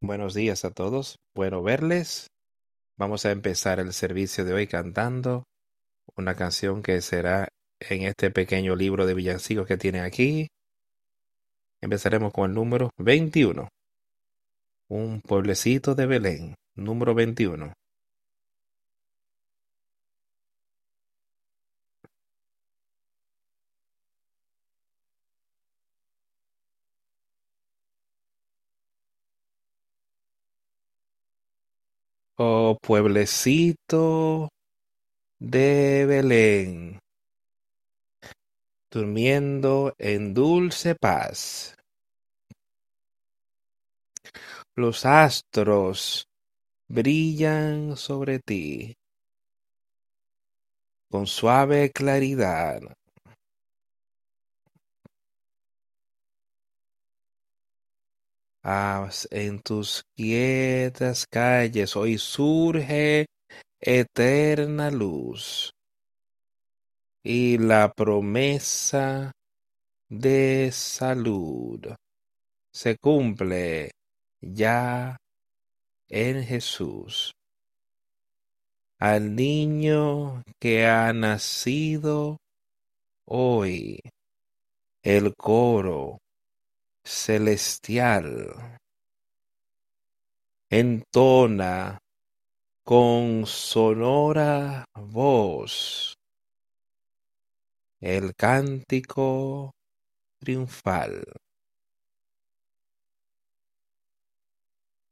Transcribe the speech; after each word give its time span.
Buenos 0.00 0.32
días 0.32 0.64
a 0.64 0.70
todos, 0.70 1.18
bueno 1.34 1.60
verles. 1.60 2.30
Vamos 2.96 3.26
a 3.26 3.32
empezar 3.32 3.80
el 3.80 3.92
servicio 3.92 4.44
de 4.44 4.52
hoy 4.52 4.68
cantando 4.68 5.42
una 6.14 6.36
canción 6.36 6.84
que 6.84 7.00
será 7.00 7.48
en 7.80 8.02
este 8.02 8.30
pequeño 8.30 8.76
libro 8.76 9.06
de 9.06 9.14
villancicos 9.14 9.66
que 9.66 9.76
tiene 9.76 10.00
aquí. 10.00 10.46
Empezaremos 11.80 12.32
con 12.32 12.48
el 12.48 12.54
número 12.54 12.90
21. 12.98 13.68
Un 14.88 15.20
pueblecito 15.20 15.96
de 15.96 16.06
Belén, 16.06 16.54
número 16.76 17.12
21. 17.16 17.72
Oh 32.40 32.78
pueblecito 32.80 34.48
de 35.40 36.06
Belén, 36.06 37.00
durmiendo 38.92 39.92
en 39.98 40.34
dulce 40.34 40.94
paz. 40.94 41.74
Los 44.76 45.04
astros 45.04 46.28
brillan 46.86 47.96
sobre 47.96 48.38
ti 48.38 48.94
con 51.10 51.26
suave 51.26 51.90
claridad. 51.90 52.82
En 59.30 59.60
tus 59.60 60.02
quietas 60.14 61.26
calles 61.26 61.96
hoy 61.96 62.18
surge 62.18 63.24
eterna 63.80 64.90
luz 64.90 65.72
y 67.22 67.56
la 67.56 67.90
promesa 67.90 69.32
de 70.10 70.68
salud 70.70 71.80
se 72.70 72.96
cumple 72.98 73.92
ya 74.42 75.16
en 76.10 76.44
Jesús. 76.44 77.32
Al 78.98 79.34
niño 79.34 80.42
que 80.60 80.86
ha 80.86 81.10
nacido 81.14 82.36
hoy, 83.24 84.00
el 85.02 85.34
coro 85.36 86.18
celestial. 87.08 88.80
Entona 90.68 91.98
con 92.84 93.46
sonora 93.46 94.84
voz 94.94 96.18
el 98.00 98.34
cántico 98.34 99.74
triunfal. 100.38 101.24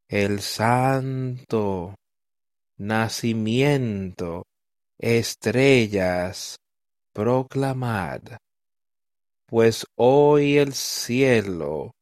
El 0.08 0.40
santo 0.40 1.94
nacimiento, 2.76 4.46
estrellas, 4.98 6.58
proclamad 7.14 8.20
pues 9.46 9.86
hoy 9.94 10.58
el 10.58 10.72
cielo 10.74 11.94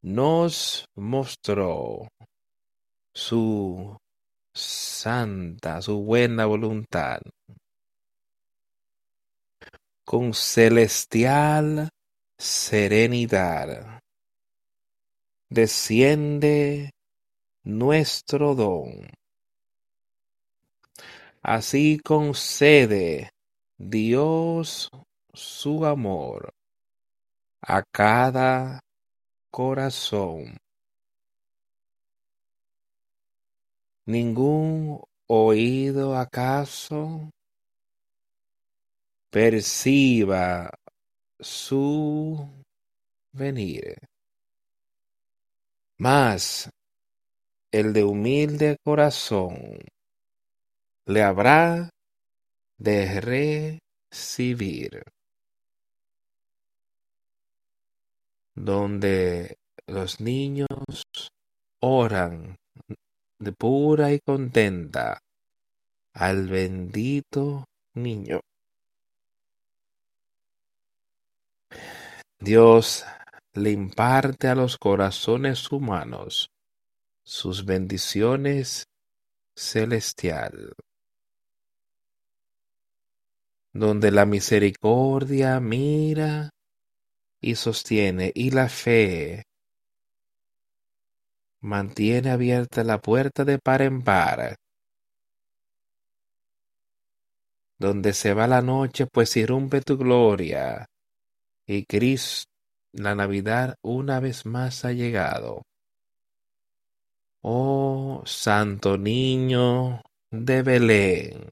nos 0.00 0.86
mostró 0.94 2.08
su 3.12 3.98
santa, 4.54 5.82
su 5.82 6.02
buena 6.02 6.46
voluntad. 6.46 7.20
Con 10.04 10.32
celestial 10.32 11.90
serenidad 12.38 14.00
desciende 15.50 16.92
nuestro 17.62 18.54
don. 18.54 19.10
Así 21.42 21.98
concede 21.98 23.30
Dios 23.76 24.90
su 25.34 25.84
amor 25.84 26.55
a 27.68 27.82
cada 27.82 28.78
corazón. 29.50 30.56
Ningún 34.06 35.02
oído 35.26 36.16
acaso 36.16 37.28
perciba 39.32 40.70
su 41.40 42.48
venir. 43.32 43.96
Mas 45.98 46.70
el 47.72 47.92
de 47.92 48.04
humilde 48.04 48.76
corazón 48.84 49.80
le 51.06 51.22
habrá 51.24 51.90
de 52.78 53.80
recibir. 54.00 55.02
Donde 58.56 59.58
los 59.86 60.20
niños 60.20 60.66
oran 61.80 62.58
de 63.38 63.52
pura 63.52 64.12
y 64.12 64.20
contenta 64.20 65.22
al 66.14 66.48
bendito 66.48 67.66
niño. 67.94 68.40
Dios 72.38 73.04
le 73.52 73.70
imparte 73.70 74.48
a 74.48 74.54
los 74.54 74.78
corazones 74.78 75.70
humanos 75.70 76.50
sus 77.22 77.64
bendiciones 77.64 78.88
celestial, 79.54 80.74
donde 83.72 84.10
la 84.10 84.26
misericordia 84.26 85.60
mira 85.60 86.50
y 87.46 87.54
sostiene, 87.54 88.32
y 88.34 88.50
la 88.50 88.68
fe 88.68 89.44
mantiene 91.60 92.30
abierta 92.32 92.82
la 92.82 93.00
puerta 93.00 93.44
de 93.44 93.60
par 93.60 93.82
en 93.82 94.02
par. 94.02 94.56
Donde 97.78 98.14
se 98.14 98.34
va 98.34 98.48
la 98.48 98.62
noche, 98.62 99.06
pues 99.06 99.36
irrumpe 99.36 99.80
tu 99.80 99.96
gloria, 99.96 100.88
y 101.66 101.84
Cristo, 101.84 102.50
la 102.90 103.14
Navidad 103.14 103.76
una 103.80 104.18
vez 104.18 104.44
más 104.44 104.84
ha 104.84 104.90
llegado. 104.90 105.62
Oh 107.42 108.22
Santo 108.26 108.98
Niño 108.98 110.02
de 110.32 110.62
Belén, 110.62 111.50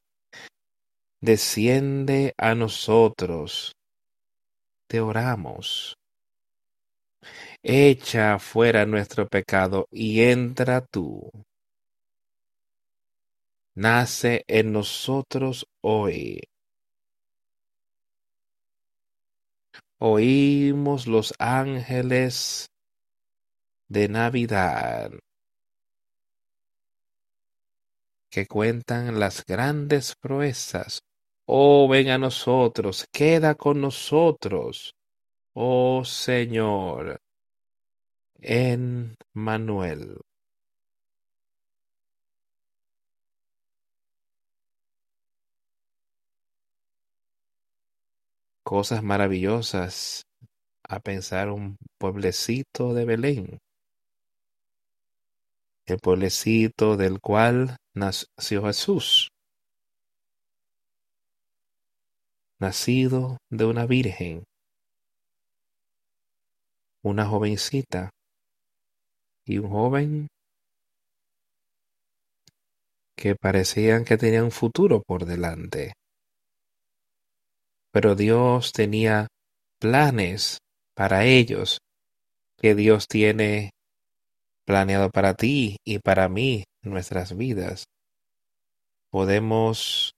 desciende 1.21 2.35
a 2.37 2.57
nosotros 2.57 3.77
te 4.87 5.01
oramos. 5.01 5.97
Echa 7.63 8.39
fuera 8.39 8.85
nuestro 8.87 9.27
pecado 9.27 9.89
y 9.91 10.23
entra 10.23 10.81
tú. 10.81 11.31
Nace 13.75 14.45
en 14.47 14.73
nosotros 14.73 15.67
hoy. 15.81 16.41
Oímos 19.99 21.07
los 21.07 21.33
ángeles 21.39 22.71
de 23.89 24.09
Navidad 24.09 25.11
que 28.31 28.47
cuentan 28.47 29.21
las 29.21 29.47
grandes 29.47 30.17
proezas 30.17 31.03
Oh, 31.47 31.89
ven 31.89 32.09
a 32.09 32.17
nosotros, 32.17 33.07
queda 33.13 33.55
con 33.55 33.81
nosotros, 33.81 34.95
oh 35.53 36.03
Señor, 36.05 37.21
en 38.41 39.17
Manuel. 39.35 40.21
Cosas 48.63 49.03
maravillosas 49.03 50.27
a 50.89 50.99
pensar 51.01 51.51
un 51.51 51.77
pueblecito 51.99 52.95
de 52.95 53.05
Belén, 53.05 53.61
el 55.85 55.99
pueblecito 55.99 56.97
del 56.97 57.21
cual 57.21 57.77
nació 57.93 58.65
Jesús. 58.65 59.34
Nacido 62.61 63.39
de 63.51 63.65
una 63.65 63.87
virgen, 63.87 64.45
una 67.03 67.27
jovencita 67.27 68.11
y 69.45 69.59
un 69.59 69.71
joven 69.71 70.27
que 73.17 73.37
parecían 73.37 74.05
que 74.05 74.17
tenían 74.17 74.45
un 74.45 74.51
futuro 74.51 75.03
por 75.03 75.25
delante. 75.25 75.93
Pero 77.93 78.15
Dios 78.15 78.73
tenía 78.73 79.29
planes 79.79 80.59
para 80.95 81.25
ellos 81.25 81.79
que 82.57 82.75
Dios 82.75 83.07
tiene 83.09 83.71
planeado 84.65 85.11
para 85.11 85.35
ti 85.35 85.77
y 85.85 85.99
para 85.99 86.29
mí 86.29 86.65
nuestras 86.83 87.37
vidas. 87.37 87.85
Podemos 89.11 90.15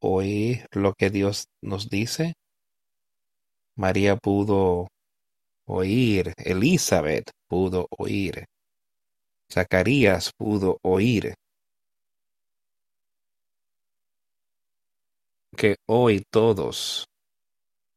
oír 0.00 0.66
lo 0.72 0.94
que 0.94 1.10
Dios 1.10 1.46
nos 1.62 1.88
dice. 1.88 2.34
María 3.76 4.16
pudo 4.16 4.88
oír, 5.66 6.32
Elizabeth 6.36 7.30
pudo 7.48 7.86
oír, 7.96 8.46
Zacarías 9.52 10.32
pudo 10.36 10.78
oír. 10.82 11.34
Que 15.56 15.76
hoy 15.86 16.22
todos 16.30 17.06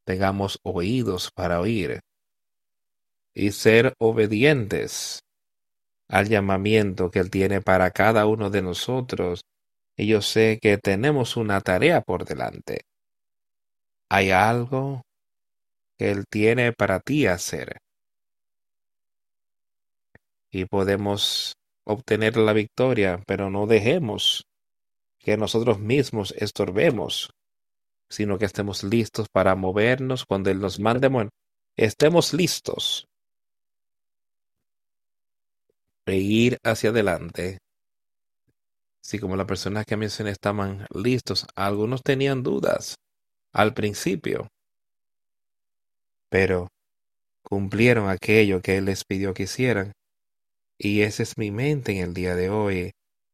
tengamos 0.05 0.59
oídos 0.63 1.31
para 1.33 1.59
oír 1.61 2.00
y 3.33 3.51
ser 3.51 3.94
obedientes 4.00 5.21
al 6.07 6.29
llamamiento 6.29 7.09
que 7.09 7.19
Él 7.19 7.29
tiene 7.29 7.61
para 7.61 7.91
cada 7.91 8.25
uno 8.27 8.50
de 8.50 8.61
nosotros. 8.61 9.41
Y 9.95 10.07
yo 10.07 10.21
sé 10.21 10.59
que 10.61 10.77
tenemos 10.77 11.37
una 11.37 11.61
tarea 11.61 12.01
por 12.01 12.25
delante. 12.25 12.81
Hay 14.09 14.31
algo 14.31 15.05
que 15.97 16.11
Él 16.11 16.25
tiene 16.29 16.73
para 16.73 16.99
ti 16.99 17.27
hacer. 17.27 17.77
Y 20.51 20.65
podemos 20.65 21.55
obtener 21.83 22.37
la 22.37 22.53
victoria, 22.53 23.23
pero 23.27 23.49
no 23.49 23.67
dejemos 23.67 24.45
que 25.19 25.37
nosotros 25.37 25.79
mismos 25.79 26.33
estorbemos, 26.37 27.33
sino 28.09 28.37
que 28.37 28.45
estemos 28.45 28.83
listos 28.83 29.27
para 29.29 29.55
movernos 29.55 30.25
cuando 30.25 30.49
Él 30.49 30.59
nos 30.59 30.79
mande. 30.79 31.09
estemos 31.75 32.33
listos 32.33 33.07
e 36.05 36.17
ir 36.17 36.57
hacia 36.63 36.89
adelante. 36.89 37.62
Si 39.03 39.19
como 39.19 39.35
las 39.35 39.45
personas 39.45 39.85
que 39.85 39.97
mencioné 39.97 40.31
estaban 40.31 40.88
listos, 40.95 41.45
algunos 41.55 42.03
tenían 42.03 42.41
dudas 42.41 42.95
al 43.51 43.73
principio, 43.73 44.47
pero 46.29 46.69
cumplieron 47.44 48.09
aquello 48.09 48.61
que 48.61 48.77
Él 48.77 48.85
les 48.85 49.03
pidió 49.03 49.33
que 49.33 49.44
hicieran. 49.44 49.91
Y 50.77 51.01
esa 51.01 51.21
es 51.21 51.38
mi 51.38 51.51
mente 51.51 51.91
en 51.91 51.97
el 51.97 52.13
día 52.13 52.33
de 52.33 52.50
hoy. 52.50 52.94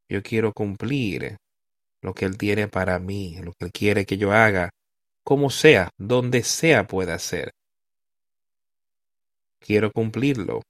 Yo 0.09 0.23
quiero 0.23 0.53
cumplir 0.53 1.37
lo 2.01 2.15
que 2.15 2.25
Él 2.25 2.35
tiene 2.35 2.67
para 2.67 2.97
mí, 2.97 3.37
lo 3.39 3.53
que 3.53 3.65
Él 3.65 3.71
quiere 3.71 4.05
que 4.07 4.17
yo 4.17 4.33
haga, 4.33 4.71
como 5.23 5.51
sea, 5.51 5.91
donde 5.99 6.41
sea 6.41 6.87
pueda 6.87 7.19
ser. 7.19 7.51
Quiero 9.59 9.91
cumplirlo 9.91 10.63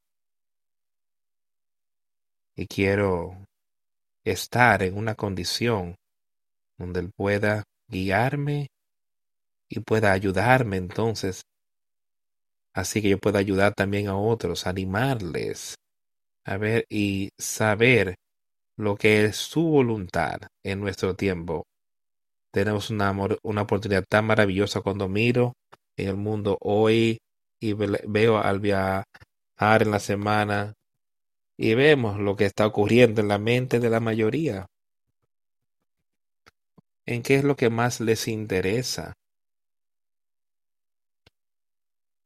y 2.57 2.67
quiero 2.67 3.48
estar 4.23 4.83
en 4.83 4.97
una 4.97 5.15
condición 5.15 5.95
donde 6.77 7.01
Él 7.01 7.11
pueda 7.15 7.63
guiarme 7.87 8.67
y 9.67 9.79
pueda 9.81 10.11
ayudarme 10.11 10.77
entonces. 10.77 11.43
Así 12.73 13.01
que 13.01 13.09
yo 13.09 13.17
pueda 13.17 13.39
ayudar 13.39 13.73
también 13.73 14.07
a 14.07 14.17
otros, 14.17 14.67
animarles 14.67 15.75
a 16.45 16.57
ver 16.57 16.85
y 16.89 17.29
saber 17.37 18.15
lo 18.75 18.95
que 18.95 19.25
es 19.25 19.35
su 19.35 19.61
voluntad 19.61 20.39
en 20.63 20.79
nuestro 20.79 21.15
tiempo. 21.15 21.65
Tenemos 22.51 22.89
una, 22.89 23.13
una 23.43 23.61
oportunidad 23.61 24.05
tan 24.09 24.25
maravillosa 24.25 24.81
cuando 24.81 25.07
miro 25.07 25.53
en 25.97 26.07
el 26.07 26.15
mundo 26.15 26.57
hoy 26.61 27.19
y 27.59 27.73
veo 27.73 28.39
al 28.39 28.59
viajar 28.59 29.03
en 29.59 29.91
la 29.91 29.99
semana 29.99 30.73
y 31.61 31.75
vemos 31.75 32.17
lo 32.17 32.37
que 32.37 32.45
está 32.45 32.65
ocurriendo 32.65 33.19
en 33.19 33.27
la 33.27 33.37
mente 33.37 33.81
de 33.81 33.89
la 33.89 33.99
mayoría. 33.99 34.65
¿En 37.05 37.21
qué 37.21 37.35
es 37.35 37.43
lo 37.43 37.57
que 37.57 37.69
más 37.69 37.99
les 37.99 38.29
interesa? 38.29 39.11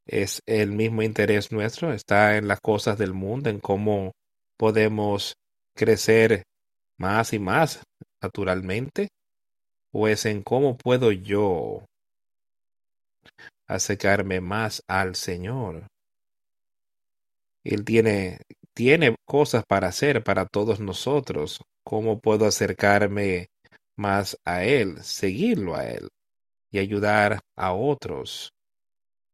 ¿Es 0.05 0.43
el 0.45 0.71
mismo 0.73 1.01
interés 1.01 1.51
nuestro? 1.51 1.93
¿Está 1.93 2.37
en 2.37 2.47
las 2.47 2.61
cosas 2.61 2.99
del 2.99 3.13
mundo, 3.13 3.49
en 3.49 3.59
cómo 3.59 4.11
podemos 4.55 5.35
crecer 5.73 6.43
más 6.99 7.33
y 7.33 7.39
más 7.39 7.81
naturalmente? 8.21 9.09
¿O 9.91 10.07
es 10.07 10.27
en 10.27 10.43
cómo 10.43 10.77
puedo 10.77 11.11
yo 11.11 11.83
acercarme 13.65 14.41
más 14.41 14.83
al 14.87 15.15
Señor? 15.15 15.87
Él 17.63 17.83
tiene 17.83 18.37
tiene 18.73 19.15
cosas 19.25 19.63
para 19.67 19.87
hacer 19.87 20.23
para 20.23 20.45
todos 20.45 20.79
nosotros. 20.79 21.61
¿Cómo 21.83 22.19
puedo 22.19 22.45
acercarme 22.45 23.49
más 23.95 24.37
a 24.45 24.63
Él, 24.63 25.03
seguirlo 25.03 25.75
a 25.75 25.85
Él 25.85 26.09
y 26.71 26.79
ayudar 26.79 27.39
a 27.55 27.73
otros 27.73 28.53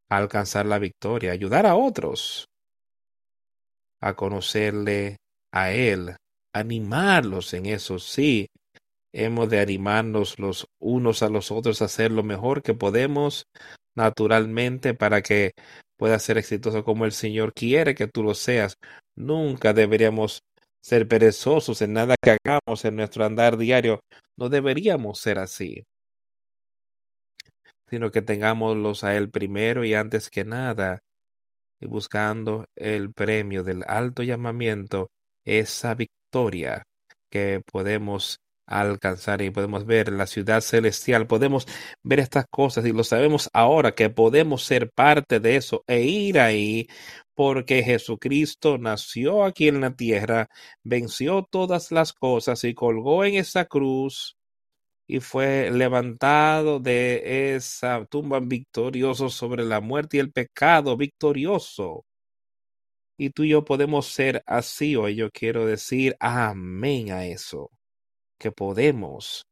a 0.09 0.18
alcanzar 0.18 0.65
la 0.65 0.80
victoria, 0.80 1.31
ayudar 1.31 1.65
a 1.65 1.75
otros 1.75 2.50
a 4.01 4.15
conocerle 4.15 5.18
a 5.51 5.71
Él, 5.71 6.15
animarlos 6.53 7.53
en 7.53 7.65
eso, 7.65 8.00
sí. 8.00 8.47
Hemos 9.12 9.50
de 9.50 9.59
animarnos 9.59 10.38
los 10.38 10.68
unos 10.80 11.24
a 11.24 11.30
los 11.30 11.51
otros 11.51 11.81
a 11.81 11.86
hacer 11.86 12.12
lo 12.12 12.24
mejor 12.24 12.62
que 12.62 12.75
podemos 12.75 13.45
naturalmente 13.95 14.94
para 14.94 15.21
que 15.21 15.53
pueda 15.97 16.19
ser 16.19 16.38
exitoso 16.38 16.83
como 16.83 17.06
el 17.06 17.12
Señor 17.12 17.53
quiere 17.53 17.95
que 17.95 18.07
tú 18.07 18.24
lo 18.24 18.36
seas, 18.36 18.77
Nunca 19.19 19.74
deberíamos 19.74 20.44
ser 20.81 21.06
perezosos 21.07 21.81
en 21.81 21.92
nada 21.92 22.16
que 22.21 22.38
hagamos 22.38 22.86
en 22.86 22.95
nuestro 22.95 23.25
andar 23.25 23.57
diario. 23.57 24.00
No 24.38 24.48
deberíamos 24.48 25.19
ser 25.19 25.39
así, 25.39 25.83
sino 27.89 28.12
que 28.12 28.21
tengámoslos 28.21 29.04
a 29.04 29.18
Él 29.18 29.30
primero 29.30 29.83
y 29.83 29.94
antes 29.94 30.30
que 30.30 30.45
nada, 30.45 31.00
y 31.81 31.88
buscando 31.88 32.66
el 32.77 33.12
premio 33.12 33.63
del 33.63 33.83
alto 33.88 34.24
llamamiento, 34.24 35.10
esa 35.44 35.95
victoria 35.95 36.83
que 37.29 37.62
podemos 37.70 38.39
alcanzar 38.65 39.41
y 39.41 39.50
podemos 39.50 39.86
ver 39.86 40.13
la 40.13 40.27
ciudad 40.27 40.62
celestial, 40.62 41.27
podemos 41.27 41.65
ver 42.03 42.20
estas 42.20 42.46
cosas 42.50 42.86
y 42.86 42.93
lo 42.93 43.03
sabemos 43.03 43.50
ahora 43.51 43.93
que 43.93 44.10
podemos 44.10 44.63
ser 44.63 44.91
parte 44.91 45.39
de 45.41 45.58
eso 45.58 45.84
e 45.88 46.03
ir 46.03 46.39
ahí 46.39 46.88
porque 47.39 47.84
Jesucristo 47.84 48.77
nació 48.77 49.46
aquí 49.46 49.69
en 49.69 49.79
la 49.79 49.96
tierra, 49.96 50.50
venció 50.84 51.48
todas 51.50 51.89
las 51.89 52.12
cosas 52.12 52.65
y 52.65 52.74
colgó 52.74 53.24
en 53.24 53.36
esa 53.36 53.63
cruz 53.63 54.36
y 55.08 55.22
fue 55.22 55.72
levantado 55.72 56.81
de 56.81 57.55
esa 57.55 58.03
tumba 58.08 58.41
victorioso 58.41 59.29
sobre 59.29 59.63
la 59.63 59.79
muerte 59.79 60.17
y 60.17 60.19
el 60.19 60.34
pecado 60.34 60.98
victorioso. 60.98 62.03
Y 63.17 63.29
tú 63.29 63.46
y 63.46 63.51
yo 63.51 63.63
podemos 63.63 64.08
ser 64.08 64.43
así 64.46 64.98
hoy. 64.98 65.15
Yo 65.15 65.31
quiero 65.31 65.65
decir 65.65 66.17
amén 66.19 67.13
a 67.13 67.25
eso, 67.25 67.72
que 68.38 68.51
podemos. 68.51 69.46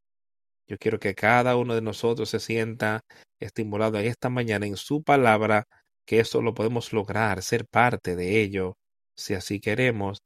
Yo 0.68 0.78
quiero 0.78 1.00
que 1.00 1.16
cada 1.16 1.56
uno 1.56 1.74
de 1.74 1.82
nosotros 1.82 2.30
se 2.30 2.42
sienta 2.42 3.00
estimulado 3.40 3.98
en 3.98 4.08
esta 4.08 4.30
mañana 4.30 4.66
en 4.68 4.76
su 4.76 5.04
palabra 5.04 5.66
que 6.08 6.22
eso 6.22 6.42
lo 6.42 6.56
podemos 6.56 6.94
lograr, 6.94 7.44
ser 7.44 7.68
parte 7.68 8.16
de 8.16 8.42
ello, 8.42 8.78
si 9.16 9.36
así 9.36 9.60
queremos, 9.60 10.20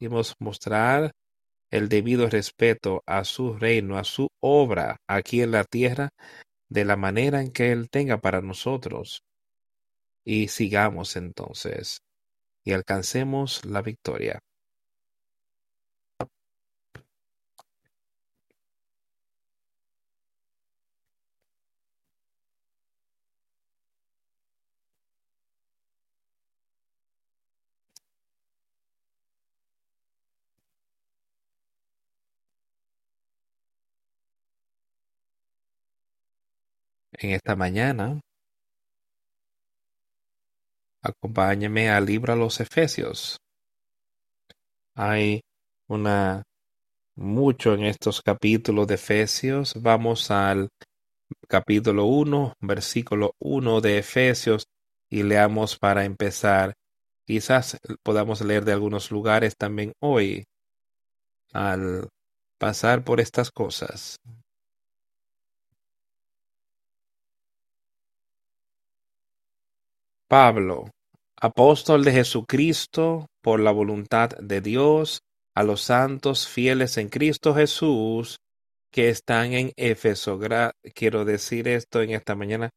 y 0.00 0.08
mostrar 0.40 1.12
el 1.70 1.88
debido 1.88 2.28
respeto 2.30 3.02
a 3.06 3.24
su 3.24 3.54
reino, 3.54 3.98
a 3.98 4.04
su 4.04 4.28
obra 4.40 4.96
aquí 5.06 5.42
en 5.42 5.52
la 5.52 5.64
tierra, 5.64 6.10
de 6.70 6.84
la 6.84 6.96
manera 6.96 7.42
en 7.42 7.52
que 7.52 7.72
Él 7.72 7.90
tenga 7.90 8.18
para 8.18 8.40
nosotros. 8.40 9.22
Y 10.24 10.48
sigamos 10.48 11.16
entonces 11.16 12.00
y 12.64 12.72
alcancemos 12.72 13.64
la 13.64 13.82
victoria. 13.82 14.40
En 37.18 37.30
esta 37.30 37.56
mañana. 37.56 38.20
Acompáñeme 41.02 41.90
al 41.90 42.06
libro 42.06 42.32
a 42.32 42.36
los 42.36 42.60
Efesios. 42.60 43.38
Hay 44.94 45.42
una 45.86 46.42
mucho 47.14 47.74
en 47.74 47.84
estos 47.84 48.22
capítulos 48.22 48.86
de 48.86 48.94
Efesios. 48.94 49.74
Vamos 49.80 50.30
al 50.30 50.68
capítulo 51.48 52.04
1, 52.06 52.54
versículo 52.60 53.34
1 53.40 53.80
de 53.80 53.98
Efesios 53.98 54.66
y 55.08 55.22
leamos 55.22 55.78
para 55.78 56.04
empezar. 56.04 56.74
Quizás 57.26 57.78
podamos 58.02 58.40
leer 58.40 58.64
de 58.64 58.72
algunos 58.72 59.10
lugares 59.10 59.56
también 59.56 59.92
hoy 60.00 60.46
al 61.52 62.08
pasar 62.58 63.04
por 63.04 63.20
estas 63.20 63.50
cosas. 63.50 64.18
Pablo, 70.28 70.90
apóstol 71.40 72.04
de 72.04 72.12
Jesucristo, 72.12 73.28
por 73.40 73.60
la 73.60 73.70
voluntad 73.70 74.28
de 74.38 74.60
Dios, 74.60 75.22
a 75.54 75.62
los 75.62 75.80
santos 75.80 76.46
fieles 76.46 76.98
en 76.98 77.08
Cristo 77.08 77.54
Jesús 77.54 78.36
que 78.92 79.08
están 79.08 79.54
en 79.54 79.72
Éfeso. 79.76 80.38
Quiero 80.94 81.24
decir 81.24 81.66
esto 81.66 82.02
en 82.02 82.10
esta 82.10 82.34
mañana, 82.34 82.68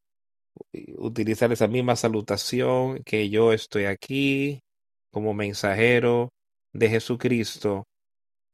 utilizar 0.96 1.52
esa 1.52 1.68
misma 1.68 1.98
salutación 1.98 3.04
que 3.04 3.30
yo 3.30 3.52
estoy 3.52 3.84
aquí 3.84 4.62
como 5.12 5.34
mensajero 5.34 6.30
de 6.72 6.88
Jesucristo 6.88 7.84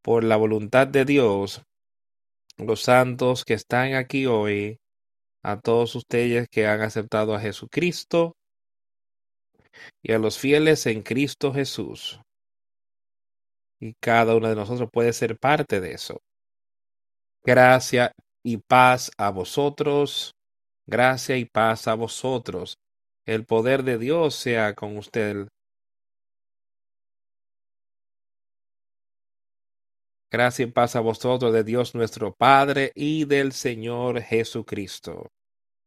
por 0.02 0.24
la 0.24 0.38
voluntad 0.38 0.88
de 0.88 1.06
Dios, 1.06 1.62
los 2.58 2.82
santos 2.82 3.46
que 3.46 3.54
están 3.54 3.94
aquí 3.94 4.26
hoy, 4.26 4.80
a 5.44 5.60
todos 5.60 5.94
ustedes 5.94 6.48
que 6.50 6.66
han 6.66 6.82
aceptado 6.82 7.36
a 7.36 7.40
Jesucristo 7.40 8.34
y 10.04 10.14
a 10.14 10.20
los 10.20 10.38
fieles 10.38 10.86
en 10.86 11.02
Cristo 11.04 11.54
Jesús. 11.54 12.20
Y 13.80 13.94
cada 14.02 14.36
uno 14.36 14.50
de 14.50 14.56
nosotros 14.56 14.90
puede 14.92 15.14
ser 15.14 15.38
parte 15.38 15.80
de 15.80 15.92
eso. 15.92 16.20
Gracia 17.44 18.12
y 18.44 18.58
paz 18.58 19.12
a 19.18 19.30
vosotros. 19.30 20.32
Gracia 20.88 21.38
y 21.38 21.46
paz 21.46 21.88
a 21.88 21.94
vosotros. 21.94 22.76
El 23.26 23.46
poder 23.46 23.84
de 23.84 23.98
Dios 23.98 24.36
sea 24.36 24.74
con 24.74 24.98
usted. 24.98 25.48
Gracia 30.32 30.66
y 30.66 30.72
paz 30.72 30.96
a 30.96 31.00
vosotros 31.00 31.54
de 31.54 31.64
Dios 31.64 31.96
nuestro 31.96 32.34
Padre 32.34 32.92
y 32.96 33.26
del 33.26 33.54
Señor 33.54 34.22
Jesucristo. 34.22 35.28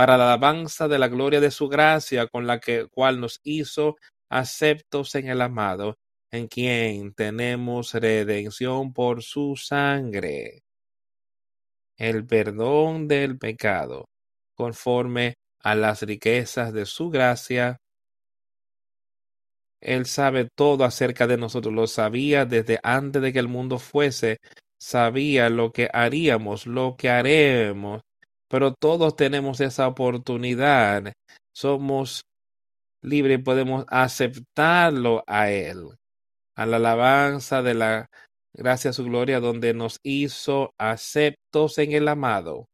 para 0.00 0.16
la 0.16 0.32
alabanza 0.32 0.88
de 0.88 0.98
la 0.98 1.08
gloria 1.08 1.40
de 1.40 1.50
su 1.50 1.68
gracia, 1.68 2.26
con 2.26 2.46
la 2.46 2.58
que, 2.58 2.86
cual 2.86 3.20
nos 3.20 3.38
hizo 3.42 3.96
aceptos 4.30 5.14
en 5.14 5.28
el 5.28 5.42
amado, 5.42 5.98
en 6.30 6.48
quien 6.48 7.12
tenemos 7.12 7.92
redención 7.92 8.94
por 8.94 9.22
su 9.22 9.56
sangre, 9.56 10.62
el 11.98 12.26
perdón 12.26 13.08
del 13.08 13.36
pecado, 13.36 14.06
conforme 14.54 15.34
a 15.62 15.74
las 15.74 16.00
riquezas 16.00 16.72
de 16.72 16.86
su 16.86 17.10
gracia. 17.10 17.76
Él 19.82 20.06
sabe 20.06 20.48
todo 20.56 20.84
acerca 20.84 21.26
de 21.26 21.36
nosotros, 21.36 21.74
lo 21.74 21.86
sabía 21.86 22.46
desde 22.46 22.80
antes 22.82 23.20
de 23.20 23.34
que 23.34 23.38
el 23.38 23.48
mundo 23.48 23.78
fuese, 23.78 24.38
sabía 24.80 25.50
lo 25.50 25.72
que 25.72 25.90
haríamos, 25.92 26.66
lo 26.66 26.96
que 26.96 27.10
haremos, 27.10 28.00
pero 28.50 28.74
todos 28.74 29.14
tenemos 29.14 29.60
esa 29.60 29.86
oportunidad. 29.86 31.12
Somos 31.54 32.22
libres 33.00 33.38
y 33.38 33.42
podemos 33.42 33.84
aceptarlo 33.88 35.22
a 35.28 35.50
Él, 35.50 35.86
a 36.56 36.66
la 36.66 36.76
alabanza 36.78 37.62
de 37.62 37.74
la 37.74 38.10
gracia 38.52 38.92
su 38.92 39.04
gloria, 39.04 39.38
donde 39.38 39.72
nos 39.72 39.98
hizo 40.02 40.72
aceptos 40.78 41.78
en 41.78 41.92
el 41.92 42.08
amado, 42.08 42.66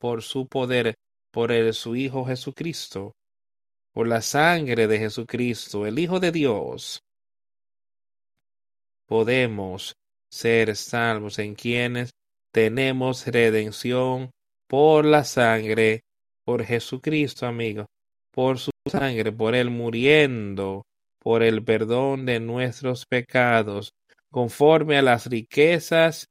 por 0.00 0.22
su 0.22 0.48
poder, 0.48 0.96
por 1.30 1.52
el, 1.52 1.72
su 1.72 1.94
Hijo 1.94 2.24
Jesucristo, 2.24 3.12
por 3.92 4.08
la 4.08 4.20
sangre 4.20 4.88
de 4.88 4.98
Jesucristo, 4.98 5.86
el 5.86 6.00
Hijo 6.00 6.18
de 6.18 6.32
Dios. 6.32 7.04
Podemos 9.06 9.94
ser 10.28 10.74
salvos 10.74 11.38
en 11.38 11.54
quienes 11.54 12.10
tenemos 12.52 13.26
redención 13.26 14.30
por 14.68 15.04
la 15.04 15.24
sangre, 15.24 16.02
por 16.44 16.64
Jesucristo, 16.64 17.46
amigo, 17.46 17.86
por 18.32 18.58
su 18.58 18.70
sangre, 18.90 19.32
por 19.32 19.54
él 19.54 19.70
muriendo, 19.70 20.84
por 21.18 21.42
el 21.42 21.64
perdón 21.64 22.26
de 22.26 22.40
nuestros 22.40 23.06
pecados, 23.06 23.92
conforme 24.30 24.96
a 24.98 25.02
las 25.02 25.26
riquezas 25.26 26.26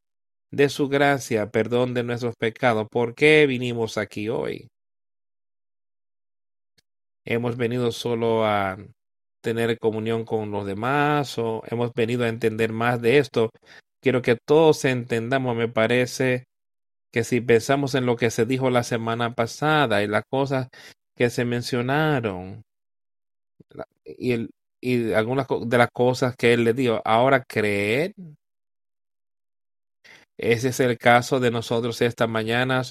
de 0.51 0.69
su 0.69 0.87
gracia, 0.89 1.51
perdón 1.51 1.93
de 1.93 2.03
nuestros 2.03 2.35
pecados. 2.35 2.87
¿Por 2.89 3.13
qué 3.13 3.45
vinimos 3.47 3.97
aquí 3.97 4.29
hoy? 4.29 4.67
Hemos 7.25 7.57
venido 7.57 7.91
solo 7.91 8.45
a 8.45 8.77
tener 9.41 9.77
comunión 9.77 10.25
con 10.25 10.51
los 10.51 10.65
demás 10.65 11.37
o 11.37 11.61
hemos 11.67 11.91
venido 11.93 12.23
a 12.23 12.29
entender 12.29 12.71
más 12.71 13.01
de 13.01 13.19
esto 13.19 13.51
quiero 14.01 14.21
que 14.21 14.35
todos 14.35 14.85
entendamos, 14.85 15.55
me 15.55 15.67
parece 15.67 16.45
que 17.11 17.23
si 17.23 17.41
pensamos 17.41 17.95
en 17.95 18.05
lo 18.05 18.15
que 18.15 18.31
se 18.31 18.45
dijo 18.45 18.69
la 18.69 18.83
semana 18.83 19.33
pasada 19.33 20.03
y 20.03 20.07
las 20.07 20.23
cosas 20.29 20.69
que 21.15 21.29
se 21.29 21.45
mencionaron 21.45 22.63
y, 24.05 24.31
el, 24.31 24.51
y 24.81 25.13
algunas 25.13 25.47
de 25.65 25.77
las 25.77 25.89
cosas 25.91 26.35
que 26.35 26.53
él 26.53 26.63
le 26.63 26.73
dio, 26.73 27.01
ahora 27.05 27.43
creer. 27.43 28.13
Ese 30.37 30.69
es 30.69 30.79
el 30.79 30.97
caso 30.97 31.39
de 31.39 31.51
nosotros 31.51 32.01
esta 32.01 32.27
mañana. 32.27 32.83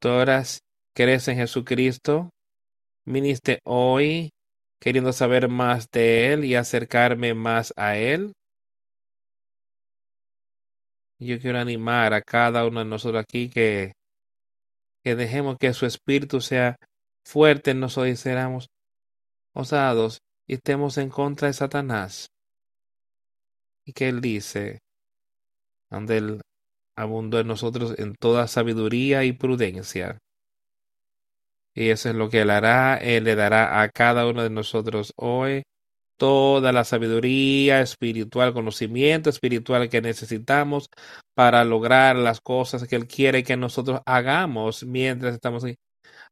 Todas 0.00 0.60
crees 0.94 1.28
en 1.28 1.36
Jesucristo. 1.36 2.30
Viniste 3.04 3.60
hoy 3.64 4.30
queriendo 4.80 5.12
saber 5.12 5.48
más 5.48 5.88
de 5.92 6.32
Él 6.32 6.44
y 6.44 6.56
acercarme 6.56 7.34
más 7.34 7.72
a 7.76 7.96
Él. 7.96 8.32
Yo 11.24 11.38
quiero 11.38 11.58
animar 11.58 12.14
a 12.14 12.22
cada 12.22 12.66
uno 12.66 12.80
de 12.80 12.86
nosotros 12.86 13.22
aquí 13.22 13.48
que, 13.48 13.92
que 15.04 15.14
dejemos 15.14 15.56
que 15.58 15.72
su 15.72 15.86
espíritu 15.86 16.40
sea 16.40 16.76
fuerte 17.24 17.70
en 17.70 17.80
nosotros 17.80 18.12
y 18.12 18.16
seamos 18.16 18.68
osados 19.52 20.22
y 20.46 20.54
estemos 20.54 20.98
en 20.98 21.10
contra 21.10 21.48
de 21.48 21.54
Satanás. 21.54 22.30
Y 23.84 23.92
que 23.92 24.08
Él 24.08 24.20
dice, 24.20 24.80
donde 25.90 26.16
Él 26.18 26.40
abundó 26.96 27.40
en 27.40 27.46
nosotros 27.46 27.94
en 27.98 28.14
toda 28.14 28.48
sabiduría 28.48 29.24
y 29.24 29.32
prudencia. 29.32 30.18
Y 31.74 31.90
eso 31.90 32.10
es 32.10 32.14
lo 32.14 32.28
que 32.28 32.42
Él 32.42 32.50
hará. 32.50 32.96
Él 32.96 33.24
le 33.24 33.34
dará 33.34 33.80
a 33.80 33.88
cada 33.88 34.26
uno 34.26 34.42
de 34.42 34.50
nosotros 34.50 35.12
hoy 35.16 35.62
toda 36.16 36.72
la 36.72 36.84
sabiduría 36.84 37.80
espiritual, 37.80 38.52
conocimiento 38.52 39.30
espiritual 39.30 39.88
que 39.88 40.00
necesitamos 40.00 40.88
para 41.34 41.64
lograr 41.64 42.16
las 42.16 42.40
cosas 42.40 42.86
que 42.86 42.96
Él 42.96 43.06
quiere 43.06 43.42
que 43.42 43.56
nosotros 43.56 44.00
hagamos 44.06 44.84
mientras 44.84 45.34
estamos 45.34 45.64
aquí, 45.64 45.76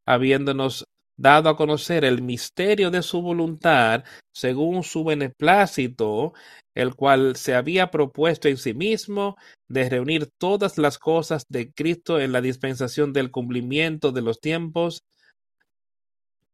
habiéndonos 0.07 0.87
dado 1.17 1.51
a 1.51 1.57
conocer 1.57 2.05
el 2.05 2.23
misterio 2.23 2.91
de 2.91 3.03
su 3.03 3.21
voluntad 3.21 4.05
según 4.33 4.83
su 4.83 5.05
beneplácito, 5.05 6.33
el 6.75 6.95
cual 6.95 7.37
se 7.37 7.55
había 7.55 7.91
propuesto 7.91 8.49
en 8.49 8.57
sí 8.57 8.73
mismo 8.73 9.37
de 9.69 9.89
reunir 9.91 10.31
todas 10.39 10.79
las 10.79 10.99
cosas 10.99 11.45
de 11.49 11.73
Cristo 11.73 12.19
en 12.21 12.33
la 12.33 12.41
dispensación 12.41 13.13
del 13.13 13.31
cumplimiento 13.31 14.13
de 14.13 14.23
los 14.23 14.41
tiempos, 14.41 15.05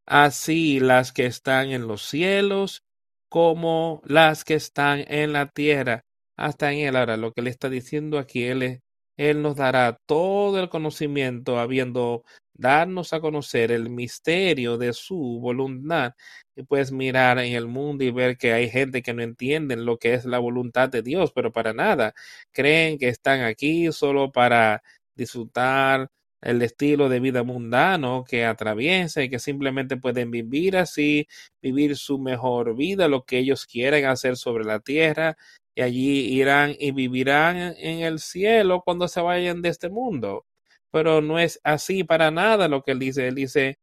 así 0.04 0.80
las 0.80 1.12
que 1.12 1.26
están 1.26 1.70
en 1.70 1.86
los 1.86 2.02
cielos 2.02 2.85
como 3.28 4.02
las 4.06 4.44
que 4.44 4.54
están 4.54 5.04
en 5.08 5.32
la 5.32 5.48
tierra. 5.48 6.02
Hasta 6.36 6.72
en 6.72 6.80
él. 6.80 6.96
Ahora, 6.96 7.16
lo 7.16 7.32
que 7.32 7.42
le 7.42 7.50
está 7.50 7.68
diciendo 7.70 8.18
aquí, 8.18 8.44
él, 8.44 8.80
él 9.16 9.42
nos 9.42 9.56
dará 9.56 9.98
todo 10.06 10.60
el 10.60 10.68
conocimiento, 10.68 11.58
habiendo 11.58 12.24
darnos 12.54 13.12
a 13.12 13.20
conocer 13.20 13.70
el 13.72 13.90
misterio 13.90 14.78
de 14.78 14.92
su 14.92 15.40
voluntad. 15.40 16.14
Y 16.54 16.62
puedes 16.64 16.92
mirar 16.92 17.38
en 17.38 17.54
el 17.54 17.66
mundo 17.66 18.04
y 18.04 18.10
ver 18.10 18.36
que 18.38 18.52
hay 18.52 18.70
gente 18.70 19.02
que 19.02 19.14
no 19.14 19.22
entienden 19.22 19.84
lo 19.84 19.98
que 19.98 20.14
es 20.14 20.24
la 20.24 20.38
voluntad 20.38 20.88
de 20.88 21.02
Dios, 21.02 21.32
pero 21.34 21.52
para 21.52 21.72
nada. 21.72 22.14
Creen 22.52 22.98
que 22.98 23.08
están 23.08 23.42
aquí 23.42 23.92
solo 23.92 24.32
para 24.32 24.82
disfrutar 25.14 26.10
el 26.42 26.62
estilo 26.62 27.08
de 27.08 27.20
vida 27.20 27.42
mundano 27.42 28.24
que 28.28 28.44
atraviesa 28.44 29.22
y 29.22 29.30
que 29.30 29.38
simplemente 29.38 29.96
pueden 29.96 30.30
vivir 30.30 30.76
así, 30.76 31.28
vivir 31.62 31.96
su 31.96 32.18
mejor 32.18 32.76
vida, 32.76 33.08
lo 33.08 33.24
que 33.24 33.38
ellos 33.38 33.66
quieren 33.66 34.06
hacer 34.06 34.36
sobre 34.36 34.64
la 34.64 34.80
tierra, 34.80 35.36
y 35.74 35.82
allí 35.82 36.20
irán 36.34 36.74
y 36.78 36.92
vivirán 36.92 37.56
en 37.78 38.00
el 38.00 38.18
cielo 38.20 38.82
cuando 38.84 39.08
se 39.08 39.20
vayan 39.20 39.62
de 39.62 39.70
este 39.70 39.90
mundo 39.90 40.46
pero 40.90 41.20
no 41.20 41.38
es 41.38 41.60
así 41.62 42.04
para 42.04 42.30
nada 42.30 42.68
lo 42.68 42.82
que 42.82 42.92
él 42.92 42.98
dice. 42.98 43.28
Él 43.28 43.34
dice, 43.34 43.78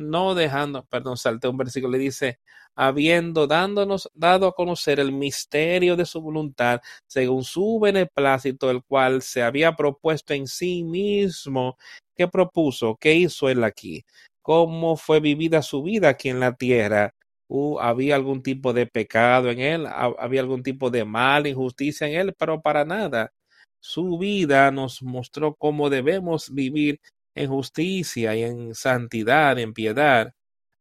no 0.00 0.34
dejando, 0.34 0.84
perdón, 0.86 1.16
salté 1.16 1.48
un 1.48 1.56
versículo, 1.56 1.92
le 1.92 1.98
dice, 1.98 2.40
habiendo 2.74 3.46
dándonos, 3.46 4.10
dado 4.14 4.46
a 4.46 4.54
conocer 4.54 5.00
el 5.00 5.12
misterio 5.12 5.96
de 5.96 6.06
su 6.06 6.20
voluntad, 6.20 6.80
según 7.06 7.44
su 7.44 7.78
beneplácito, 7.80 8.70
el 8.70 8.82
cual 8.82 9.22
se 9.22 9.42
había 9.42 9.76
propuesto 9.76 10.34
en 10.34 10.46
sí 10.46 10.82
mismo, 10.84 11.76
¿qué 12.16 12.28
propuso? 12.28 12.96
¿Qué 13.00 13.14
hizo 13.14 13.48
él 13.48 13.64
aquí? 13.64 14.04
¿Cómo 14.42 14.96
fue 14.96 15.20
vivida 15.20 15.62
su 15.62 15.82
vida 15.82 16.08
aquí 16.10 16.28
en 16.30 16.40
la 16.40 16.54
tierra? 16.54 17.14
Uh, 17.48 17.78
¿Había 17.80 18.14
algún 18.14 18.42
tipo 18.42 18.72
de 18.72 18.86
pecado 18.86 19.50
en 19.50 19.60
él? 19.60 19.86
¿Había 19.86 20.40
algún 20.40 20.62
tipo 20.62 20.90
de 20.90 21.04
mal, 21.04 21.46
injusticia 21.46 22.06
en 22.06 22.14
él? 22.14 22.34
Pero 22.38 22.60
para 22.62 22.84
nada. 22.84 23.32
Su 23.80 24.18
vida 24.18 24.70
nos 24.70 25.02
mostró 25.02 25.54
cómo 25.54 25.90
debemos 25.90 26.52
vivir 26.54 27.00
en 27.34 27.48
justicia 27.50 28.34
y 28.36 28.42
en 28.42 28.74
santidad, 28.74 29.58
en 29.58 29.72
piedad. 29.74 30.34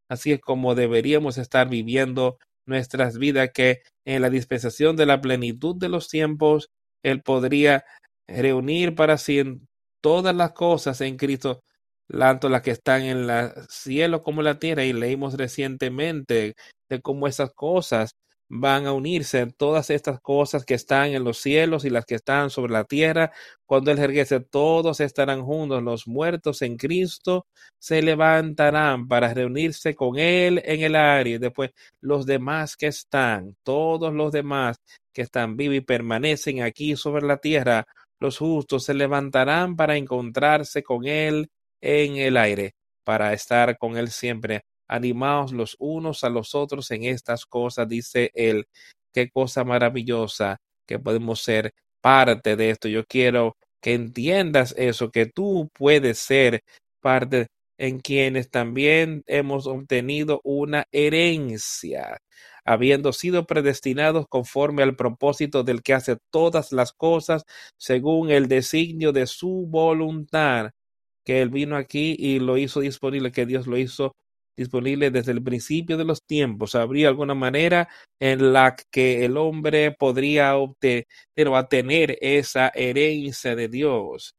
Así 0.10 0.34
es 0.34 0.41
como 0.41 0.75
deberíamos 0.75 1.38
estar 1.38 1.70
viviendo 1.70 2.38
nuestras 2.65 3.18
vidas 3.18 3.51
que 3.53 3.82
en 4.06 4.22
la 4.22 4.29
dispensación 4.29 4.96
de 4.96 5.06
la 5.06 5.22
plenitud 5.22 5.75
de 5.75 5.89
los 5.89 6.08
tiempos, 6.10 6.70
Él 7.03 7.22
podría 7.24 7.86
reunir 8.27 8.96
para 8.96 9.18
sí 9.18 9.39
en 9.39 9.68
todas 10.01 10.36
las 10.36 10.53
cosas 10.53 11.01
en 11.01 11.18
Cristo, 11.18 11.62
tanto 12.08 12.50
las 12.50 12.62
que 12.62 12.72
están 12.72 13.03
en 13.03 13.29
el 13.29 13.51
cielo 13.70 14.24
como 14.24 14.41
en 14.41 14.46
la 14.46 14.60
tierra. 14.60 14.86
Y 14.86 14.94
leímos 14.94 15.36
recientemente 15.36 16.56
de 16.89 17.01
cómo 17.01 17.27
esas 17.27 17.51
cosas 17.53 18.15
van 18.50 18.88
a 18.88 18.94
unirse 18.94 19.46
todas 19.58 19.89
estas 19.91 20.20
cosas 20.20 20.65
que 20.65 20.74
están 20.74 21.12
en 21.12 21.24
los 21.24 21.38
cielos 21.38 21.86
y 21.86 21.89
las 21.91 22.06
que 22.06 22.15
están 22.15 22.50
sobre 22.50 22.74
la 22.74 22.84
tierra. 22.84 23.32
Cuando 23.65 23.91
Él 23.91 23.98
regrese, 23.98 24.39
todos 24.39 25.00
estarán 25.00 25.44
juntos. 25.44 25.84
Los 25.84 26.08
muertos 26.08 26.62
en 26.63 26.75
Cristo 26.77 27.46
se 27.77 28.01
levantarán 28.01 29.08
para 29.08 29.34
reunirse 29.34 29.96
con 29.96 30.18
Él 30.18 30.62
en 30.65 30.82
el 30.82 30.96
aire. 30.96 31.39
Después 31.39 31.72
los 32.01 32.25
demás 32.25 32.75
que 32.75 32.88
están, 32.88 33.56
todos 33.63 34.13
los 34.13 34.32
demás 34.32 34.77
que 35.13 35.22
están 35.22 35.56
vivos 35.56 35.77
y 35.77 35.82
permanecen 35.82 36.62
aquí 36.63 36.96
sobre 36.96 37.25
la 37.25 37.38
tierra, 37.38 37.86
los 38.20 38.38
justos 38.39 38.84
se 38.86 38.94
levantarán 38.94 39.75
para 39.75 39.96
encontrarse 39.96 40.84
con 40.84 41.06
Él 41.06 41.50
en 41.82 42.18
el 42.18 42.36
aire, 42.38 42.74
para 43.03 43.34
estar 43.34 43.77
con 43.77 43.98
Él 43.98 44.10
siempre 44.10 44.63
animaos 44.89 45.53
los 45.53 45.75
unos 45.79 46.24
a 46.24 46.29
los 46.29 46.55
otros 46.55 46.91
en 46.91 47.05
estas 47.05 47.46
cosas, 47.46 47.88
dice 47.88 48.31
él. 48.36 48.67
Qué 49.13 49.29
cosa 49.29 49.63
maravillosa 49.63 50.60
que 50.86 51.00
podemos 51.00 51.41
ser 51.41 51.74
parte 52.01 52.55
de 52.55 52.72
esto. 52.72 52.88
Yo 52.89 53.05
quiero 53.05 53.55
que 53.81 53.93
entiendas 53.93 54.74
eso, 54.77 55.12
que 55.12 55.25
tú 55.25 55.69
puedes 55.74 56.19
ser 56.19 56.63
parte 57.01 57.48
en 57.77 58.00
quienes 58.00 58.50
también 58.50 59.24
hemos 59.25 59.65
obtenido 59.65 60.41
una 60.43 60.86
herencia, 60.91 62.19
habiendo 62.65 63.13
sido 63.13 63.46
predestinados 63.46 64.25
conforme 64.27 64.84
al 64.84 64.96
propósito 64.98 65.63
del 65.63 65.81
que 65.81 65.93
hace 65.93 66.17
todas 66.29 66.74
las 66.74 66.91
cosas 66.91 67.46
según 67.77 68.31
el 68.31 68.48
designio 68.50 69.14
de 69.14 69.27
su 69.27 69.66
voluntad, 69.68 70.72
que 71.24 71.42
él 71.42 71.50
vino 71.50 71.77
aquí 71.77 72.16
y 72.20 72.40
lo 72.40 72.57
hizo 72.57 72.81
disponible, 72.81 73.31
que 73.31 73.46
Dios 73.46 73.66
lo 73.66 73.77
hizo 73.77 74.16
disponible 74.59 75.09
desde 75.09 75.31
el 75.31 75.41
principio 75.41 75.98
de 75.98 76.03
los 76.03 76.22
tiempos. 76.24 76.75
Habría 76.75 77.07
alguna 77.07 77.33
manera 77.33 77.87
en 78.19 78.53
la 78.53 78.75
que 78.91 79.25
el 79.25 79.37
hombre 79.37 79.91
podría 79.91 80.55
obtener 80.57 81.05
o 81.48 81.65
tener 81.67 82.17
esa 82.22 82.69
herencia 82.75 83.55
de 83.55 83.69
Dios. 83.69 84.35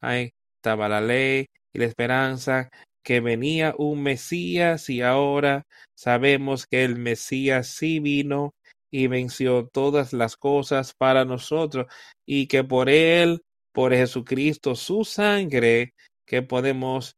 Ahí 0.00 0.30
estaba 0.58 0.88
la 0.88 1.00
ley 1.00 1.46
y 1.72 1.78
la 1.78 1.86
esperanza 1.86 2.70
que 3.02 3.20
venía 3.20 3.74
un 3.78 4.02
Mesías 4.02 4.88
y 4.90 5.00
ahora 5.00 5.64
sabemos 5.96 6.66
que 6.66 6.84
el 6.84 6.96
Mesías 6.96 7.66
sí 7.68 7.98
vino 7.98 8.54
y 8.90 9.06
venció 9.06 9.68
todas 9.72 10.12
las 10.12 10.36
cosas 10.36 10.92
para 10.96 11.24
nosotros 11.24 11.86
y 12.26 12.46
que 12.46 12.62
por 12.62 12.90
él, 12.90 13.40
por 13.72 13.94
Jesucristo, 13.94 14.74
su 14.74 15.04
sangre, 15.04 15.94
que 16.26 16.42
podemos 16.42 17.16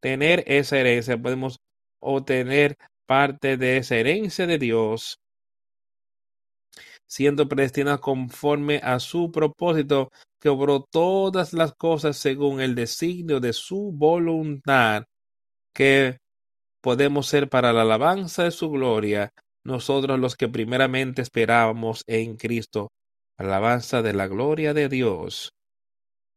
tener 0.00 0.42
esa 0.48 0.78
herencia, 0.78 1.16
podemos 1.16 1.60
o 2.02 2.24
tener 2.24 2.76
parte 3.06 3.56
de 3.56 3.78
esa 3.78 3.96
herencia 3.96 4.46
de 4.46 4.58
Dios, 4.58 5.18
siendo 7.06 7.48
predestinado 7.48 8.00
conforme 8.00 8.80
a 8.82 8.98
su 8.98 9.30
propósito, 9.30 10.10
que 10.40 10.48
obró 10.48 10.84
todas 10.90 11.52
las 11.52 11.74
cosas 11.74 12.16
según 12.16 12.60
el 12.60 12.74
designio 12.74 13.38
de 13.38 13.52
su 13.52 13.92
voluntad, 13.92 15.04
que 15.74 16.18
podemos 16.82 17.28
ser 17.28 17.48
para 17.48 17.72
la 17.72 17.82
alabanza 17.82 18.44
de 18.44 18.50
su 18.50 18.70
gloria, 18.70 19.30
nosotros 19.64 20.18
los 20.18 20.36
que 20.36 20.48
primeramente 20.48 21.22
esperábamos 21.22 22.02
en 22.08 22.36
Cristo, 22.36 22.90
alabanza 23.38 24.02
de 24.02 24.14
la 24.14 24.26
gloria 24.26 24.74
de 24.74 24.88
Dios, 24.88 25.52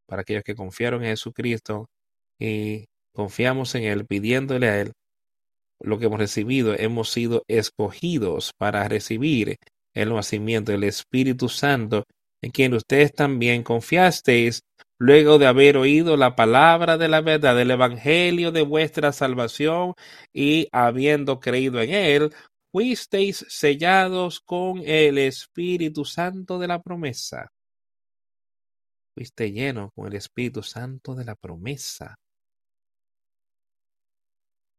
para 0.08 0.22
aquellos 0.22 0.44
que 0.44 0.56
confiaron 0.56 1.04
en 1.04 1.10
Jesucristo 1.10 1.88
y 2.40 2.86
confiamos 3.14 3.74
en 3.74 3.86
Él, 3.86 4.06
pidiéndole 4.06 4.70
a 4.70 4.82
Él 4.82 4.92
lo 5.86 6.00
que 6.00 6.06
hemos 6.06 6.20
recibido, 6.20 6.74
hemos 6.78 7.10
sido 7.10 7.44
escogidos 7.48 8.52
para 8.58 8.88
recibir 8.88 9.58
el 9.94 10.14
nacimiento 10.14 10.72
del 10.72 10.84
Espíritu 10.84 11.50
Santo, 11.50 12.04
en 12.42 12.52
quien 12.52 12.74
ustedes 12.74 13.14
también 13.14 13.64
confiasteis 13.64 14.62
luego 14.98 15.38
de 15.38 15.48
haber 15.48 15.78
oído 15.78 16.18
la 16.18 16.36
palabra 16.36 16.98
de 16.98 17.08
la 17.08 17.22
verdad 17.22 17.56
del 17.56 17.72
Evangelio 17.72 18.52
de 18.52 18.62
vuestra 18.62 19.12
salvación 19.12 19.94
y 20.34 20.68
habiendo 20.72 21.40
creído 21.40 21.82
en 21.82 21.92
él, 21.92 22.34
fuisteis 22.72 23.46
sellados 23.50 24.40
con 24.40 24.82
el 24.86 25.18
Espíritu 25.18 26.06
Santo 26.06 26.60
de 26.60 26.68
la 26.68 26.82
promesa. 26.82 27.50
Fuiste 29.14 29.52
lleno 29.52 29.92
con 29.96 30.08
el 30.08 30.16
Espíritu 30.16 30.62
Santo 30.62 31.16
de 31.16 31.24
la 31.24 31.36
promesa. 31.36 32.16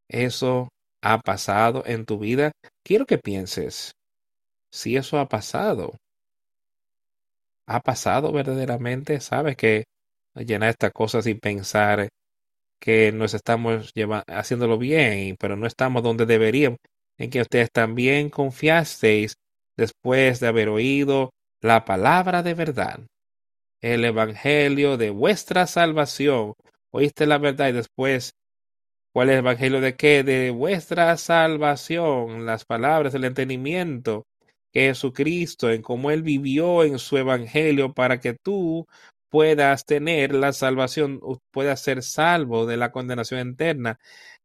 Eso 0.09 0.69
ha 1.09 1.21
pasado 1.21 1.85
en 1.87 2.05
tu 2.05 2.19
vida, 2.19 2.51
quiero 2.83 3.07
que 3.07 3.17
pienses 3.17 3.95
si 4.73 4.97
eso 4.97 5.21
ha 5.21 5.29
pasado. 5.29 5.95
¿Ha 7.69 7.81
pasado 7.81 8.33
verdaderamente? 8.33 9.21
¿Sabes 9.21 9.57
que 9.57 9.85
llenar 10.35 10.71
estas 10.71 10.93
cosas 10.93 11.29
y 11.29 11.35
pensar 11.35 12.09
que 12.81 13.13
nos 13.13 13.35
estamos 13.35 13.93
haciéndolo 14.27 14.79
bien, 14.79 15.37
pero 15.39 15.55
no 15.57 15.69
estamos 15.69 16.03
donde 16.03 16.27
deberíamos? 16.27 16.81
En 17.19 17.31
que 17.31 17.41
ustedes 17.41 17.71
también 17.71 18.29
confiasteis 18.29 19.37
después 19.77 20.41
de 20.41 20.49
haber 20.49 20.69
oído 20.69 21.31
la 21.61 21.85
palabra 21.85 22.43
de 22.43 22.55
verdad, 22.55 22.99
el 23.81 24.05
evangelio 24.05 24.97
de 24.97 25.11
vuestra 25.11 25.69
salvación. 25.69 26.55
Oíste 26.91 27.27
la 27.27 27.39
verdad 27.39 27.69
y 27.69 27.73
después 27.73 28.35
¿Cuál 29.17 29.31
es 29.31 29.33
el 29.33 29.39
evangelio 29.39 29.81
de 29.81 29.97
qué? 29.97 30.23
De 30.23 30.51
vuestra 30.51 31.17
salvación, 31.17 32.45
las 32.45 32.67
palabras, 32.67 33.15
el 33.15 33.25
entendimiento 33.25 34.27
que 34.71 34.89
Jesucristo, 34.89 35.71
en 35.71 35.81
cómo 35.81 36.11
Él 36.11 36.23
vivió 36.23 36.85
en 36.85 36.99
su 36.99 37.17
evangelio 37.17 37.95
para 37.95 38.21
que 38.21 38.35
tú 38.35 38.87
puedas 39.31 39.87
tener 39.87 40.35
la 40.35 40.53
salvación, 40.53 41.19
puedas 41.51 41.81
ser 41.81 42.03
salvo 42.03 42.67
de 42.67 42.77
la 42.77 42.93
condenación 42.93 43.53
eterna. 43.53 43.99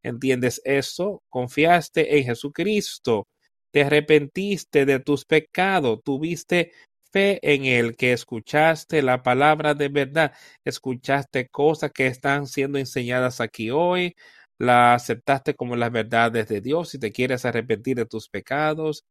¿Entiendes 0.04 0.62
eso? 0.64 1.22
Confiaste 1.28 2.20
en 2.20 2.24
Jesucristo, 2.28 3.28
te 3.72 3.84
arrepentiste 3.84 4.86
de 4.86 5.02
tus 5.02 5.26
pecados, 5.26 6.00
tuviste 6.02 6.72
fe 7.12 7.40
en 7.44 7.66
Él, 7.66 7.98
que 7.98 8.14
escuchaste 8.14 9.02
la 9.02 9.22
palabra 9.22 9.74
de 9.74 9.90
verdad, 9.90 10.32
escuchaste 10.64 11.50
cosas 11.50 11.92
que 11.92 12.08
están 12.08 12.48
siendo 12.48 12.78
enseñadas 12.80 13.42
aquí 13.42 13.70
hoy, 13.70 14.16
la 14.62 14.93
aceptaste 14.93 15.56
como 15.56 15.76
las 15.76 15.91
verdades 15.91 16.47
de 16.47 16.62
Dios 16.62 16.93
y 16.93 17.00
te 17.00 17.12
quieres 17.12 17.45
arrepentir 17.45 17.97
de 17.97 18.06
tus 18.06 18.30
pecados 18.30 19.04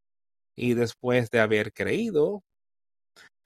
y 0.56 0.74
después 0.74 1.28
de 1.30 1.40
haber 1.40 1.72
creído, 1.72 2.44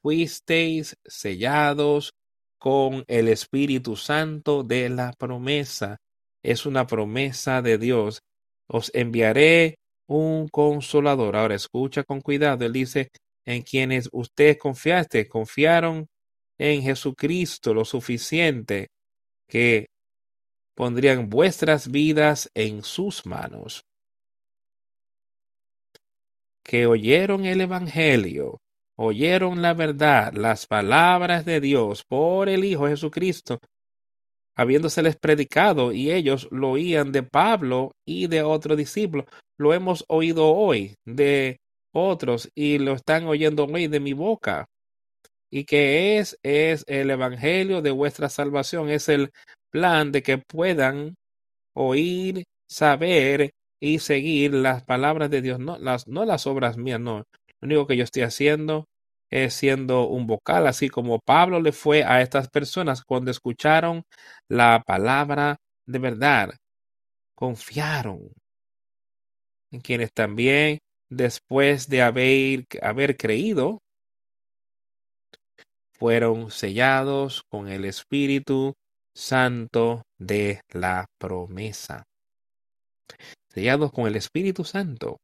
fuisteis 0.02 0.96
sellados 1.06 2.12
con 2.58 3.04
el 3.08 3.28
Espíritu 3.28 3.96
Santo 3.96 4.62
de 4.62 4.90
la 4.90 5.12
promesa. 5.18 5.96
es 6.42 6.66
una 6.66 6.86
promesa 6.86 7.62
de 7.62 7.78
Dios. 7.78 8.20
Os 8.68 8.90
enviaré 8.94 9.76
un 10.06 10.48
consolador. 10.48 11.36
Ahora 11.36 11.54
escucha 11.54 12.04
con 12.04 12.20
cuidado. 12.20 12.66
Él 12.66 12.72
dice, 12.74 13.08
en 13.46 13.62
quienes 13.62 14.10
ustedes 14.12 14.58
confiaste, 14.58 15.26
confiaron 15.26 16.06
en 16.58 16.82
Jesucristo 16.82 17.72
lo 17.72 17.86
suficiente 17.86 18.88
que 19.48 19.86
pondrían 20.74 21.30
vuestras 21.30 21.90
vidas 21.90 22.50
en 22.54 22.82
sus 22.82 23.26
manos. 23.26 23.84
Que 26.62 26.86
oyeron 26.86 27.44
el 27.44 27.60
Evangelio, 27.60 28.60
oyeron 28.96 29.62
la 29.62 29.74
verdad, 29.74 30.32
las 30.34 30.66
palabras 30.66 31.44
de 31.44 31.60
Dios 31.60 32.04
por 32.04 32.48
el 32.48 32.64
Hijo 32.64 32.88
Jesucristo, 32.88 33.60
habiéndoseles 34.56 35.16
predicado, 35.16 35.92
y 35.92 36.10
ellos 36.12 36.48
lo 36.50 36.70
oían 36.72 37.12
de 37.12 37.22
Pablo 37.22 37.92
y 38.06 38.28
de 38.28 38.42
otro 38.42 38.76
discípulo. 38.76 39.26
Lo 39.58 39.74
hemos 39.74 40.04
oído 40.08 40.48
hoy 40.48 40.96
de 41.04 41.60
otros 41.92 42.50
y 42.54 42.78
lo 42.78 42.92
están 42.92 43.26
oyendo 43.26 43.64
hoy 43.64 43.86
de 43.86 44.00
mi 44.00 44.12
boca. 44.12 44.66
Y 45.50 45.64
que 45.64 46.18
es, 46.18 46.38
es 46.42 46.84
el 46.88 47.10
evangelio 47.10 47.80
de 47.80 47.92
vuestra 47.92 48.28
salvación, 48.28 48.88
es 48.90 49.08
el 49.08 49.30
plan 49.74 50.12
de 50.12 50.22
que 50.22 50.38
puedan 50.38 51.16
oír, 51.74 52.44
saber 52.68 53.50
y 53.80 53.98
seguir 53.98 54.54
las 54.54 54.84
palabras 54.84 55.30
de 55.30 55.42
Dios, 55.42 55.58
no 55.58 55.78
las, 55.78 56.06
no 56.06 56.24
las 56.24 56.46
obras 56.46 56.76
mías, 56.76 57.00
no. 57.00 57.24
Lo 57.60 57.66
único 57.66 57.86
que 57.88 57.96
yo 57.96 58.04
estoy 58.04 58.22
haciendo 58.22 58.84
es 59.30 59.52
siendo 59.54 60.06
un 60.06 60.28
vocal, 60.28 60.68
así 60.68 60.88
como 60.88 61.18
Pablo 61.18 61.60
le 61.60 61.72
fue 61.72 62.04
a 62.04 62.22
estas 62.22 62.48
personas 62.48 63.02
cuando 63.02 63.32
escucharon 63.32 64.04
la 64.48 64.80
palabra 64.86 65.56
de 65.86 65.98
verdad. 65.98 66.50
Confiaron 67.34 68.30
en 69.72 69.80
quienes 69.80 70.12
también 70.12 70.78
después 71.10 71.88
de 71.88 72.02
haber, 72.02 72.64
haber 72.80 73.16
creído, 73.16 73.80
fueron 75.98 76.52
sellados 76.52 77.42
con 77.50 77.66
el 77.66 77.84
Espíritu 77.84 78.74
Santo 79.14 80.02
de 80.18 80.60
la 80.72 81.06
promesa. 81.18 82.02
Sellados 83.48 83.92
con 83.92 84.06
el 84.06 84.16
Espíritu 84.16 84.64
Santo. 84.64 85.18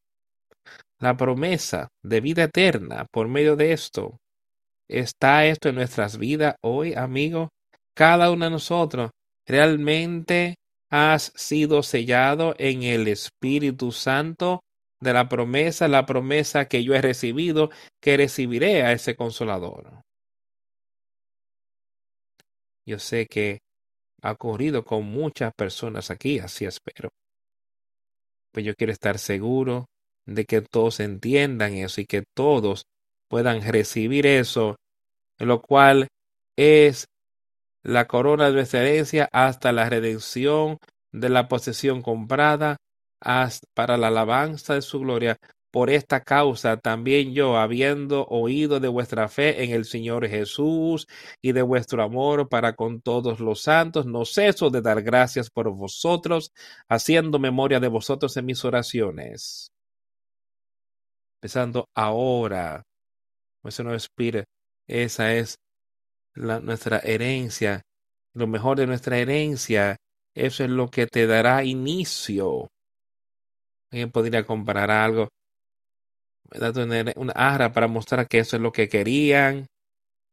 La 1.01 1.17
promesa 1.17 1.89
de 2.03 2.21
vida 2.21 2.45
eterna 2.45 3.07
por 3.11 3.27
medio 3.27 3.57
de 3.57 3.73
esto. 3.73 4.19
¿Está 4.89 5.47
esto 5.47 5.69
en 5.69 5.77
nuestras 5.77 6.19
vidas 6.19 6.57
hoy, 6.63 6.95
amigo? 6.95 7.49
Cada 7.95 8.31
uno 8.31 8.45
de 8.45 8.51
nosotros 8.53 9.11
realmente 9.47 10.57
has 10.91 11.33
sido 11.35 11.83
sellado 11.83 12.55
en 12.59 12.83
el 12.83 13.09
Espíritu 13.09 13.93
Santo 13.93 14.61
de 15.01 15.13
la 15.13 15.29
promesa, 15.29 15.89
la 15.89 16.07
promesa 16.07 16.67
que 16.67 16.85
yo 16.85 16.95
he 16.95 17.01
recibido, 17.01 17.71
que 18.01 18.17
recibiré 18.17 18.83
a 18.83 18.93
ese 18.93 19.17
consolador. 19.17 20.03
Yo 22.87 22.99
sé 22.99 23.27
que 23.27 23.61
ha 24.23 24.33
ocurrido 24.33 24.85
con 24.85 25.05
muchas 25.05 25.53
personas 25.55 26.11
aquí, 26.11 26.39
así 26.39 26.65
espero. 26.65 27.11
Pues 28.53 28.65
yo 28.65 28.75
quiero 28.75 28.93
estar 28.93 29.19
seguro 29.19 29.87
de 30.27 30.45
que 30.45 30.61
todos 30.61 31.01
entiendan 31.01 31.75
eso 31.75 32.01
y 32.01 32.07
que 32.07 32.23
todos 32.35 32.87
puedan 33.29 33.63
recibir 33.63 34.27
eso, 34.27 34.77
lo 35.39 35.63
cual 35.63 36.09
es 36.57 37.09
la 37.83 38.07
corona 38.07 38.49
de 38.49 38.55
nuestra 38.55 38.83
herencia 38.83 39.29
hasta 39.33 39.73
la 39.73 39.89
redención 39.89 40.79
de 41.13 41.29
la 41.29 41.49
posesión 41.49 42.03
comprada 42.03 42.77
para 43.75 43.97
la 43.97 44.09
alabanza 44.09 44.75
de 44.75 44.83
su 44.83 45.01
gloria. 45.01 45.37
Por 45.71 45.91
esta 45.91 46.23
causa 46.23 46.79
también 46.79 47.33
yo, 47.33 47.57
habiendo 47.57 48.27
oído 48.27 48.81
de 48.81 48.89
vuestra 48.89 49.29
fe 49.29 49.63
en 49.65 49.71
el 49.71 49.85
Señor 49.85 50.27
Jesús 50.29 51.07
y 51.41 51.53
de 51.53 51.63
vuestro 51.63 52.03
amor 52.03 52.49
para 52.49 52.75
con 52.75 53.01
todos 53.01 53.39
los 53.41 53.63
santos, 53.63 54.05
no 54.07 54.25
ceso 54.25 54.71
de 54.71 54.83
dar 54.83 55.03
gracias 55.03 55.49
por 55.51 55.71
vosotros, 55.71 56.53
haciendo 56.89 57.39
memoria 57.39 57.79
de 57.79 57.89
vosotros 57.89 58.37
en 58.37 58.47
mis 58.47 58.65
oraciones. 58.65 59.71
Empezando 61.39 61.89
ahora, 61.95 62.83
eso 63.65 63.85
no 63.85 63.95
espíritu, 63.95 64.45
esa 64.89 65.35
es 65.35 65.57
la, 66.35 66.61
nuestra 66.61 66.99
herencia, 66.99 67.83
lo 68.35 68.47
mejor 68.47 68.79
de 68.79 68.87
nuestra 68.87 69.19
herencia, 69.19 69.97
eso 70.35 70.65
es 70.65 70.71
lo 70.71 70.91
que 70.91 71.07
te 71.07 71.27
dará 71.27 71.65
inicio 71.65 72.69
Alguien 73.91 74.11
podría 74.13 74.47
comparar 74.47 74.91
algo, 74.91 75.29
tener 76.51 77.13
una 77.17 77.33
arra 77.33 77.73
para 77.73 77.89
mostrar 77.89 78.27
que 78.29 78.39
eso 78.41 78.57
es 78.57 78.63
lo 78.63 78.73
que 78.73 78.89
querían 78.89 79.67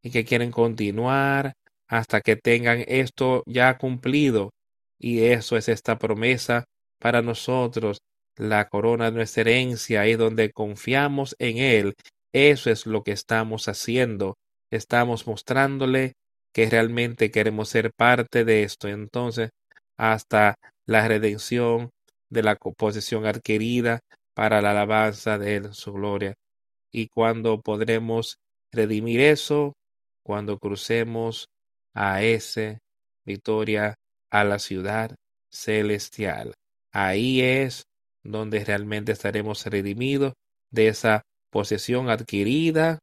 y 0.04 0.12
que 0.12 0.26
quieren 0.26 0.52
continuar 0.52 1.54
hasta 1.88 2.22
que 2.22 2.36
tengan 2.36 2.84
esto 2.88 3.44
ya 3.46 3.78
cumplido. 3.78 4.52
Y 5.00 5.24
eso 5.24 5.58
es 5.58 5.70
esta 5.70 5.98
promesa 5.98 6.66
para 7.00 7.22
nosotros, 7.22 8.00
la 8.36 8.68
corona 8.68 9.06
de 9.06 9.12
nuestra 9.12 9.42
herencia, 9.42 10.02
ahí 10.02 10.16
donde 10.16 10.52
confiamos 10.52 11.36
en 11.40 11.58
Él. 11.58 11.94
Eso 12.34 12.70
es 12.72 12.86
lo 12.86 13.04
que 13.04 13.12
estamos 13.12 13.68
haciendo. 13.68 14.36
Estamos 14.72 15.28
mostrándole 15.28 16.14
que 16.54 16.70
realmente 16.70 17.32
queremos 17.32 17.70
ser 17.70 17.92
parte 17.96 18.44
de 18.44 18.64
esto. 18.64 18.88
Entonces, 18.88 19.50
hasta 19.98 20.56
la 20.86 21.08
redención 21.08 21.90
de 22.30 22.44
la 22.44 22.56
posesión 22.56 23.26
adquirida 23.26 24.00
para 24.38 24.62
la 24.62 24.70
alabanza 24.70 25.40
de 25.40 25.74
su 25.74 25.94
gloria. 25.94 26.36
Y 26.92 27.08
cuando 27.08 27.60
podremos 27.60 28.38
redimir 28.72 29.20
eso, 29.20 29.74
cuando 30.22 30.60
crucemos 30.60 31.50
a 31.96 32.22
ese 32.22 32.78
victoria 33.26 33.96
a 34.30 34.44
la 34.44 34.60
ciudad 34.60 35.16
celestial. 35.50 36.54
Ahí 36.92 37.42
es 37.42 37.88
donde 38.22 38.64
realmente 38.64 39.12
estaremos 39.12 39.66
redimidos 39.66 40.34
de 40.70 40.90
esa 40.90 41.24
posesión 41.50 42.12
adquirida, 42.12 43.00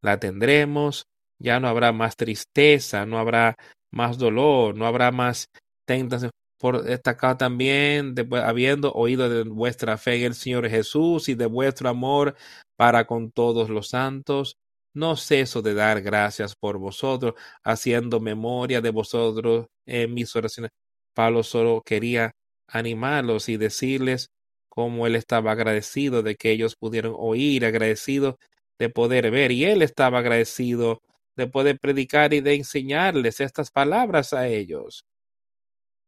la 0.00 0.18
tendremos, 0.18 1.06
ya 1.38 1.60
no 1.60 1.68
habrá 1.68 1.92
más 1.92 2.16
tristeza, 2.16 3.06
no 3.06 3.20
habrá 3.20 3.54
más 3.92 4.18
dolor, 4.18 4.74
no 4.74 4.88
habrá 4.88 5.12
más 5.12 5.46
tentación, 5.84 6.32
por 6.62 6.84
destacar 6.84 7.36
también, 7.38 8.14
habiendo 8.44 8.92
oído 8.92 9.28
de 9.28 9.42
vuestra 9.42 9.98
fe 9.98 10.18
en 10.18 10.26
el 10.26 10.34
Señor 10.34 10.68
Jesús 10.70 11.28
y 11.28 11.34
de 11.34 11.46
vuestro 11.46 11.88
amor 11.88 12.36
para 12.76 13.04
con 13.04 13.32
todos 13.32 13.68
los 13.68 13.88
santos, 13.88 14.58
no 14.94 15.16
ceso 15.16 15.60
de 15.60 15.74
dar 15.74 16.02
gracias 16.02 16.54
por 16.54 16.78
vosotros, 16.78 17.34
haciendo 17.64 18.20
memoria 18.20 18.80
de 18.80 18.90
vosotros 18.90 19.66
en 19.86 20.14
mis 20.14 20.36
oraciones. 20.36 20.70
Pablo 21.14 21.42
solo 21.42 21.82
quería 21.84 22.30
animarlos 22.68 23.48
y 23.48 23.56
decirles 23.56 24.28
cómo 24.68 25.08
él 25.08 25.16
estaba 25.16 25.50
agradecido 25.50 26.22
de 26.22 26.36
que 26.36 26.52
ellos 26.52 26.76
pudieran 26.76 27.12
oír, 27.16 27.64
agradecido 27.64 28.38
de 28.78 28.88
poder 28.88 29.32
ver, 29.32 29.50
y 29.50 29.64
él 29.64 29.82
estaba 29.82 30.20
agradecido 30.20 31.00
de 31.36 31.48
poder 31.48 31.80
predicar 31.80 32.32
y 32.34 32.40
de 32.40 32.54
enseñarles 32.54 33.40
estas 33.40 33.72
palabras 33.72 34.32
a 34.32 34.46
ellos 34.46 35.04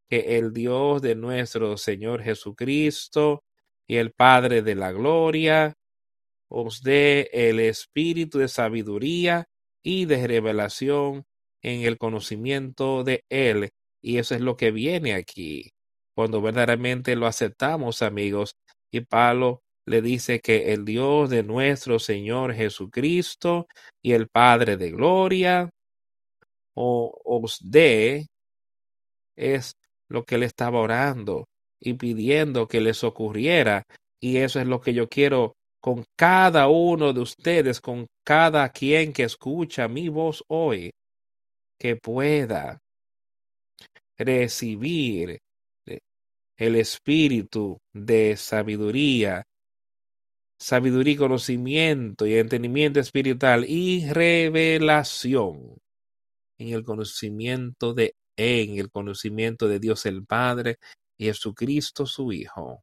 que 0.08 0.38
el 0.38 0.52
Dios 0.52 1.02
de 1.02 1.14
nuestro 1.14 1.76
Señor 1.76 2.22
Jesucristo 2.22 3.42
y 3.86 3.96
el 3.96 4.12
Padre 4.12 4.62
de 4.62 4.74
la 4.74 4.92
Gloria 4.92 5.74
os 6.48 6.82
dé 6.82 7.30
el 7.32 7.60
espíritu 7.60 8.38
de 8.38 8.48
sabiduría 8.48 9.46
y 9.82 10.06
de 10.06 10.26
revelación 10.26 11.24
en 11.62 11.82
el 11.82 11.98
conocimiento 11.98 13.04
de 13.04 13.24
Él. 13.28 13.70
Y 14.02 14.18
eso 14.18 14.34
es 14.34 14.40
lo 14.40 14.56
que 14.56 14.70
viene 14.70 15.14
aquí, 15.14 15.70
cuando 16.14 16.40
verdaderamente 16.42 17.16
lo 17.16 17.26
aceptamos, 17.26 18.02
amigos. 18.02 18.56
Y 18.92 19.00
Pablo 19.00 19.62
le 19.86 20.02
dice 20.02 20.40
que 20.40 20.72
el 20.72 20.84
Dios 20.84 21.30
de 21.30 21.42
nuestro 21.42 21.98
Señor 21.98 22.54
Jesucristo 22.54 23.66
y 24.02 24.12
el 24.12 24.28
Padre 24.28 24.76
de 24.76 24.90
Gloria 24.90 25.70
os 26.74 27.58
dé 27.62 28.26
es 29.36 29.74
lo 30.08 30.24
que 30.24 30.36
él 30.36 30.42
estaba 30.42 30.80
orando 30.80 31.46
y 31.80 31.94
pidiendo 31.94 32.66
que 32.66 32.80
les 32.80 33.04
ocurriera. 33.04 33.84
Y 34.20 34.38
eso 34.38 34.60
es 34.60 34.66
lo 34.66 34.80
que 34.80 34.94
yo 34.94 35.08
quiero 35.08 35.54
con 35.80 36.04
cada 36.16 36.68
uno 36.68 37.12
de 37.12 37.20
ustedes, 37.20 37.80
con 37.80 38.06
cada 38.24 38.68
quien 38.70 39.12
que 39.12 39.24
escucha 39.24 39.86
mi 39.86 40.08
voz 40.08 40.42
hoy, 40.48 40.90
que 41.78 41.96
pueda 41.96 42.78
recibir 44.16 45.38
el 46.56 46.76
espíritu 46.76 47.78
de 47.92 48.36
sabiduría, 48.36 49.44
sabiduría, 50.58 51.18
conocimiento 51.18 52.26
y 52.26 52.36
entendimiento 52.36 53.00
espiritual 53.00 53.64
y 53.68 54.08
revelación 54.10 55.76
en 56.58 56.68
el 56.68 56.84
conocimiento 56.84 57.92
de 57.92 58.14
en 58.36 58.78
el 58.78 58.90
conocimiento 58.90 59.68
de 59.68 59.78
Dios 59.78 60.06
el 60.06 60.24
Padre 60.24 60.76
y 61.18 61.26
Jesucristo 61.26 62.06
su 62.06 62.32
Hijo. 62.32 62.82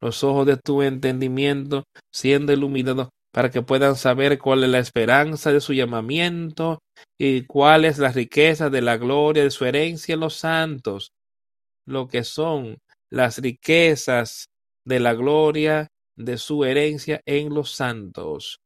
Los 0.00 0.22
ojos 0.22 0.46
de 0.46 0.56
tu 0.56 0.82
entendimiento 0.82 1.84
siendo 2.12 2.52
iluminados 2.52 3.08
para 3.32 3.50
que 3.50 3.62
puedan 3.62 3.96
saber 3.96 4.38
cuál 4.38 4.64
es 4.64 4.70
la 4.70 4.78
esperanza 4.78 5.52
de 5.52 5.60
su 5.60 5.72
llamamiento 5.72 6.80
y 7.18 7.44
cuál 7.46 7.84
es 7.84 7.98
la 7.98 8.10
riqueza 8.10 8.70
de 8.70 8.82
la 8.82 8.96
gloria 8.96 9.42
de 9.44 9.50
su 9.50 9.64
herencia 9.64 10.14
en 10.14 10.20
los 10.20 10.34
santos, 10.34 11.12
lo 11.86 12.08
que 12.08 12.24
son 12.24 12.78
las 13.10 13.38
riquezas 13.38 14.46
de 14.84 15.00
la 15.00 15.14
gloria 15.14 15.88
de 16.16 16.38
su 16.38 16.64
herencia 16.64 17.20
en 17.26 17.54
los 17.54 17.72
santos. 17.72 18.60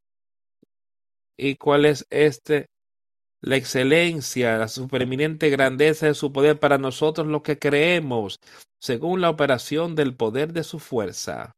¿Y 1.37 1.57
cuál 1.57 1.85
es 1.87 2.07
este? 2.11 2.67
La 3.43 3.57
excelencia, 3.57 4.57
la 4.57 4.69
supereminente 4.69 5.51
grandeza 5.51 6.07
de 6.07 6.15
su 6.15 6.33
poder 6.33 6.61
para 6.61 6.79
nosotros 6.79 7.27
los 7.27 7.43
que 7.43 7.59
creemos, 7.59 8.39
según 8.81 9.21
la 9.21 9.31
operación 9.31 9.97
del 9.97 10.15
poder 10.15 10.53
de 10.53 10.63
su 10.63 10.79
fuerza. 10.79 11.53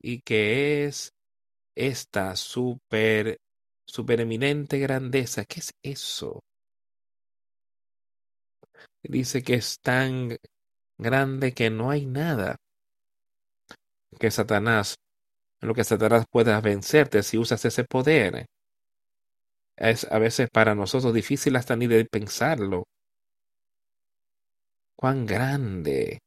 Y 0.00 0.20
que 0.20 0.86
es 0.86 1.12
esta 1.74 2.34
super, 2.34 3.38
supereminente 3.84 4.78
grandeza. 4.78 5.44
¿Qué 5.44 5.60
es 5.60 5.74
eso? 5.82 6.40
Dice 9.02 9.42
que 9.42 9.54
es 9.54 9.78
tan 9.80 10.38
grande 10.96 11.52
que 11.52 11.68
no 11.68 11.90
hay 11.90 12.06
nada 12.06 12.56
que 14.18 14.30
Satanás, 14.30 14.96
lo 15.60 15.74
que 15.74 15.84
Satanás 15.84 16.24
pueda 16.30 16.60
vencerte 16.60 17.22
si 17.22 17.38
usas 17.38 17.64
ese 17.64 17.84
poder. 17.84 18.46
Es 19.78 20.04
a 20.10 20.18
veces 20.18 20.50
para 20.50 20.74
nosotros 20.74 21.14
difícil 21.14 21.54
hasta 21.54 21.76
ni 21.76 21.86
de 21.86 22.04
pensarlo. 22.04 22.84
Cuán 24.96 25.24
grande 25.24 26.18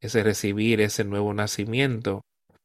es 0.00 0.14
recibir 0.14 0.80
ese 0.80 1.02
nuevo 1.04 1.34
nacimiento 1.34 2.22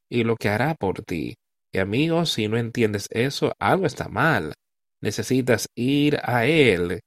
y 0.08 0.24
lo 0.24 0.36
que 0.36 0.50
hará 0.50 0.76
por 0.76 1.02
ti. 1.04 1.38
Y 1.72 1.80
amigos, 1.80 2.32
si 2.32 2.48
no 2.48 2.58
entiendes 2.58 3.08
eso, 3.10 3.54
algo 3.58 3.88
está 3.88 4.08
mal. 4.08 4.54
Necesitas 5.02 5.68
ir 5.74 6.20
a 6.24 6.46
Él 6.46 7.02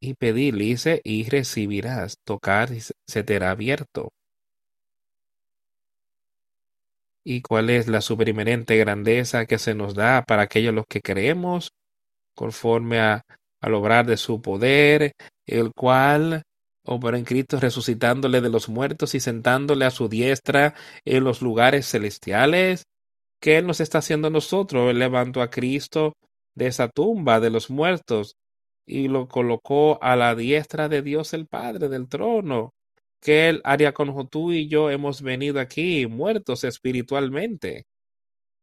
y 0.00 0.14
pedirle 0.14 1.00
y 1.04 1.28
recibirás. 1.28 2.18
Tocar 2.24 2.72
y 2.72 2.80
se 2.80 3.22
te 3.22 3.36
hará 3.36 3.52
abierto. 3.52 4.10
¿Y 7.24 7.40
cuál 7.42 7.70
es 7.70 7.86
la 7.86 8.00
superimerente 8.00 8.76
grandeza 8.76 9.46
que 9.46 9.58
se 9.58 9.76
nos 9.76 9.94
da 9.94 10.24
para 10.24 10.42
aquellos 10.42 10.74
los 10.74 10.86
que 10.88 11.00
creemos, 11.00 11.72
conforme 12.34 13.00
a, 13.00 13.22
al 13.60 13.74
obrar 13.74 14.06
de 14.06 14.16
su 14.16 14.40
poder, 14.42 15.12
el 15.46 15.72
cual 15.72 16.42
obra 16.84 17.18
en 17.18 17.24
Cristo 17.24 17.60
resucitándole 17.60 18.40
de 18.40 18.50
los 18.50 18.68
muertos 18.68 19.14
y 19.14 19.20
sentándole 19.20 19.84
a 19.84 19.90
su 19.90 20.08
diestra 20.08 20.74
en 21.04 21.24
los 21.24 21.42
lugares 21.42 21.88
celestiales? 21.88 22.84
¿Qué 23.40 23.58
Él 23.58 23.66
nos 23.66 23.80
está 23.80 23.98
haciendo 23.98 24.30
nosotros? 24.30 24.90
Él 24.90 24.98
levantó 24.98 25.42
a 25.42 25.50
Cristo 25.50 26.14
de 26.54 26.68
esa 26.68 26.88
tumba 26.88 27.40
de 27.40 27.50
los 27.50 27.70
muertos 27.70 28.36
y 28.86 29.08
lo 29.08 29.28
colocó 29.28 30.02
a 30.02 30.16
la 30.16 30.34
diestra 30.34 30.88
de 30.88 31.02
Dios 31.02 31.34
el 31.34 31.46
Padre 31.46 31.88
del 31.88 32.08
trono. 32.08 32.72
¿Qué 33.20 33.48
Él 33.48 33.60
haría 33.64 33.92
con 33.92 34.28
tú 34.28 34.52
y 34.52 34.68
yo 34.68 34.90
hemos 34.90 35.22
venido 35.22 35.60
aquí 35.60 36.06
muertos 36.06 36.64
espiritualmente? 36.64 37.84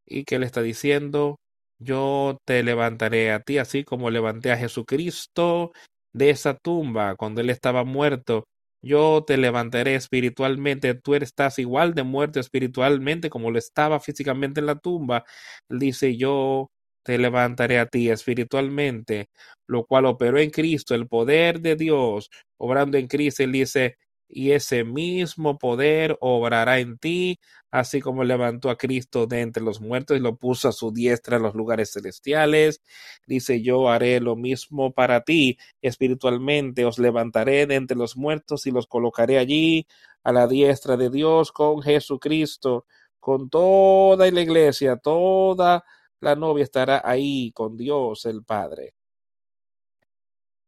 Y 0.06 0.24
que 0.26 0.36
Él 0.36 0.44
está 0.44 0.62
diciendo, 0.62 1.38
yo 1.80 2.38
te 2.46 2.64
levantaré 2.64 3.32
a 3.32 3.40
ti 3.42 3.58
así 3.58 3.84
como 3.84 4.10
levanté 4.10 4.52
a 4.52 4.58
Jesucristo 4.58 5.72
de 6.14 6.30
esa 6.32 6.56
tumba 6.58 7.16
cuando 7.16 7.42
Él 7.42 7.50
estaba 7.50 7.84
muerto 7.84 8.46
yo 8.82 9.24
te 9.28 9.38
levantaré 9.38 9.96
espiritualmente, 9.96 10.94
tú 10.96 11.16
estás 11.16 11.60
igual 11.60 11.94
de 11.96 12.04
muerto 12.04 12.40
espiritualmente 12.40 13.30
como 13.30 13.52
lo 13.52 13.60
estaba 13.60 14.00
físicamente 14.00 14.62
en 14.62 14.68
la 14.68 14.76
tumba. 14.76 15.26
Él 15.70 15.80
dice, 15.80 16.16
yo 16.18 16.70
te 17.04 17.18
levantaré 17.18 17.80
a 17.80 17.88
ti 17.88 18.10
espiritualmente, 18.10 19.30
lo 19.68 19.86
cual 19.86 20.06
operó 20.06 20.40
en 20.40 20.50
Cristo, 20.52 20.96
el 20.96 21.08
poder 21.08 21.60
de 21.62 21.76
Dios, 21.76 22.30
obrando 22.58 22.98
en 22.98 23.08
Cristo. 23.08 23.44
Él 23.44 23.52
dice, 23.52 23.98
y 24.30 24.52
ese 24.52 24.84
mismo 24.84 25.58
poder 25.58 26.18
obrará 26.22 26.80
en 26.80 26.98
ti, 27.00 27.40
así 27.72 28.00
como 28.00 28.24
levantó 28.24 28.70
a 28.70 28.78
Cristo 28.78 29.26
de 29.28 29.42
entre 29.42 29.64
los 29.64 29.82
muertos 29.82 30.18
y 30.18 30.20
lo 30.20 30.38
puso 30.38 30.70
a 30.70 30.72
su 30.72 30.92
diestra 30.92 31.38
en 31.38 31.44
los 31.44 31.56
lugares 31.56 31.92
celestiales. 31.92 32.82
Dice, 33.28 33.62
yo 33.62 33.90
haré 33.90 34.20
lo 34.20 34.36
mismo 34.36 34.92
para 34.94 35.22
ti 35.24 35.58
espiritualmente, 35.82 36.86
os 36.86 37.00
levantaré 37.00 37.66
de 37.66 37.76
entre 37.76 37.98
los 37.98 38.16
muertos 38.18 38.68
y 38.68 38.72
los 38.72 38.88
colocaré 38.88 39.40
allí 39.40 39.88
a 40.24 40.32
la 40.32 40.48
diestra 40.48 40.96
de 40.98 41.10
Dios 41.10 41.52
con 41.52 41.82
Jesucristo, 41.82 42.86
con 43.20 43.50
toda 43.50 44.30
la 44.32 44.42
iglesia, 44.42 44.98
toda 44.98 45.84
la 46.22 46.36
novia 46.36 46.64
estará 46.64 47.02
ahí 47.04 47.52
con 47.54 47.78
Dios 47.78 48.26
el 48.26 48.44
Padre 48.44 48.99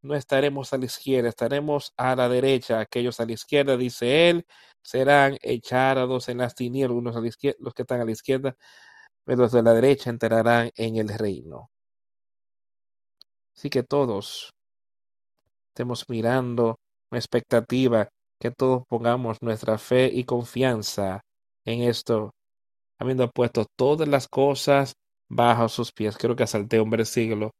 no 0.01 0.15
estaremos 0.15 0.73
a 0.73 0.77
la 0.77 0.85
izquierda, 0.85 1.29
estaremos 1.29 1.93
a 1.97 2.15
la 2.15 2.29
derecha. 2.29 2.79
Aquellos 2.79 3.19
a 3.19 3.25
la 3.25 3.33
izquierda, 3.33 3.77
dice 3.77 4.29
él, 4.29 4.45
serán 4.83 5.37
echados 5.41 6.29
en 6.29 6.39
las 6.39 6.55
tinieblas, 6.55 7.15
a 7.15 7.21
la 7.21 7.29
los 7.59 7.73
que 7.73 7.83
están 7.83 8.01
a 8.01 8.05
la 8.05 8.11
izquierda, 8.11 8.55
pero 9.25 9.43
los 9.43 9.51
de 9.51 9.63
la 9.63 9.73
derecha 9.73 10.09
entrarán 10.09 10.71
en 10.75 10.97
el 10.97 11.09
reino. 11.09 11.69
Así 13.55 13.69
que 13.69 13.83
todos 13.83 14.51
estemos 15.69 16.05
mirando 16.09 16.79
una 17.11 17.19
expectativa, 17.19 18.09
que 18.39 18.51
todos 18.51 18.83
pongamos 18.87 19.37
nuestra 19.41 19.77
fe 19.77 20.09
y 20.11 20.23
confianza 20.23 21.21
en 21.65 21.81
esto, 21.83 22.31
habiendo 22.99 23.29
puesto 23.29 23.65
todas 23.77 24.07
las 24.07 24.27
cosas 24.27 24.93
bajo 25.29 25.69
sus 25.69 25.91
pies. 25.91 26.17
Creo 26.17 26.35
que 26.35 26.47
salté 26.47 26.79
un 26.81 26.89
versículo 26.89 27.51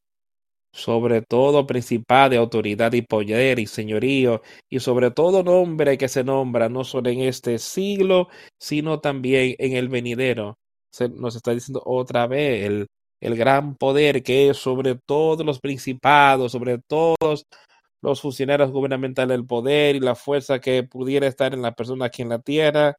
sobre 0.74 1.22
todo 1.22 1.68
principal 1.68 2.30
de 2.30 2.38
autoridad 2.38 2.94
y 2.94 3.02
poder 3.02 3.60
y 3.60 3.68
señorío, 3.68 4.42
y 4.70 4.80
sobre 4.80 5.12
todo 5.12 5.44
nombre 5.44 5.98
que 5.98 6.08
se 6.08 6.24
nombra 6.24 6.70
no 6.70 6.84
solo 6.84 7.10
en 7.10 7.22
este 7.22 7.60
siglo, 7.60 8.30
sino 8.60 9.00
también 9.00 9.56
en 9.60 9.74
el 9.74 9.90
venidero. 9.90 10.58
Se 10.92 11.10
nos 11.10 11.36
está 11.36 11.52
diciendo 11.54 11.82
otra 11.86 12.28
vez 12.28 12.66
el, 12.66 12.88
gran 13.38 13.76
poder 13.76 14.24
que 14.24 14.50
es 14.50 14.58
sobre 14.58 14.96
todos 14.96 15.46
los 15.46 15.60
principados, 15.60 16.52
sobre 16.54 16.80
todos 16.80 17.46
los 18.02 18.22
funcionarios 18.22 18.72
gubernamentales 18.72 19.38
del 19.38 19.46
poder 19.46 19.96
y 19.96 20.00
la 20.00 20.16
fuerza 20.16 20.60
que 20.60 20.84
pudiera 20.84 21.28
estar 21.28 21.54
en 21.54 21.62
la 21.62 21.74
persona 21.74 22.06
aquí 22.06 22.24
en 22.24 22.30
la 22.30 22.40
tierra, 22.40 22.98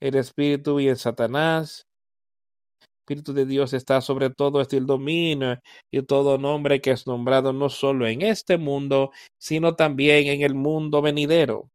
el 0.00 0.16
espíritu 0.16 0.80
y 0.80 0.88
el 0.88 0.96
Satanás, 0.96 1.86
Espíritu 3.12 3.34
de 3.34 3.44
Dios 3.46 3.74
está 3.74 4.00
sobre 4.00 4.30
todo 4.30 4.60
este 4.62 4.80
dominio 4.80 5.58
y 5.90 6.02
todo 6.02 6.38
nombre 6.38 6.80
que 6.80 6.92
es 6.92 7.06
nombrado 7.06 7.52
no 7.52 7.68
solo 7.68 8.06
en 8.06 8.22
este 8.22 8.56
mundo, 8.56 9.10
sino 9.38 9.74
también 9.76 10.28
en 10.28 10.42
el 10.42 10.54
mundo 10.54 11.02
venidero. 11.02 11.70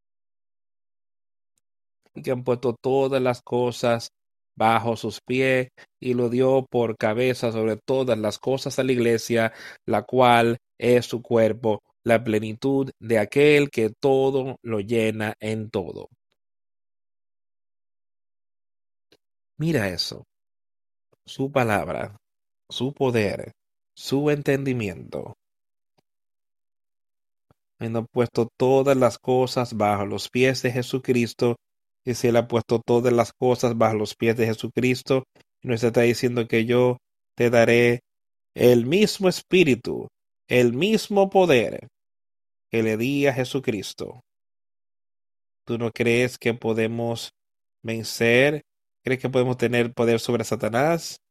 Que 2.23 2.32
han 2.32 2.43
puesto 2.43 2.73
todas 2.73 3.21
las 3.21 3.41
cosas 3.43 4.10
bajo 4.56 4.95
sus 4.97 5.21
pies 5.21 5.69
y 6.00 6.15
lo 6.15 6.30
dio 6.30 6.65
por 6.67 6.97
cabeza 6.97 7.52
sobre 7.52 7.78
todas 7.78 8.17
las 8.17 8.39
cosas 8.39 8.80
a 8.80 8.84
la 8.84 8.91
iglesia, 8.93 9.54
la 9.86 10.02
cual 10.02 10.58
es 10.80 11.06
su 11.06 11.21
cuerpo, 11.21 11.84
la 12.04 12.23
plenitud 12.23 12.89
de 13.00 13.19
aquel 13.19 13.69
que 13.69 13.91
todo 13.91 14.58
lo 14.63 14.80
llena 14.80 15.36
en 15.39 15.69
todo. 15.69 16.10
Mira 19.60 19.88
eso 19.89 20.26
su 21.28 21.52
palabra, 21.52 22.18
su 22.70 22.94
poder, 22.94 23.52
su 23.94 24.32
entendimiento. 24.32 25.36
Habiendo 27.78 28.06
puesto 28.06 28.48
todas 28.58 28.98
las 28.98 29.20
cosas 29.20 29.76
bajo 29.76 30.06
los 30.06 30.30
pies 30.30 30.62
de 30.63 30.72
Jesucristo, 30.72 31.58
y 32.06 32.16
si 32.16 32.30
Él 32.30 32.38
ha 32.38 32.48
puesto 32.48 32.80
todas 32.80 33.13
las 33.13 33.34
cosas 33.34 33.78
bajo 33.78 33.98
los 33.98 34.16
pies 34.16 34.38
de 34.38 34.48
Jesucristo, 34.48 35.26
nos 35.62 35.84
está 35.84 36.02
diciendo 36.02 36.48
que 36.48 36.66
yo 36.66 36.98
te 37.36 37.50
daré 37.50 38.00
el 38.56 38.86
mismo 38.86 39.28
espíritu, 39.28 40.08
el 40.48 40.74
mismo 40.74 41.30
poder 41.30 41.90
que 42.72 42.84
le 42.84 42.96
di 42.96 43.28
a 43.28 43.34
Jesucristo. 43.34 44.22
¿Tú 45.66 45.78
no 45.78 45.92
crees 45.92 46.38
que 46.38 46.54
podemos 46.54 47.32
vencer 47.84 48.63
¿Crees 49.08 49.22
que 49.22 49.30
podemos 49.30 49.56
tener 49.56 49.93
poder 49.93 50.20
sobre 50.20 50.43
Satanás? 50.43 51.22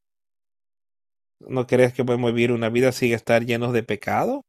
¿No 1.41 1.67
crees 1.67 1.93
que 1.93 2.07
podemos 2.07 2.33
vivir 2.33 2.51
una 2.51 2.71
vida 2.71 2.91
sin 2.91 3.13
estar 3.13 3.45
llenos 3.45 3.75
de 3.75 3.83
pecado? 3.83 4.47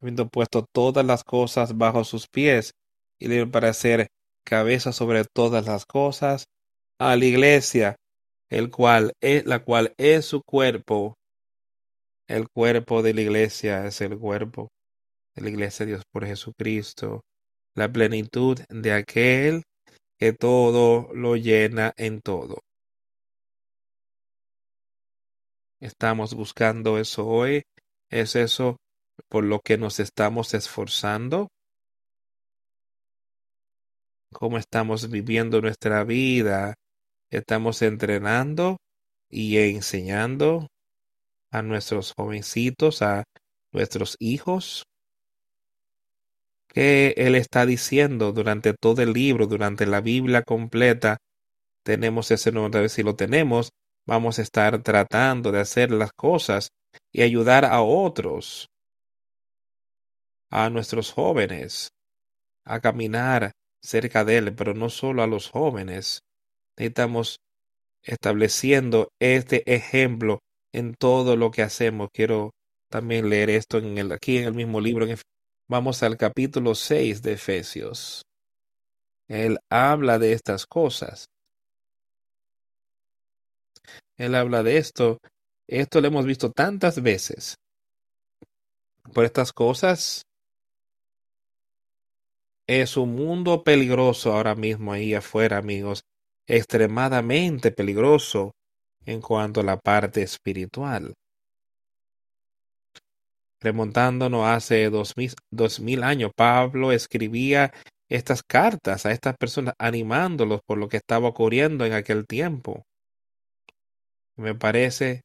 Habiendo 0.00 0.26
puesto 0.26 0.64
todas 0.72 1.04
las 1.04 1.22
cosas 1.22 1.76
bajo 1.76 2.02
sus 2.04 2.26
pies 2.28 2.72
y 3.18 3.28
le 3.28 3.46
para 3.46 3.74
ser 3.74 4.08
cabeza 4.42 4.92
sobre 4.92 5.26
todas 5.26 5.66
las 5.66 5.84
cosas 5.84 6.46
a 6.98 7.14
la 7.14 7.26
iglesia, 7.26 7.96
el 8.48 8.70
cual 8.70 9.12
es 9.20 9.44
la 9.44 9.62
cual 9.62 9.92
es 9.98 10.24
su 10.24 10.40
cuerpo. 10.42 11.18
El 12.26 12.48
cuerpo 12.48 13.02
de 13.02 13.12
la 13.12 13.20
iglesia 13.20 13.84
es 13.84 14.00
el 14.00 14.18
cuerpo 14.18 14.70
de 15.34 15.42
la 15.42 15.50
iglesia 15.50 15.84
de 15.84 15.92
Dios 15.92 16.04
por 16.10 16.24
Jesucristo, 16.24 17.20
la 17.74 17.90
plenitud 17.90 18.58
de 18.68 18.92
aquel 18.92 19.62
que 20.18 20.32
todo 20.32 21.12
lo 21.14 21.36
llena 21.36 21.92
en 21.96 22.20
todo. 22.20 22.60
Estamos 25.80 26.34
buscando 26.34 26.98
eso 26.98 27.26
hoy. 27.26 27.62
¿Es 28.08 28.36
eso 28.36 28.76
por 29.28 29.42
lo 29.44 29.60
que 29.60 29.78
nos 29.78 29.98
estamos 29.98 30.54
esforzando? 30.54 31.48
¿Cómo 34.32 34.58
estamos 34.58 35.10
viviendo 35.10 35.60
nuestra 35.60 36.04
vida? 36.04 36.74
¿Estamos 37.30 37.82
entrenando 37.82 38.76
y 39.28 39.58
enseñando 39.58 40.68
a 41.50 41.62
nuestros 41.62 42.12
jovencitos, 42.12 43.02
a 43.02 43.24
nuestros 43.72 44.16
hijos? 44.20 44.84
¿Qué 46.72 47.12
Él 47.18 47.34
está 47.34 47.66
diciendo 47.66 48.32
durante 48.32 48.72
todo 48.72 49.02
el 49.02 49.12
libro, 49.12 49.46
durante 49.46 49.86
la 49.86 50.00
Biblia 50.00 50.42
completa? 50.42 51.18
Tenemos 51.84 52.30
ese 52.30 52.50
nombre, 52.50 52.88
si 52.88 53.02
lo 53.02 53.14
tenemos, 53.14 53.72
vamos 54.06 54.38
a 54.38 54.42
estar 54.42 54.82
tratando 54.82 55.52
de 55.52 55.60
hacer 55.60 55.90
las 55.90 56.12
cosas 56.12 56.70
y 57.12 57.22
ayudar 57.22 57.66
a 57.66 57.82
otros, 57.82 58.70
a 60.50 60.70
nuestros 60.70 61.12
jóvenes, 61.12 61.90
a 62.64 62.80
caminar 62.80 63.52
cerca 63.82 64.24
de 64.24 64.38
Él, 64.38 64.54
pero 64.54 64.72
no 64.72 64.88
solo 64.88 65.22
a 65.22 65.26
los 65.26 65.50
jóvenes. 65.50 66.22
Necesitamos 66.78 67.40
estableciendo 68.02 69.08
este 69.20 69.62
ejemplo 69.74 70.40
en 70.72 70.94
todo 70.94 71.36
lo 71.36 71.50
que 71.50 71.62
hacemos. 71.62 72.08
Quiero 72.14 72.52
también 72.88 73.28
leer 73.28 73.50
esto 73.50 73.78
en 73.78 73.98
el, 73.98 74.12
aquí 74.12 74.38
en 74.38 74.44
el 74.44 74.54
mismo 74.54 74.80
libro. 74.80 75.06
Vamos 75.72 76.02
al 76.02 76.18
capítulo 76.18 76.74
6 76.74 77.22
de 77.22 77.32
Efesios. 77.32 78.26
Él 79.26 79.58
habla 79.70 80.18
de 80.18 80.34
estas 80.34 80.66
cosas. 80.66 81.30
Él 84.18 84.34
habla 84.34 84.62
de 84.62 84.76
esto. 84.76 85.18
Esto 85.66 86.02
lo 86.02 86.08
hemos 86.08 86.26
visto 86.26 86.50
tantas 86.50 87.00
veces. 87.02 87.56
Por 89.14 89.24
estas 89.24 89.50
cosas 89.54 90.26
es 92.66 92.98
un 92.98 93.14
mundo 93.14 93.64
peligroso 93.64 94.34
ahora 94.34 94.54
mismo 94.54 94.92
ahí 94.92 95.14
afuera, 95.14 95.56
amigos. 95.56 96.04
Extremadamente 96.46 97.70
peligroso 97.70 98.52
en 99.06 99.22
cuanto 99.22 99.60
a 99.60 99.64
la 99.64 99.78
parte 99.78 100.20
espiritual. 100.20 101.14
Remontándonos 103.62 104.44
hace 104.44 104.90
dos 104.90 105.16
mil, 105.16 105.32
dos 105.52 105.78
mil 105.78 106.02
años, 106.02 106.32
Pablo 106.34 106.90
escribía 106.90 107.72
estas 108.08 108.42
cartas 108.42 109.06
a 109.06 109.12
estas 109.12 109.36
personas 109.36 109.74
animándolos 109.78 110.60
por 110.66 110.78
lo 110.78 110.88
que 110.88 110.96
estaba 110.96 111.28
ocurriendo 111.28 111.86
en 111.86 111.92
aquel 111.92 112.26
tiempo. 112.26 112.84
Me 114.36 114.56
parece 114.56 115.22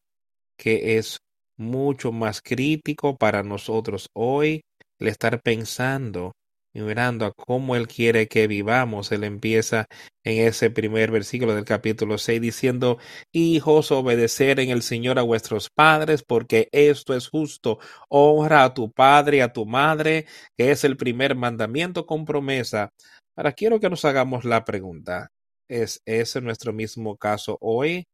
que 0.55 0.97
es 0.97 1.19
mucho 1.57 2.11
más 2.11 2.41
crítico 2.43 3.17
para 3.17 3.41
nosotros 3.41 4.07
hoy 4.13 4.61
el 4.99 5.07
estar 5.07 5.41
pensando 5.41 6.33
y 6.77 6.81
mirando 6.81 7.25
a 7.25 7.33
cómo 7.33 7.75
Él 7.75 7.87
quiere 7.87 8.27
que 8.27 8.45
vivamos. 8.45 9.11
Él 9.11 9.23
empieza 9.23 9.87
en 10.23 10.45
ese 10.47 10.69
primer 10.69 11.09
versículo 11.09 11.55
del 11.55 11.65
capítulo 11.65 12.19
6 12.19 12.39
diciendo, 12.39 12.99
Hijos, 13.31 13.91
obedecer 13.91 14.59
en 14.59 14.69
el 14.69 14.83
Señor 14.83 15.17
a 15.17 15.23
vuestros 15.23 15.69
padres, 15.71 16.21
porque 16.23 16.69
esto 16.71 17.15
es 17.15 17.29
justo. 17.29 17.79
Honra 18.09 18.63
a 18.63 18.73
tu 18.75 18.91
padre 18.91 19.37
y 19.37 19.39
a 19.39 19.53
tu 19.53 19.65
madre, 19.65 20.27
que 20.55 20.69
es 20.69 20.83
el 20.83 20.97
primer 20.97 21.35
mandamiento 21.35 22.05
con 22.05 22.25
promesa. 22.25 22.91
Ahora 23.35 23.53
quiero 23.53 23.79
que 23.79 23.89
nos 23.89 24.05
hagamos 24.05 24.45
la 24.45 24.63
pregunta. 24.63 25.29
¿Es 25.67 25.99
ese 26.05 26.41
nuestro 26.41 26.73
mismo 26.73 27.17
caso 27.17 27.57
hoy? 27.59 28.05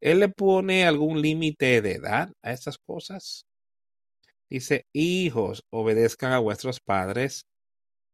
¿Él 0.00 0.20
le 0.20 0.28
pone 0.28 0.86
algún 0.86 1.20
límite 1.20 1.82
de 1.82 1.94
edad 1.94 2.30
a 2.42 2.52
estas 2.52 2.78
cosas? 2.78 3.42
Dice, 4.48 4.84
hijos, 4.92 5.64
obedezcan 5.72 6.32
a 6.32 6.38
vuestros 6.38 6.78
padres 6.78 7.46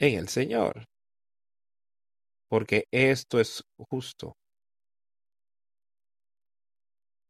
en 0.03 0.19
el 0.19 0.29
Señor, 0.29 0.85
porque 2.49 2.85
esto 2.91 3.41
es 3.41 3.63
justo. 3.79 4.35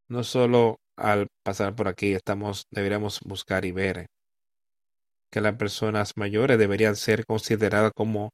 No 0.09 0.25
solo 0.25 0.79
al 0.97 1.29
pasar 1.45 1.75
por 1.75 1.89
aquí 1.89 2.13
estamos 2.13 2.67
deberíamos 2.71 3.21
buscar 3.21 3.65
y 3.65 3.73
ver 3.73 4.07
que 5.31 5.41
las 5.41 5.57
personas 5.57 6.13
mayores 6.17 6.59
deberían 6.59 6.97
ser 6.97 7.25
consideradas 7.27 7.93
como 7.95 8.31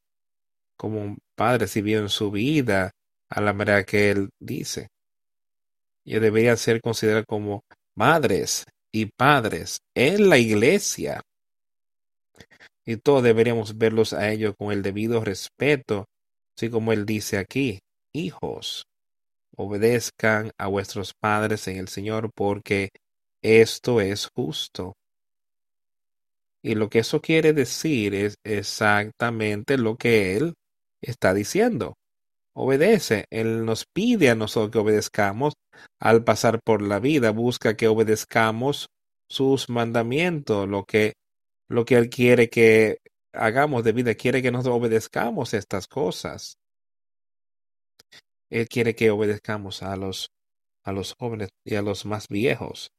como 0.77 1.17
padres 1.37 1.77
y 1.77 1.83
bien 1.83 2.09
su 2.09 2.31
vida 2.31 2.93
a 3.31 3.41
la 3.41 3.53
manera 3.53 3.85
que 3.85 4.11
él 4.11 4.31
dice 4.41 4.89
y 6.05 6.19
deberían 6.21 6.57
ser 6.57 6.81
considerados 6.81 7.27
como 7.27 7.63
madres 7.97 8.65
y 8.93 9.07
padres 9.07 9.81
en 9.95 10.29
la 10.29 10.39
iglesia. 10.39 11.23
Y 12.89 12.97
todos 12.97 13.23
deberíamos 13.23 13.77
verlos 13.77 14.15
a 14.15 14.31
ellos 14.31 14.55
con 14.57 14.73
el 14.73 14.83
debido 14.83 15.23
respeto, 15.23 16.07
así 16.57 16.71
como 16.71 16.93
él 16.93 17.05
dice 17.05 17.37
aquí, 17.37 17.81
hijos, 18.15 18.87
obedezcan 19.57 20.53
a 20.57 20.69
vuestros 20.69 21.13
padres 21.13 21.69
en 21.69 21.77
el 21.77 21.89
Señor, 21.89 22.31
porque 22.35 22.89
esto 23.43 24.01
es 24.01 24.29
justo. 24.35 24.95
Y 26.63 26.77
lo 26.77 26.89
que 26.89 27.01
eso 27.01 27.21
quiere 27.21 27.53
decir 27.53 28.15
es 28.15 28.37
exactamente 28.43 29.77
lo 29.77 29.97
que 29.97 30.37
él 30.37 30.55
está 31.03 31.35
diciendo 31.35 31.99
obedece. 32.59 33.27
Él 33.31 33.65
nos 33.65 33.85
pide 33.87 34.31
a 34.31 34.35
nosotros 34.35 34.71
que 34.73 34.79
obedezcamos 34.79 35.55
al 36.01 36.25
pasar 36.25 36.61
por 36.65 36.83
la 36.83 36.99
vida, 36.99 37.31
busca 37.31 37.77
que 37.77 37.87
obedezcamos 37.87 38.89
sus 39.29 39.69
mandamientos, 39.69 40.69
lo 40.69 40.85
que, 40.85 41.15
lo 41.69 41.85
que 41.85 41.97
Él 41.97 42.11
quiere 42.11 42.49
que 42.49 42.99
hagamos 43.33 43.85
de 43.85 43.93
vida, 43.93 44.15
quiere 44.15 44.43
que 44.43 44.51
nosotros 44.51 44.77
obedezcamos 44.77 45.55
estas 45.55 45.87
cosas. 45.87 46.59
Él 48.51 48.69
quiere 48.69 48.95
que 48.95 49.11
obedezcamos 49.11 49.83
a 49.83 49.97
los, 49.97 50.31
a 50.83 50.93
los 50.93 51.15
jóvenes 51.19 51.51
y 51.65 51.75
a 51.75 51.83
los 51.83 52.07
más 52.07 52.29
viejos. 52.29 52.91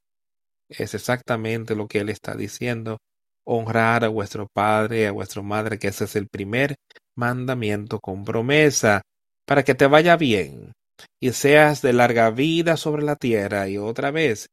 Es 0.70 0.94
exactamente 0.94 1.76
lo 1.76 1.88
que 1.88 2.00
Él 2.00 2.10
está 2.10 2.36
diciendo. 2.36 3.00
Honrar 3.44 4.04
a 4.04 4.10
vuestro 4.10 4.48
padre 4.48 5.02
y 5.02 5.06
a 5.06 5.12
vuestra 5.12 5.42
madre, 5.42 5.80
que 5.80 5.88
ese 5.88 6.04
es 6.06 6.16
el 6.16 6.28
primer 6.28 6.76
mandamiento 7.16 8.00
con 8.00 8.24
promesa 8.24 9.02
para 9.46 9.64
que 9.64 9.74
te 9.76 9.88
vaya 9.88 10.16
bien 10.16 10.74
y 11.20 11.32
seas 11.32 11.82
de 11.82 11.94
larga 11.94 12.30
vida 12.30 12.78
sobre 12.78 13.04
la 13.04 13.16
tierra. 13.16 13.68
Y 13.68 13.78
otra 13.78 14.12
vez, 14.12 14.50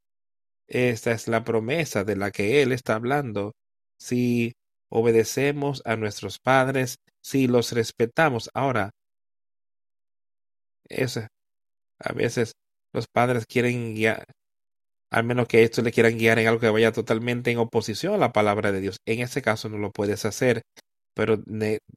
esta 0.68 1.12
es 1.12 1.28
la 1.28 1.44
promesa 1.44 2.04
de 2.04 2.16
la 2.16 2.30
que 2.30 2.62
Él 2.62 2.72
está 2.72 2.94
hablando. 2.94 3.52
Si 3.98 4.54
obedecemos 4.88 5.82
a 5.84 5.96
nuestros 5.96 6.38
padres, 6.38 6.96
si 7.20 7.46
los 7.46 7.72
respetamos. 7.72 8.50
Ahora, 8.54 8.90
eso, 10.88 11.26
a 11.98 12.12
veces 12.12 12.52
los 12.92 13.06
padres 13.08 13.46
quieren 13.46 13.94
guiar, 13.94 14.24
al 15.10 15.24
menos 15.24 15.48
que 15.48 15.62
esto 15.62 15.82
le 15.82 15.92
quieran 15.92 16.18
guiar 16.18 16.38
en 16.38 16.48
algo 16.48 16.60
que 16.60 16.70
vaya 16.70 16.92
totalmente 16.92 17.50
en 17.50 17.58
oposición 17.58 18.14
a 18.14 18.18
la 18.18 18.32
palabra 18.32 18.72
de 18.72 18.80
Dios. 18.80 18.98
En 19.06 19.20
ese 19.20 19.42
caso 19.42 19.68
no 19.68 19.78
lo 19.78 19.90
puedes 19.90 20.24
hacer, 20.24 20.62
pero 21.14 21.42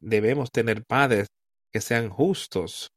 debemos 0.00 0.50
tener 0.50 0.84
padres 0.84 1.28
que 1.72 1.80
sean 1.80 2.08
justos, 2.08 2.90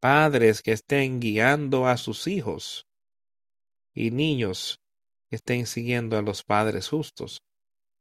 padres 0.00 0.62
que 0.62 0.72
estén 0.72 1.20
guiando 1.20 1.86
a 1.86 1.96
sus 1.96 2.26
hijos 2.26 2.86
y 3.94 4.10
niños 4.10 4.78
que 5.30 5.36
estén 5.36 5.66
siguiendo 5.66 6.18
a 6.18 6.22
los 6.22 6.42
padres 6.42 6.88
justos. 6.88 7.40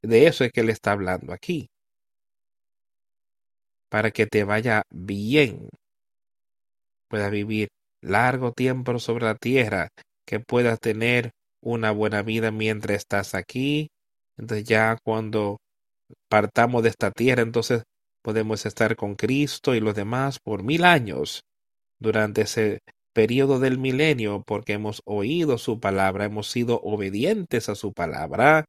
De 0.03 0.27
eso 0.27 0.43
es 0.43 0.51
que 0.51 0.61
él 0.61 0.69
está 0.69 0.91
hablando 0.91 1.33
aquí. 1.33 1.69
Para 3.89 4.10
que 4.12 4.25
te 4.25 4.43
vaya 4.43 4.83
bien, 4.89 5.69
puedas 7.10 7.31
vivir 7.31 7.69
largo 8.02 8.52
tiempo 8.54 8.97
sobre 8.99 9.25
la 9.25 9.35
tierra, 9.35 9.89
que 10.25 10.39
puedas 10.39 10.79
tener 10.79 11.31
una 11.62 11.91
buena 11.91 12.23
vida 12.23 12.52
mientras 12.52 12.97
estás 12.97 13.35
aquí. 13.35 13.89
Entonces 14.37 14.65
ya 14.67 14.97
cuando 15.04 15.58
partamos 16.29 16.83
de 16.83 16.89
esta 16.89 17.12
tierra, 17.12 17.43
entonces 17.43 17.83
podemos 18.23 18.65
estar 18.65 18.95
con 18.95 19.15
Cristo 19.15 19.75
y 19.75 19.79
los 19.79 19.95
demás 19.95 20.39
por 20.39 20.63
mil 20.63 20.85
años 20.85 21.43
durante 21.99 22.41
ese 22.43 22.79
periodo 23.13 23.60
del 23.60 23.79
milenio, 23.79 24.43
porque 24.45 24.73
hemos 24.73 25.02
oído 25.06 25.58
su 25.58 25.79
palabra, 25.79 26.25
hemos 26.25 26.49
sido 26.49 26.79
obedientes 26.81 27.69
a 27.69 27.75
su 27.75 27.93
palabra. 27.93 28.65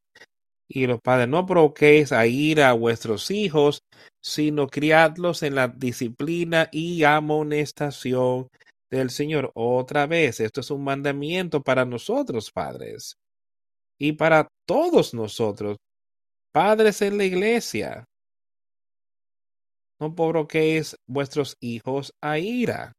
Y 0.74 0.86
los 0.86 1.02
padres, 1.02 1.28
no 1.28 1.44
provoquéis 1.44 2.12
a 2.12 2.26
ir 2.26 2.62
a 2.62 2.72
vuestros 2.72 3.30
hijos, 3.30 3.82
sino 4.22 4.68
criadlos 4.68 5.42
en 5.42 5.54
la 5.54 5.68
disciplina 5.68 6.70
y 6.72 7.04
amonestación 7.04 8.48
del 8.90 9.10
Señor. 9.10 9.52
Otra 9.54 10.06
vez, 10.06 10.40
esto 10.40 10.62
es 10.62 10.70
un 10.70 10.82
mandamiento 10.82 11.60
para 11.62 11.84
nosotros, 11.84 12.50
padres, 12.50 13.16
y 13.98 14.12
para 14.12 14.48
todos 14.66 15.12
nosotros, 15.12 15.76
padres 16.54 17.02
en 17.02 17.18
la 17.18 17.24
iglesia. 17.24 18.06
No 20.00 20.14
provoquéis 20.14 20.96
vuestros 21.06 21.54
hijos 21.60 22.14
a 22.22 22.38
ira, 22.38 22.92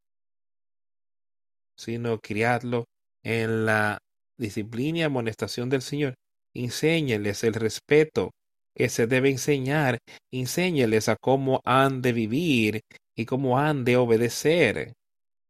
sino 1.75 2.19
criadlo 2.19 2.85
en 3.23 3.65
la 3.65 3.97
disciplina 4.37 4.99
y 4.99 5.01
amonestación 5.01 5.69
del 5.69 5.81
Señor. 5.81 6.13
Enséñeles 6.53 7.43
el 7.43 7.53
respeto 7.53 8.31
que 8.75 8.89
se 8.89 9.07
debe 9.07 9.29
enseñar. 9.29 9.99
Enséñeles 10.31 11.09
a 11.09 11.15
cómo 11.15 11.61
han 11.65 12.01
de 12.01 12.13
vivir 12.13 12.81
y 13.15 13.25
cómo 13.25 13.59
han 13.59 13.85
de 13.85 13.97
obedecer. 13.97 14.93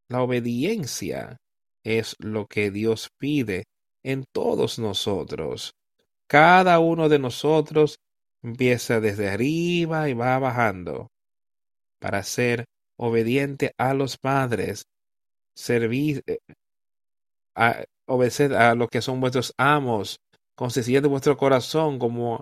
La 0.08 0.22
obediencia 0.22 1.38
es 1.84 2.16
lo 2.20 2.46
que 2.48 2.72
Dios 2.72 3.10
pide 3.18 3.66
en 4.04 4.26
todos 4.32 4.80
nosotros. 4.80 5.74
Cada 6.28 6.80
uno 6.80 7.10
de 7.10 7.20
nosotros 7.20 8.00
empieza 8.42 9.00
desde 9.00 9.30
arriba 9.30 10.10
y 10.10 10.14
va 10.14 10.38
bajando 10.40 11.10
para 12.00 12.22
ser 12.24 12.66
obediente 12.98 13.74
a 13.78 13.94
los 13.94 14.18
padres, 14.18 14.86
servir, 15.56 16.22
eh, 16.28 16.40
a, 17.56 17.84
obedecer 18.06 18.54
a 18.54 18.76
lo 18.76 18.88
que 18.88 19.02
son 19.02 19.22
vuestros 19.22 19.54
amos, 19.58 20.20
con 20.56 20.70
de 20.70 21.08
vuestro 21.08 21.38
corazón 21.38 22.00
como, 22.00 22.42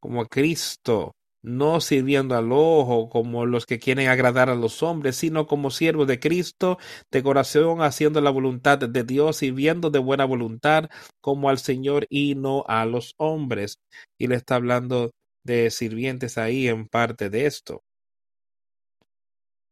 como 0.00 0.22
a 0.22 0.26
Cristo, 0.26 1.12
no 1.42 1.80
sirviendo 1.80 2.36
al 2.36 2.52
ojo 2.52 3.08
como 3.08 3.46
los 3.46 3.66
que 3.66 3.78
quieren 3.78 4.08
agradar 4.08 4.50
a 4.50 4.54
los 4.54 4.82
hombres, 4.82 5.16
sino 5.16 5.46
como 5.46 5.70
siervos 5.70 6.06
de 6.06 6.20
Cristo, 6.20 6.78
de 7.10 7.22
corazón 7.22 7.82
haciendo 7.82 8.20
la 8.20 8.30
voluntad 8.30 8.78
de 8.78 9.04
Dios, 9.04 9.36
sirviendo 9.38 9.90
de 9.90 9.98
buena 9.98 10.24
voluntad 10.24 10.90
como 11.20 11.48
al 11.48 11.58
Señor 11.58 12.06
y 12.10 12.34
no 12.34 12.64
a 12.68 12.84
los 12.84 13.14
hombres. 13.16 13.78
Y 14.18 14.26
le 14.26 14.36
está 14.36 14.56
hablando 14.56 15.10
de 15.44 15.70
sirvientes 15.70 16.38
ahí 16.38 16.68
en 16.68 16.86
parte 16.86 17.30
de 17.30 17.46
esto. 17.46 17.82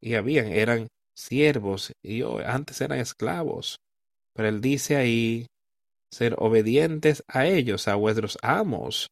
Y 0.01 0.15
habían, 0.15 0.47
eran 0.47 0.89
siervos 1.15 1.93
y 2.03 2.23
antes 2.23 2.81
eran 2.81 2.99
esclavos. 2.99 3.79
Pero 4.35 4.49
él 4.49 4.61
dice 4.61 4.97
ahí, 4.97 5.47
ser 6.11 6.35
obedientes 6.39 7.23
a 7.29 7.47
ellos, 7.47 7.89
a 7.89 7.95
vuestros 7.95 8.39
amos. 8.43 9.09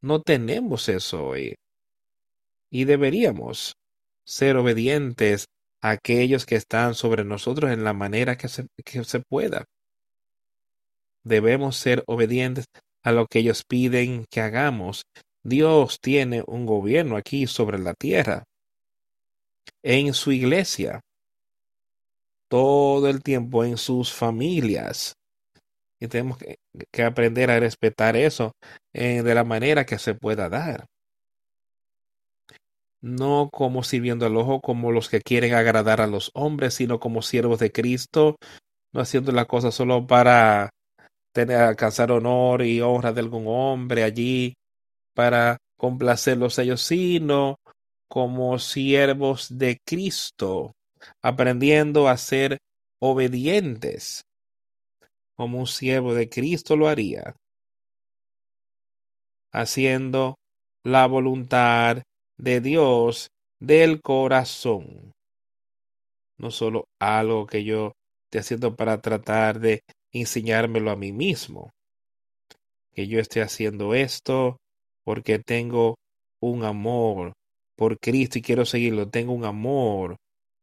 No 0.00 0.22
tenemos 0.22 0.88
eso 0.88 1.26
hoy 1.26 1.54
y 2.70 2.84
deberíamos 2.84 3.74
ser 4.24 4.56
obedientes 4.56 5.46
a 5.82 5.90
aquellos 5.90 6.46
que 6.46 6.56
están 6.56 6.94
sobre 6.94 7.24
nosotros 7.24 7.70
en 7.72 7.84
la 7.84 7.92
manera 7.92 8.36
que 8.36 8.48
se, 8.48 8.66
que 8.84 9.04
se 9.04 9.20
pueda. 9.20 9.64
Debemos 11.24 11.76
ser 11.76 12.04
obedientes 12.06 12.66
a 13.02 13.12
lo 13.12 13.26
que 13.26 13.40
ellos 13.40 13.64
piden 13.64 14.24
que 14.30 14.40
hagamos. 14.40 15.02
Dios 15.42 15.98
tiene 16.00 16.42
un 16.46 16.66
gobierno 16.66 17.16
aquí 17.16 17.46
sobre 17.46 17.78
la 17.78 17.94
tierra, 17.94 18.44
en 19.82 20.12
su 20.12 20.32
iglesia, 20.32 21.00
todo 22.48 23.08
el 23.08 23.22
tiempo 23.22 23.64
en 23.64 23.78
sus 23.78 24.12
familias. 24.12 25.14
Y 26.00 26.08
tenemos 26.08 26.38
que, 26.38 26.58
que 26.90 27.02
aprender 27.04 27.50
a 27.50 27.60
respetar 27.60 28.16
eso 28.16 28.52
eh, 28.92 29.22
de 29.22 29.34
la 29.34 29.44
manera 29.44 29.84
que 29.84 29.98
se 29.98 30.14
pueda 30.14 30.48
dar. 30.48 30.86
No 33.02 33.48
como 33.52 33.82
sirviendo 33.82 34.26
al 34.26 34.36
ojo 34.36 34.60
como 34.60 34.92
los 34.92 35.08
que 35.08 35.20
quieren 35.20 35.54
agradar 35.54 36.00
a 36.00 36.06
los 36.06 36.30
hombres, 36.34 36.74
sino 36.74 36.98
como 37.00 37.22
siervos 37.22 37.60
de 37.60 37.70
Cristo, 37.72 38.36
no 38.92 39.00
haciendo 39.00 39.32
la 39.32 39.44
cosa 39.44 39.70
solo 39.70 40.06
para 40.06 40.70
tener, 41.32 41.58
alcanzar 41.58 42.10
honor 42.12 42.62
y 42.62 42.80
honra 42.80 43.12
de 43.12 43.20
algún 43.20 43.44
hombre 43.46 44.02
allí, 44.02 44.54
para 45.14 45.58
complacerlos 45.76 46.58
ellos, 46.58 46.82
sino 46.82 47.56
como 48.08 48.58
siervos 48.58 49.46
de 49.56 49.78
Cristo, 49.84 50.72
aprendiendo 51.22 52.08
a 52.08 52.16
ser 52.16 52.58
obedientes, 52.98 54.22
como 55.40 55.58
un 55.58 55.66
siervo 55.66 56.12
de 56.12 56.28
Cristo 56.28 56.76
lo 56.76 56.86
haría, 56.86 57.34
haciendo 59.54 60.34
la 60.84 61.06
voluntad 61.06 62.02
de 62.36 62.60
Dios 62.60 63.30
del 63.58 64.02
corazón. 64.02 65.12
No 66.36 66.50
solo 66.50 66.84
algo 67.00 67.46
que 67.46 67.64
yo 67.64 67.92
esté 68.24 68.40
haciendo 68.40 68.76
para 68.76 69.00
tratar 69.00 69.60
de 69.60 69.80
enseñármelo 70.12 70.90
a 70.90 70.96
mí 70.96 71.10
mismo. 71.10 71.70
Que 72.92 73.06
yo 73.06 73.18
esté 73.18 73.40
haciendo 73.40 73.94
esto 73.94 74.58
porque 75.04 75.38
tengo 75.38 75.94
un 76.42 76.64
amor 76.64 77.32
por 77.76 77.98
Cristo 77.98 78.38
y 78.38 78.42
quiero 78.42 78.66
seguirlo. 78.66 79.08
Tengo 79.08 79.32
un 79.32 79.46
amor 79.46 80.16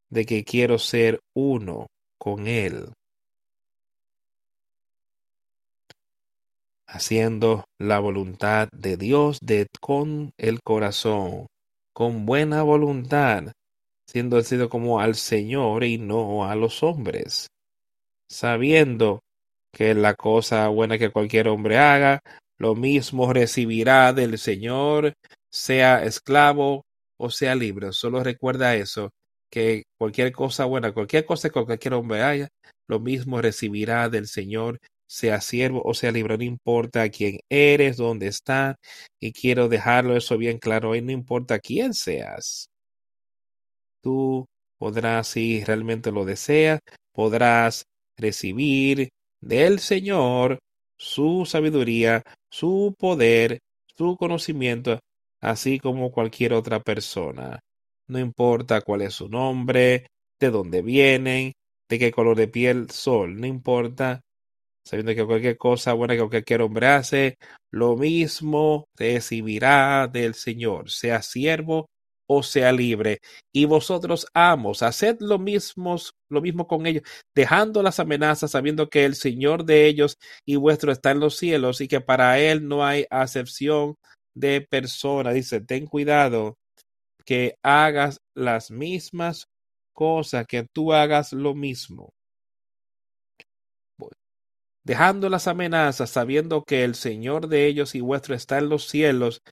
de 0.08 0.24
que 0.24 0.44
quiero 0.44 0.78
ser 0.78 1.18
uno 1.34 1.88
con 2.16 2.46
Él. 2.46 2.92
Haciendo 6.88 7.64
la 7.78 8.00
voluntad 8.00 8.68
de 8.72 8.96
Dios 8.96 9.38
de, 9.40 9.68
con 9.80 10.32
el 10.38 10.60
corazón 10.62 11.46
con 11.98 12.26
buena 12.26 12.62
voluntad, 12.62 13.50
siendo 14.06 14.40
sido 14.42 14.68
como 14.68 15.00
al 15.00 15.16
Señor 15.16 15.82
y 15.82 15.98
no 15.98 16.44
a 16.48 16.54
los 16.54 16.84
hombres, 16.84 17.48
sabiendo 18.30 19.18
que 19.72 19.94
la 19.94 20.14
cosa 20.14 20.68
buena 20.68 20.96
que 20.96 21.10
cualquier 21.10 21.48
hombre 21.48 21.76
haga, 21.76 22.20
lo 22.56 22.76
mismo 22.76 23.32
recibirá 23.32 24.12
del 24.12 24.38
Señor, 24.38 25.14
sea 25.50 26.04
esclavo 26.04 26.84
o 27.16 27.30
sea 27.30 27.56
libre. 27.56 27.92
Solo 27.92 28.22
recuerda 28.22 28.76
eso, 28.76 29.10
que 29.50 29.82
cualquier 29.98 30.30
cosa 30.30 30.66
buena, 30.66 30.92
cualquier 30.92 31.26
cosa 31.26 31.50
que 31.50 31.64
cualquier 31.64 31.94
hombre 31.94 32.22
haga, 32.22 32.48
lo 32.86 33.00
mismo 33.00 33.42
recibirá 33.42 34.08
del 34.08 34.28
Señor, 34.28 34.78
sea 35.08 35.40
siervo 35.40 35.82
o 35.84 35.94
sea 35.94 36.12
libre, 36.12 36.38
no 36.38 36.44
importa 36.44 37.08
quién 37.08 37.40
eres, 37.48 37.96
dónde 37.96 38.28
está, 38.28 38.76
y 39.20 39.32
quiero 39.32 39.68
dejarlo 39.68 40.16
eso 40.16 40.36
bien 40.38 40.58
claro 40.58 40.90
hoy, 40.90 41.02
no 41.02 41.12
importa 41.12 41.58
quién 41.58 41.94
seas. 41.94 42.68
Tú 44.02 44.46
podrás, 44.78 45.28
si 45.28 45.64
realmente 45.64 46.12
lo 46.12 46.24
deseas, 46.24 46.80
podrás 47.12 47.84
recibir 48.16 49.08
del 49.40 49.80
Señor 49.80 50.58
su 50.96 51.46
sabiduría, 51.46 52.22
su 52.50 52.94
poder, 52.98 53.60
su 53.96 54.16
conocimiento, 54.16 55.00
así 55.40 55.78
como 55.78 56.12
cualquier 56.12 56.52
otra 56.52 56.80
persona. 56.80 57.60
No 58.08 58.18
importa 58.18 58.80
cuál 58.82 59.02
es 59.02 59.14
su 59.14 59.28
nombre, 59.28 60.06
de 60.40 60.50
dónde 60.50 60.82
vienen, 60.82 61.52
de 61.88 61.98
qué 61.98 62.12
color 62.12 62.36
de 62.36 62.48
piel 62.48 62.90
son, 62.90 63.40
no 63.40 63.46
importa 63.46 64.20
sabiendo 64.88 65.14
que 65.14 65.26
cualquier 65.26 65.58
cosa 65.58 65.92
buena 65.92 66.16
que 66.16 66.26
cualquier 66.26 66.62
hombre 66.62 66.86
hace, 66.86 67.38
lo 67.70 67.94
mismo 67.94 68.86
recibirá 68.96 70.08
del 70.10 70.32
Señor, 70.32 70.90
sea 70.90 71.20
siervo 71.20 71.90
o 72.26 72.42
sea 72.42 72.72
libre. 72.72 73.18
Y 73.52 73.66
vosotros, 73.66 74.26
amos, 74.32 74.82
haced 74.82 75.18
lo 75.20 75.38
mismo, 75.38 75.96
lo 76.30 76.40
mismo 76.40 76.66
con 76.66 76.86
ellos, 76.86 77.02
dejando 77.34 77.82
las 77.82 78.00
amenazas, 78.00 78.52
sabiendo 78.52 78.88
que 78.88 79.04
el 79.04 79.14
Señor 79.14 79.66
de 79.66 79.86
ellos 79.86 80.16
y 80.46 80.56
vuestro 80.56 80.90
está 80.90 81.10
en 81.10 81.20
los 81.20 81.36
cielos 81.36 81.82
y 81.82 81.88
que 81.88 82.00
para 82.00 82.38
él 82.38 82.66
no 82.66 82.84
hay 82.84 83.04
acepción 83.10 83.94
de 84.34 84.62
persona. 84.62 85.32
Dice, 85.32 85.60
ten 85.60 85.86
cuidado 85.86 86.56
que 87.26 87.56
hagas 87.62 88.20
las 88.34 88.70
mismas 88.70 89.48
cosas, 89.92 90.46
que 90.46 90.66
tú 90.72 90.94
hagas 90.94 91.34
lo 91.34 91.54
mismo 91.54 92.10
dejando 94.88 95.28
las 95.28 95.46
amenazas, 95.48 96.08
sabiendo 96.08 96.64
que 96.64 96.82
el 96.82 96.94
Señor 96.94 97.48
de 97.48 97.66
ellos 97.66 97.94
y 97.94 98.00
vuestro 98.00 98.34
está 98.34 98.56
en 98.56 98.70
los 98.70 98.88
cielos 98.88 99.42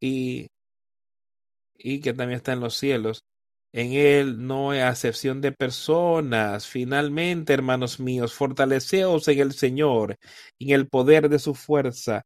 y, 0.00 0.48
y 1.78 2.00
que 2.00 2.12
también 2.12 2.38
está 2.38 2.52
en 2.52 2.60
los 2.60 2.74
cielos. 2.74 3.22
En 3.72 3.92
Él 3.92 4.44
no 4.44 4.72
hay 4.72 4.80
acepción 4.80 5.40
de 5.40 5.52
personas. 5.52 6.66
Finalmente, 6.66 7.52
hermanos 7.52 8.00
míos, 8.00 8.34
fortaleceos 8.34 9.28
en 9.28 9.38
el 9.38 9.52
Señor, 9.52 10.16
en 10.58 10.70
el 10.70 10.88
poder 10.88 11.28
de 11.28 11.38
su 11.38 11.54
fuerza. 11.54 12.22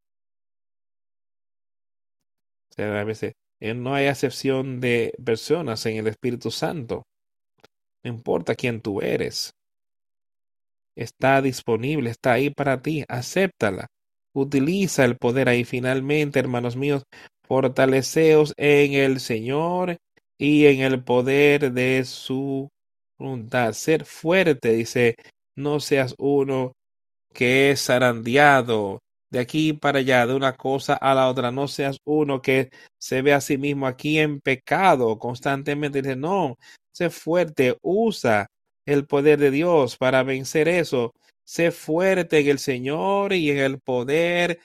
a 2.79 3.05
veces 3.05 3.35
no 3.61 3.95
hay 3.95 4.07
acepción 4.07 4.81
de 4.81 5.13
personas 5.23 5.85
en 5.85 5.99
el 5.99 6.07
Espíritu 6.07 6.51
Santo. 6.51 7.05
No 8.03 8.11
importa 8.11 8.55
quién 8.55 8.81
tú 8.81 9.03
eres 9.03 9.53
está 10.97 11.43
disponible, 11.43 12.11
está 12.11 12.33
ahí 12.33 12.51
para 12.51 12.83
ti, 12.83 13.05
acéptala. 13.09 13.87
Utiliza 14.35 15.05
el 15.05 15.17
poder 15.17 15.49
ahí 15.49 15.65
finalmente, 15.65 16.39
hermanos 16.39 16.77
míos, 16.77 17.05
fortaleceos 17.47 18.55
en 18.57 18.95
el 18.95 19.21
Señor 19.21 19.99
y 20.39 20.67
en 20.67 20.81
el 20.81 21.03
poder 21.05 21.73
de 21.73 22.05
su 22.05 22.69
voluntad. 23.19 23.73
Ser 23.73 24.05
fuerte, 24.05 24.73
dice, 24.73 25.17
no 25.57 25.81
seas 25.81 26.15
uno 26.19 26.73
que 27.33 27.71
es 27.71 27.85
zarandeado, 27.87 29.01
de 29.31 29.41
aquí 29.41 29.73
para 29.73 29.99
allá, 29.99 30.27
de 30.27 30.35
una 30.35 30.55
cosa 30.55 30.95
a 30.95 31.15
la 31.15 31.29
otra. 31.29 31.51
No 31.51 31.69
seas 31.69 31.99
uno 32.05 32.41
que 32.43 32.71
se 32.99 33.23
ve 33.23 33.33
a 33.35 33.41
sí 33.41 33.59
mismo 33.59 33.87
aquí 33.87 34.19
en 34.19 34.41
pecado 34.41 35.19
constantemente. 35.19 36.03
Dice, 36.03 36.17
no, 36.17 36.57
sé 36.93 37.11
fuerte, 37.11 37.77
usa 37.83 38.47
el 38.87 39.07
poder 39.07 39.39
de 39.39 39.51
Dios 39.51 39.97
para 39.97 40.23
vencer 40.23 40.69
eso. 40.69 41.15
Sé 41.45 41.71
fuerte 41.71 42.39
en 42.39 42.49
el 42.49 42.59
Señor 42.59 43.33
y 43.33 43.51
en 43.51 43.59
el 43.59 43.81
poder 43.81 44.61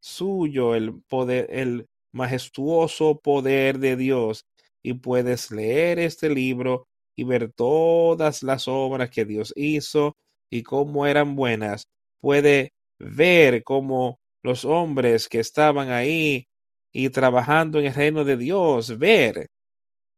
suyo, 0.00 0.74
el 0.74 1.02
poder, 1.08 1.46
el 1.50 1.86
majestuoso 2.12 3.20
poder 3.20 3.78
de 3.78 3.96
Dios. 3.96 4.46
Y 4.82 4.94
puedes 4.94 5.50
leer 5.50 5.98
este 5.98 6.30
libro 6.30 6.86
y 7.16 7.24
ver 7.24 7.52
todas 7.52 8.42
las 8.42 8.66
obras 8.68 9.10
que 9.10 9.24
Dios 9.24 9.52
hizo 9.56 10.16
y 10.50 10.62
cómo 10.62 11.06
eran 11.06 11.36
buenas. 11.36 11.88
Puede 12.20 12.72
ver 12.98 13.62
cómo 13.62 14.20
los 14.42 14.64
hombres 14.64 15.28
que 15.28 15.40
estaban 15.40 15.90
ahí 15.90 16.48
y 16.92 17.10
trabajando 17.10 17.78
en 17.78 17.86
el 17.86 17.94
reino 17.94 18.24
de 18.24 18.36
Dios, 18.36 18.98
ver 18.98 19.48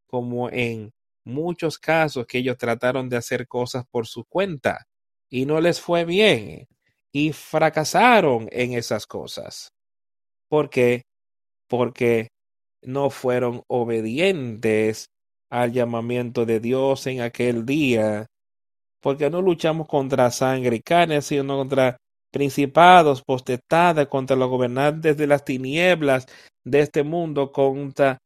como 0.06 0.48
en 0.50 0.92
muchos 1.24 1.78
casos 1.78 2.26
que 2.26 2.38
ellos 2.38 2.56
trataron 2.58 3.08
de 3.08 3.16
hacer 3.16 3.46
cosas 3.48 3.84
por 3.90 4.06
su 4.06 4.24
cuenta 4.24 4.86
y 5.30 5.46
no 5.46 5.60
les 5.60 5.80
fue 5.80 6.04
bien 6.04 6.66
y 7.12 7.32
fracasaron 7.32 8.48
en 8.50 8.72
esas 8.72 9.06
cosas. 9.06 9.72
¿Por 10.48 10.70
qué? 10.70 11.02
Porque 11.68 12.28
no 12.82 13.10
fueron 13.10 13.62
obedientes 13.68 15.06
al 15.50 15.72
llamamiento 15.72 16.46
de 16.46 16.60
Dios 16.60 17.06
en 17.06 17.20
aquel 17.20 17.66
día, 17.66 18.26
porque 19.00 19.30
no 19.30 19.42
luchamos 19.42 19.88
contra 19.88 20.30
sangre 20.30 20.76
y 20.76 20.80
carne, 20.80 21.22
sino 21.22 21.58
contra 21.58 21.96
principados, 22.32 23.22
postestades, 23.22 24.08
contra 24.08 24.36
los 24.36 24.48
gobernantes 24.48 25.16
de 25.16 25.26
las 25.26 25.44
tinieblas 25.44 26.26
de 26.64 26.80
este 26.80 27.02
mundo, 27.02 27.52
contra, 27.52 28.18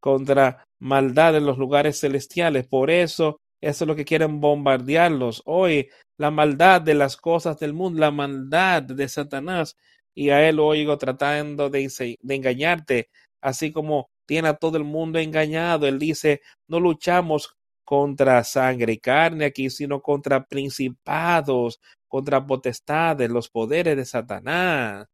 contra 0.00 0.64
maldad 0.80 1.36
en 1.36 1.46
los 1.46 1.58
lugares 1.58 2.00
celestiales. 2.00 2.66
Por 2.66 2.90
eso, 2.90 3.40
eso 3.60 3.84
es 3.84 3.88
lo 3.88 3.96
que 3.96 4.04
quieren 4.04 4.40
bombardearlos. 4.40 5.42
Hoy, 5.46 5.88
la 6.18 6.30
maldad 6.30 6.80
de 6.80 6.94
las 6.94 7.16
cosas 7.16 7.58
del 7.58 7.72
mundo, 7.72 8.00
la 8.00 8.10
maldad 8.10 8.82
de 8.82 9.08
Satanás, 9.08 9.76
y 10.14 10.30
a 10.30 10.48
él 10.48 10.58
oigo 10.60 10.98
tratando 10.98 11.70
de, 11.70 12.16
de 12.20 12.34
engañarte, 12.34 13.08
así 13.40 13.72
como 13.72 14.08
tiene 14.26 14.48
a 14.48 14.54
todo 14.54 14.76
el 14.76 14.84
mundo 14.84 15.18
engañado. 15.18 15.86
Él 15.86 15.98
dice, 15.98 16.42
no 16.68 16.80
luchamos 16.80 17.54
contra 17.84 18.44
sangre 18.44 18.94
y 18.94 18.98
carne 18.98 19.46
aquí, 19.46 19.70
sino 19.70 20.02
contra 20.02 20.44
principados, 20.44 21.80
contra 22.08 22.44
potestades, 22.46 23.30
los 23.30 23.48
poderes 23.48 23.96
de 23.96 24.04
Satanás, 24.04 25.06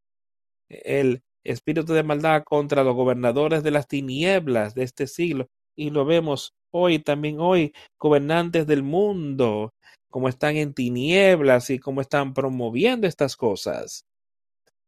el 0.68 1.22
espíritu 1.44 1.92
de 1.92 2.02
maldad 2.02 2.42
contra 2.44 2.84
los 2.84 2.94
gobernadores 2.94 3.62
de 3.62 3.70
las 3.70 3.86
tinieblas 3.86 4.74
de 4.74 4.84
este 4.84 5.06
siglo. 5.06 5.48
Y 5.76 5.90
lo 5.90 6.04
vemos 6.04 6.54
hoy, 6.70 6.98
también 6.98 7.40
hoy, 7.40 7.72
gobernantes 7.98 8.66
del 8.66 8.82
mundo, 8.82 9.72
como 10.10 10.28
están 10.28 10.56
en 10.56 10.74
tinieblas 10.74 11.70
y 11.70 11.78
como 11.78 12.00
están 12.00 12.34
promoviendo 12.34 13.06
estas 13.06 13.36
cosas 13.36 14.04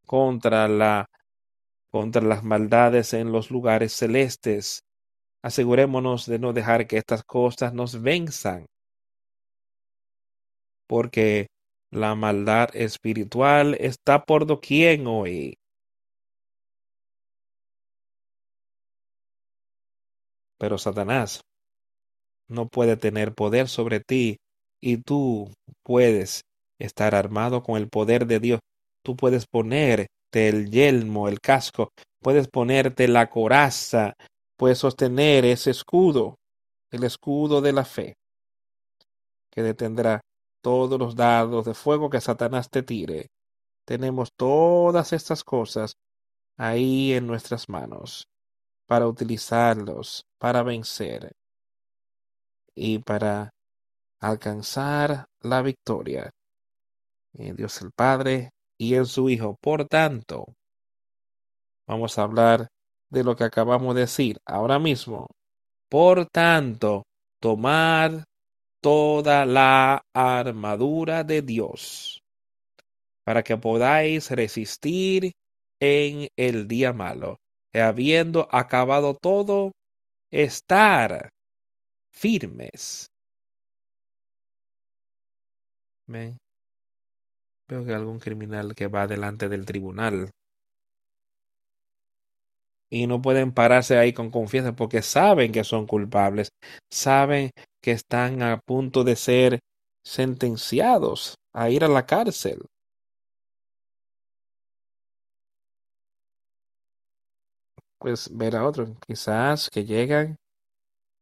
contra 0.07 0.69
la 0.69 1.11
contra 1.91 2.23
las 2.23 2.45
maldades 2.45 3.15
en 3.15 3.33
los 3.33 3.51
lugares 3.51 3.93
celestes. 3.93 4.85
Asegurémonos 5.43 6.27
de 6.27 6.39
no 6.39 6.53
dejar 6.53 6.87
que 6.87 6.99
estas 6.99 7.23
cosas 7.25 7.73
nos 7.73 8.03
venzan, 8.03 8.67
porque 10.87 11.49
la 11.91 12.15
maldad 12.15 12.69
espiritual 12.75 13.77
está 13.81 14.25
por 14.25 14.47
doquier 14.47 15.01
hoy. 15.07 15.57
Pero 20.59 20.79
Satanás 20.79 21.43
no 22.49 22.69
puede 22.69 22.97
tener 22.97 23.35
poder 23.35 23.69
sobre 23.69 24.01
ti 24.01 24.39
y 24.81 24.99
tú 24.99 25.51
puedes 25.83 26.43
estar 26.79 27.15
armado 27.15 27.63
con 27.63 27.77
el 27.77 27.89
poder 27.89 28.27
de 28.27 28.41
Dios. 28.41 28.61
Tú 29.03 29.17
puedes 29.17 29.47
ponerte 29.47 30.09
el 30.33 30.71
yelmo, 30.71 31.29
el 31.29 31.41
casco, 31.41 31.91
puedes 32.21 32.49
ponerte 32.49 33.09
la 33.09 33.29
coraza, 33.31 34.15
puedes 34.57 34.79
sostener 34.79 35.45
ese 35.45 35.71
escudo, 35.71 36.37
el 36.91 37.05
escudo 37.05 37.61
de 37.61 37.73
la 37.73 37.85
fe, 37.85 38.15
que 39.51 39.63
detendrá 39.63 40.21
todos 40.61 40.99
los 40.99 41.15
dados 41.15 41.65
de 41.65 41.75
fuego 41.75 42.11
que 42.11 42.21
Satanás 42.21 42.69
te 42.71 42.83
tire. 42.83 43.29
Tenemos 43.85 44.31
todas 44.37 45.13
estas 45.13 45.45
cosas 45.45 45.97
ahí 46.57 47.13
en 47.13 47.27
nuestras 47.27 47.69
manos 47.69 48.27
para 48.87 49.07
utilizarlos, 49.07 50.25
para 50.39 50.63
vencer 50.63 51.33
y 52.75 52.99
para 52.99 53.51
alcanzar 54.21 55.27
la 55.41 55.63
victoria. 55.63 56.31
En 57.35 57.57
Dios 57.57 57.83
el 57.83 57.91
Padre 57.93 58.51
y 58.79 58.95
en 58.95 59.07
su 59.07 59.29
Hijo. 59.29 59.57
Por 59.61 59.87
tanto, 59.87 60.47
vamos 61.87 62.19
a 62.19 62.23
hablar 62.23 62.69
de 63.11 63.25
lo 63.25 63.37
que 63.37 63.45
acabamos 63.45 63.95
de 63.95 64.03
decir 64.03 64.39
ahora 64.45 64.79
mismo. 64.79 65.29
Por 65.89 66.27
tanto, 66.27 67.05
tomar 67.41 68.25
toda 68.81 69.47
la 69.47 70.03
armadura 70.15 71.25
de 71.25 71.43
Dios, 71.43 72.23
para 73.25 73.43
que 73.43 73.57
podáis 73.57 74.31
resistir 74.31 75.33
en 75.81 76.29
el 76.37 76.69
día 76.69 76.93
malo, 76.93 77.39
habiendo 77.83 78.49
acabado 78.53 79.15
todo, 79.21 79.73
estar 80.31 81.31
firmes. 82.13 83.09
Veo 87.69 87.85
que 87.87 87.95
algún 87.95 88.19
criminal 88.19 88.75
que 88.75 88.89
va 88.89 89.07
delante 89.07 89.49
del 89.49 89.65
tribunal 89.67 90.33
y 92.91 93.07
no 93.07 93.21
pueden 93.21 93.53
pararse 93.53 93.99
ahí 93.99 94.13
con 94.13 94.31
confianza 94.31 94.75
porque 94.75 95.03
saben 95.03 95.53
que 95.53 95.65
son 95.65 95.87
culpables, 95.87 96.51
saben 96.91 97.51
que 97.83 97.93
están 97.93 98.43
a 98.43 98.59
punto 98.61 99.05
de 99.05 99.17
ser 99.17 99.61
sentenciados 100.05 101.35
a 101.53 101.71
ir 101.71 101.85
a 101.85 101.89
la 101.89 102.07
cárcel. 102.07 102.67
Pues 107.99 108.31
ver 108.37 108.57
a 108.57 108.71
quizás 109.07 109.71
que 109.71 109.85
llegan 109.85 110.37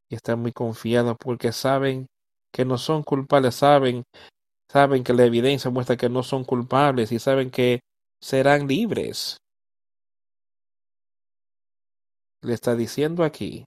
y 0.09 0.17
están 0.17 0.41
muy 0.41 0.53
confiados 0.53 1.17
porque 1.19 1.53
saben 1.53 2.07
que 2.53 2.65
no 2.65 2.79
son 2.79 3.03
culpables, 3.03 3.55
saben, 3.55 4.05
saben 4.71 5.05
que 5.05 5.15
la 5.15 5.25
evidencia 5.25 5.71
muestra 5.71 5.97
que 5.97 6.09
no 6.09 6.23
son 6.23 6.45
culpables 6.45 7.13
y 7.13 7.19
saben 7.19 7.51
que 7.51 7.81
serán 8.21 8.69
libres. 8.69 9.39
Le 12.43 12.55
está 12.55 12.75
diciendo 12.77 13.25
aquí. 13.25 13.65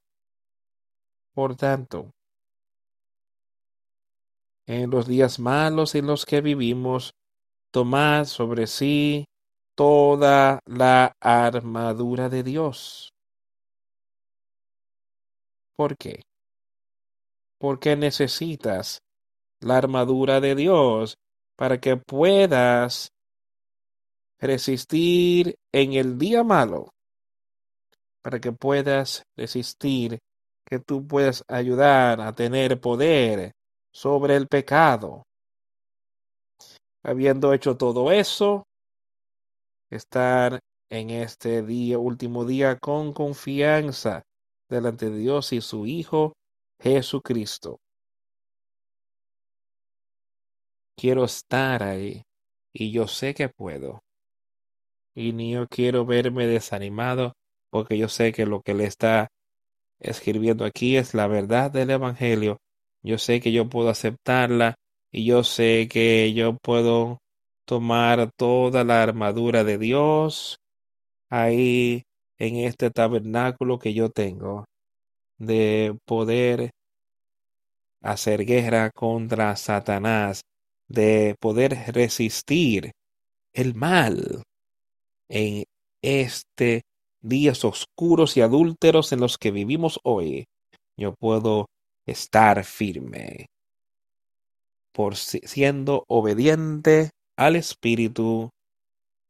Por 1.33 1.55
tanto, 1.55 2.11
en 4.67 4.89
los 4.89 5.07
días 5.07 5.39
malos 5.39 5.95
en 5.95 6.07
los 6.07 6.25
que 6.25 6.41
vivimos, 6.41 7.11
tomad 7.71 8.25
sobre 8.25 8.67
sí 8.67 9.25
toda 9.77 10.59
la 10.65 11.13
armadura 11.21 12.29
de 12.29 12.43
Dios. 12.43 13.11
¿Por 15.77 15.95
qué? 15.95 16.23
Porque 17.59 17.95
necesitas 17.95 18.99
la 19.61 19.77
armadura 19.77 20.41
de 20.41 20.55
Dios 20.55 21.15
para 21.55 21.79
que 21.79 21.97
puedas 21.97 23.09
resistir 24.39 25.55
en 25.71 25.93
el 25.93 26.17
día 26.17 26.43
malo 26.43 26.89
para 28.27 28.41
que 28.41 28.51
puedas 28.51 29.23
resistir, 29.37 30.19
que 30.67 30.79
tú 30.79 31.07
puedas 31.07 31.45
ayudar 31.47 32.19
a 32.19 32.35
tener 32.35 32.77
poder 32.81 33.53
sobre 33.93 34.35
el 34.35 34.47
pecado. 34.47 35.23
Habiendo 37.05 37.53
hecho 37.53 37.77
todo 37.77 38.11
eso, 38.11 38.63
estar 39.89 40.59
en 40.89 41.09
este 41.09 41.63
día, 41.63 41.97
último 41.97 42.45
día, 42.45 42.77
con 42.77 43.13
confianza 43.13 44.23
delante 44.69 45.09
de 45.09 45.17
Dios 45.17 45.53
y 45.53 45.61
su 45.61 45.85
Hijo 45.85 46.33
Jesucristo. 46.79 47.79
Quiero 50.95 51.25
estar 51.25 51.83
ahí 51.83 52.23
y 52.73 52.91
yo 52.91 53.07
sé 53.07 53.33
que 53.33 53.49
puedo. 53.49 54.03
Y 55.15 55.33
ni 55.33 55.53
yo 55.53 55.67
quiero 55.67 56.05
verme 56.05 56.47
desanimado 56.47 57.33
porque 57.69 57.97
yo 57.97 58.07
sé 58.09 58.31
que 58.31 58.45
lo 58.45 58.61
que 58.61 58.73
le 58.73 58.85
está 58.85 59.29
escribiendo 59.99 60.65
aquí 60.65 60.97
es 60.97 61.13
la 61.13 61.27
verdad 61.27 61.71
del 61.71 61.89
Evangelio. 61.91 62.59
Yo 63.01 63.17
sé 63.17 63.39
que 63.41 63.51
yo 63.51 63.69
puedo 63.69 63.89
aceptarla 63.89 64.75
y 65.11 65.25
yo 65.25 65.43
sé 65.43 65.87
que 65.89 66.33
yo 66.33 66.57
puedo 66.57 67.19
tomar 67.67 68.31
toda 68.37 68.85
la 68.85 69.03
armadura 69.03 69.65
de 69.65 69.77
Dios 69.77 70.57
ahí 71.29 72.03
en 72.37 72.55
este 72.55 72.91
tabernáculo 72.91 73.77
que 73.77 73.93
yo 73.93 74.09
tengo, 74.09 74.63
de 75.37 75.97
poder 76.05 76.71
hacer 78.01 78.45
guerra 78.45 78.89
contra 78.91 79.53
Satanás, 79.57 80.43
de 80.87 81.35
poder 81.41 81.77
resistir 81.93 82.93
el 83.51 83.75
mal 83.75 84.43
en 85.27 85.65
este 86.01 86.83
días 87.19 87.65
oscuros 87.65 88.37
y 88.37 88.41
adúlteros 88.41 89.11
en 89.11 89.19
los 89.19 89.37
que 89.37 89.51
vivimos 89.51 89.99
hoy. 90.03 90.45
Yo 90.95 91.13
puedo 91.15 91.65
estar 92.05 92.63
firme 92.63 93.47
por 94.93 95.17
siendo 95.17 96.05
obediente 96.07 97.11
al 97.37 97.55
Espíritu. 97.55 98.49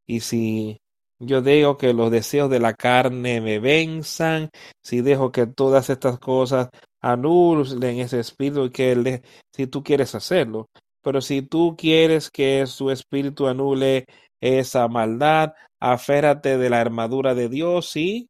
Y 0.07 0.21
si 0.21 0.79
yo 1.19 1.41
dejo 1.41 1.77
que 1.77 1.93
los 1.93 2.11
deseos 2.11 2.49
de 2.49 2.59
la 2.59 2.73
carne 2.73 3.41
me 3.41 3.59
venzan, 3.59 4.49
si 4.83 5.01
dejo 5.01 5.31
que 5.31 5.47
todas 5.47 5.89
estas 5.89 6.19
cosas 6.19 6.69
anulen 7.01 7.99
ese 7.99 8.19
espíritu 8.19 8.71
que 8.71 8.91
él, 8.91 9.21
si 9.53 9.67
tú 9.67 9.83
quieres 9.83 10.15
hacerlo, 10.15 10.67
pero 11.01 11.21
si 11.21 11.41
tú 11.41 11.75
quieres 11.77 12.29
que 12.29 12.65
su 12.67 12.91
espíritu 12.91 13.47
anule 13.47 14.05
esa 14.41 14.87
maldad, 14.87 15.53
aférrate 15.79 16.57
de 16.57 16.69
la 16.69 16.81
armadura 16.81 17.33
de 17.33 17.49
Dios 17.49 17.95
y 17.95 18.29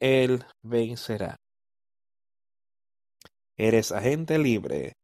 él 0.00 0.44
vencerá. 0.62 1.36
Eres 3.56 3.92
agente 3.92 4.38
libre. 4.38 4.94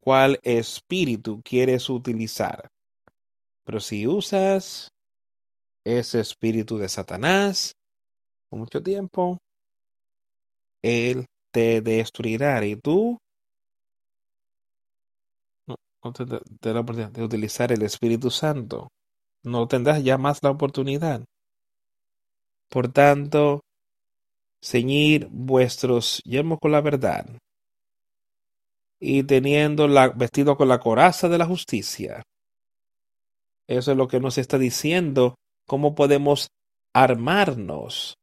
¿Cuál 0.00 0.38
espíritu 0.42 1.40
quieres 1.42 1.88
utilizar? 1.88 2.68
Pero 3.64 3.80
si 3.80 4.06
usas 4.06 4.92
ese 5.84 6.20
espíritu 6.20 6.78
de 6.78 6.88
Satanás 6.88 7.74
por 8.48 8.58
mucho 8.58 8.82
tiempo, 8.82 9.38
él 10.82 11.26
te 11.50 11.80
destruirá 11.80 12.64
y 12.64 12.76
tú 12.76 13.18
no 15.66 16.12
te 16.12 16.74
la 16.74 16.80
oportunidad 16.80 17.10
de 17.10 17.22
utilizar 17.22 17.72
el 17.72 17.82
Espíritu 17.82 18.30
Santo. 18.30 18.88
No 19.42 19.66
tendrás 19.66 20.04
ya 20.04 20.18
más 20.18 20.42
la 20.42 20.50
oportunidad. 20.50 21.24
Por 22.68 22.92
tanto, 22.92 23.60
ceñir 24.60 25.28
vuestros 25.30 26.20
yelmos 26.24 26.58
con 26.60 26.72
la 26.72 26.80
verdad 26.80 27.26
y 29.00 29.22
teniendo 29.22 29.86
la, 29.88 30.08
vestido 30.08 30.56
con 30.56 30.68
la 30.68 30.80
coraza 30.80 31.28
de 31.28 31.38
la 31.38 31.46
justicia. 31.46 32.22
Eso 33.66 33.92
es 33.92 33.96
lo 33.96 34.08
que 34.08 34.20
nos 34.20 34.38
está 34.38 34.58
diciendo, 34.58 35.36
cómo 35.66 35.94
podemos 35.94 36.48
armarnos. 36.92 38.18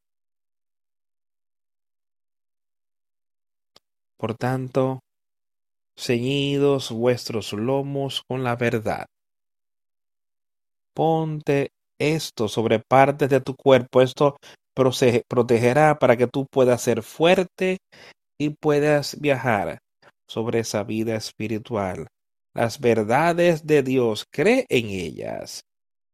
Por 4.18 4.36
tanto, 4.36 5.00
ceñidos 5.98 6.92
vuestros 6.92 7.54
lomos 7.54 8.24
con 8.28 8.44
la 8.44 8.56
verdad. 8.56 9.06
Ponte 10.94 11.72
esto 11.98 12.48
sobre 12.48 12.80
partes 12.80 13.30
de 13.30 13.42
tu 13.42 13.56
cuerpo, 13.56 14.02
esto 14.02 14.38
protegerá 15.28 15.98
para 16.00 16.18
que 16.18 16.28
tú 16.28 16.46
puedas 16.52 16.82
ser 16.82 17.04
fuerte 17.04 17.78
y 18.38 18.50
puedas 18.50 19.20
viajar 19.20 19.80
sobre 20.28 20.60
esa 20.60 20.84
vida 20.84 21.16
espiritual. 21.16 22.08
Las 22.54 22.80
verdades 22.80 23.66
de 23.66 23.84
Dios, 23.84 24.26
cree 24.30 24.66
en 24.70 24.88
ellas. 24.88 25.62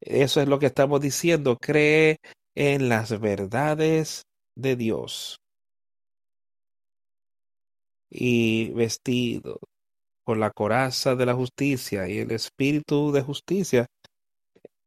Eso 0.02 0.42
es 0.42 0.48
lo 0.48 0.60
que 0.60 0.68
estamos 0.68 1.02
diciendo, 1.02 1.58
cree 1.58 2.18
en 2.56 2.90
las 2.90 3.20
verdades 3.20 4.24
de 4.56 4.76
Dios. 4.76 5.38
Y 8.10 8.70
vestido 8.72 9.60
con 10.24 10.40
la 10.40 10.52
coraza 10.52 11.16
de 11.16 11.26
la 11.26 11.34
justicia 11.34 12.08
y 12.08 12.20
el 12.20 12.32
espíritu 12.32 13.12
de 13.12 13.22
justicia, 13.22 13.88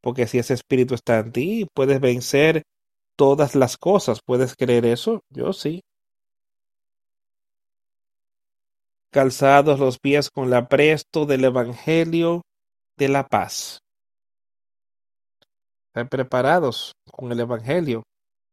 porque 0.00 0.26
si 0.26 0.38
ese 0.38 0.54
espíritu 0.54 0.94
está 0.94 1.18
en 1.18 1.32
ti, 1.32 1.66
puedes 1.74 2.00
vencer 2.00 2.62
todas 3.16 3.54
las 3.54 3.76
cosas. 3.76 4.20
¿Puedes 4.24 4.54
creer 4.56 4.86
eso? 4.86 5.22
Yo 5.30 5.52
sí. 5.52 5.82
Calzados 9.10 9.78
los 9.80 9.98
pies 9.98 10.30
con 10.30 10.50
la 10.50 10.68
presto 10.68 11.26
del 11.26 11.44
Evangelio 11.44 12.42
de 12.96 13.08
la 13.08 13.26
paz. 13.26 13.80
Están 15.88 16.08
preparados 16.08 16.92
con 17.10 17.32
el 17.32 17.40
Evangelio, 17.40 18.04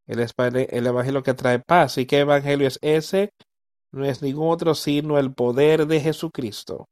el, 0.08 0.26
el 0.70 0.88
Evangelio 0.88 1.22
que 1.22 1.34
trae 1.34 1.60
paz. 1.60 1.98
¿Y 1.98 2.06
qué 2.06 2.20
Evangelio 2.20 2.68
es 2.68 2.80
ese? 2.82 3.30
No 3.92 4.06
es 4.06 4.22
ningún 4.22 4.50
otro 4.50 4.74
sino 4.74 5.18
el 5.20 5.34
poder 5.34 5.86
de 5.86 6.00
Jesucristo. 6.00 6.86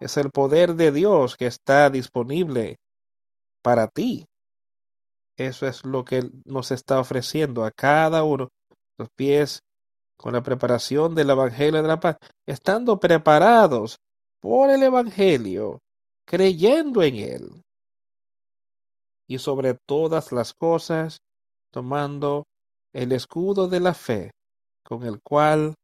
Es 0.00 0.16
el 0.16 0.30
poder 0.30 0.74
de 0.74 0.92
Dios 0.92 1.36
que 1.36 1.46
está 1.46 1.90
disponible 1.90 2.76
para 3.62 3.88
ti. 3.88 4.26
Eso 5.36 5.66
es 5.66 5.84
lo 5.84 6.04
que 6.04 6.30
nos 6.44 6.70
está 6.70 7.00
ofreciendo 7.00 7.64
a 7.64 7.70
cada 7.70 8.22
uno. 8.24 8.48
Los 8.98 9.08
pies 9.16 9.60
con 10.18 10.32
la 10.32 10.42
preparación 10.42 11.14
del 11.14 11.30
Evangelio 11.30 11.80
de 11.80 11.88
la 11.88 12.00
paz, 12.00 12.16
estando 12.46 12.98
preparados 12.98 13.98
por 14.40 14.68
el 14.68 14.82
Evangelio, 14.82 15.78
creyendo 16.26 17.02
en 17.02 17.16
él. 17.16 17.62
Y 19.28 19.38
sobre 19.38 19.74
todas 19.86 20.32
las 20.32 20.52
cosas, 20.54 21.18
tomando 21.70 22.44
el 22.92 23.12
escudo 23.12 23.68
de 23.68 23.80
la 23.80 23.94
fe, 23.94 24.32
con 24.84 25.04
el 25.04 25.20
cual 25.22 25.74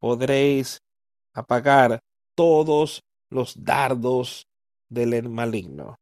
podréis 0.00 0.78
apagar 1.34 2.00
todos 2.34 3.02
los 3.30 3.62
dardos 3.62 4.46
del 4.88 5.28
maligno. 5.28 5.96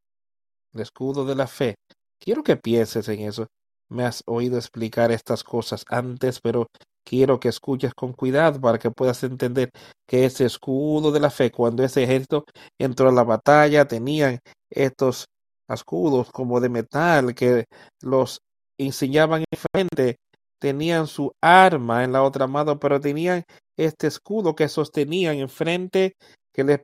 El 0.72 0.82
escudo 0.82 1.24
de 1.24 1.34
la 1.34 1.46
fe. 1.46 1.74
Quiero 2.20 2.42
que 2.42 2.56
pienses 2.56 3.08
en 3.08 3.20
eso. 3.20 3.46
Me 3.88 4.04
has 4.04 4.22
oído 4.26 4.56
explicar 4.56 5.10
estas 5.10 5.42
cosas 5.42 5.84
antes, 5.88 6.40
pero 6.40 6.66
quiero 7.04 7.40
que 7.40 7.48
escuches 7.48 7.94
con 7.94 8.12
cuidado 8.12 8.60
para 8.60 8.78
que 8.78 8.90
puedas 8.90 9.22
entender 9.24 9.70
que 10.06 10.24
ese 10.24 10.44
escudo 10.44 11.12
de 11.12 11.20
la 11.20 11.30
fe, 11.30 11.50
cuando 11.50 11.82
ese 11.84 12.02
ejército 12.04 12.44
entró 12.78 13.08
a 13.08 13.12
la 13.12 13.24
batalla, 13.24 13.86
tenían 13.86 14.38
estos 14.70 15.26
escudos 15.68 16.30
como 16.30 16.60
de 16.60 16.68
metal 16.68 17.34
que 17.34 17.64
los 18.02 18.40
enseñaban 18.78 19.44
en 19.50 19.58
frente, 19.72 20.16
tenían 20.58 21.06
su 21.06 21.32
arma 21.42 22.04
en 22.04 22.12
la 22.12 22.22
otra 22.22 22.46
mano, 22.46 22.78
pero 22.78 23.00
tenían 23.00 23.44
este 23.76 24.06
escudo 24.06 24.54
que 24.54 24.68
sostenían 24.68 25.36
enfrente 25.36 26.14
que 26.52 26.64
les 26.64 26.80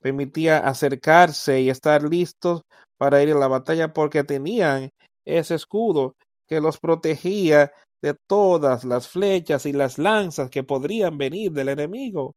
permitía 0.00 0.58
acercarse 0.58 1.60
y 1.60 1.70
estar 1.70 2.02
listos 2.02 2.62
para 2.98 3.22
ir 3.22 3.32
a 3.32 3.38
la 3.38 3.48
batalla 3.48 3.92
porque 3.92 4.24
tenían 4.24 4.90
ese 5.24 5.54
escudo 5.54 6.14
que 6.48 6.60
los 6.60 6.78
protegía 6.78 7.72
de 8.02 8.14
todas 8.26 8.84
las 8.84 9.08
flechas 9.08 9.64
y 9.66 9.72
las 9.72 9.98
lanzas 9.98 10.50
que 10.50 10.64
podrían 10.64 11.16
venir 11.18 11.52
del 11.52 11.70
enemigo. 11.70 12.36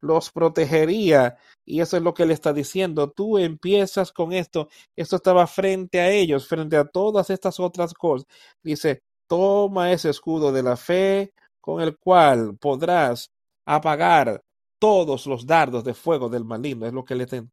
Los 0.00 0.30
protegería. 0.30 1.36
Y 1.64 1.80
eso 1.80 1.96
es 1.96 2.02
lo 2.02 2.14
que 2.14 2.26
le 2.26 2.34
está 2.34 2.52
diciendo. 2.52 3.10
Tú 3.10 3.38
empiezas 3.38 4.12
con 4.12 4.32
esto. 4.32 4.68
Esto 4.96 5.16
estaba 5.16 5.46
frente 5.46 6.00
a 6.00 6.10
ellos, 6.10 6.46
frente 6.46 6.76
a 6.76 6.84
todas 6.84 7.30
estas 7.30 7.58
otras 7.60 7.94
cosas. 7.94 8.26
Dice, 8.62 9.02
toma 9.26 9.92
ese 9.92 10.10
escudo 10.10 10.52
de 10.52 10.62
la 10.62 10.76
fe 10.76 11.34
con 11.60 11.80
el 11.80 11.96
cual 11.98 12.56
podrás 12.58 13.30
apagar 13.66 14.42
todos 14.78 15.26
los 15.26 15.46
dardos 15.46 15.84
de 15.84 15.94
fuego 15.94 16.28
del 16.28 16.44
maligno. 16.44 16.86
Es 16.86 16.92
lo 16.92 17.04
que 17.04 17.14
le 17.14 17.26
ten 17.26 17.50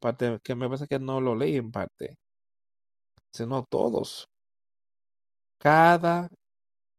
parte 0.00 0.38
que 0.42 0.54
me 0.54 0.66
parece 0.68 0.86
que 0.88 0.98
no 0.98 1.20
lo 1.20 1.34
leí 1.34 1.56
en 1.56 1.70
parte. 1.70 2.18
Sino 3.32 3.64
todos. 3.64 4.28
Cada 5.58 6.28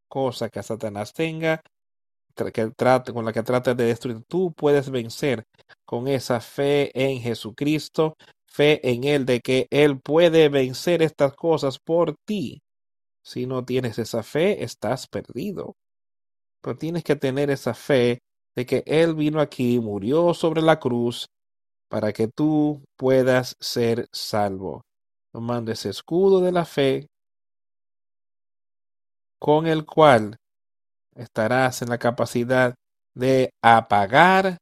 cosa 0.07 0.49
que 0.49 0.61
Satanás 0.63 1.13
tenga, 1.13 1.61
que 2.35 2.71
con 3.13 3.25
la 3.25 3.33
que 3.33 3.43
trate 3.43 3.75
de 3.75 3.85
destruir, 3.85 4.23
tú 4.27 4.53
puedes 4.53 4.89
vencer 4.89 5.45
con 5.85 6.07
esa 6.07 6.41
fe 6.41 6.91
en 6.93 7.21
Jesucristo, 7.21 8.15
fe 8.45 8.79
en 8.89 9.05
Él 9.05 9.25
de 9.25 9.39
que 9.39 9.67
Él 9.69 9.99
puede 9.99 10.49
vencer 10.49 11.01
estas 11.01 11.33
cosas 11.33 11.79
por 11.79 12.15
ti. 12.25 12.61
Si 13.23 13.45
no 13.47 13.63
tienes 13.63 13.97
esa 13.97 14.21
fe, 14.21 14.63
estás 14.63 15.07
perdido. 15.07 15.75
Pero 16.61 16.77
tienes 16.77 17.03
que 17.03 17.15
tener 17.15 17.49
esa 17.49 17.73
fe 17.73 18.19
de 18.55 18.65
que 18.65 18.83
Él 18.85 19.15
vino 19.15 19.39
aquí, 19.39 19.79
murió 19.79 20.33
sobre 20.33 20.61
la 20.61 20.79
cruz, 20.79 21.27
para 21.89 22.13
que 22.13 22.27
tú 22.27 22.83
puedas 22.97 23.55
ser 23.59 24.07
salvo. 24.11 24.81
Tomando 25.31 25.71
ese 25.71 25.89
escudo 25.89 26.41
de 26.41 26.51
la 26.51 26.65
fe 26.65 27.07
con 29.39 29.67
el 29.67 29.85
cual 29.85 30.37
estarás 31.15 31.81
en 31.81 31.89
la 31.89 31.97
capacidad 31.97 32.75
de 33.13 33.51
apagar 33.61 34.57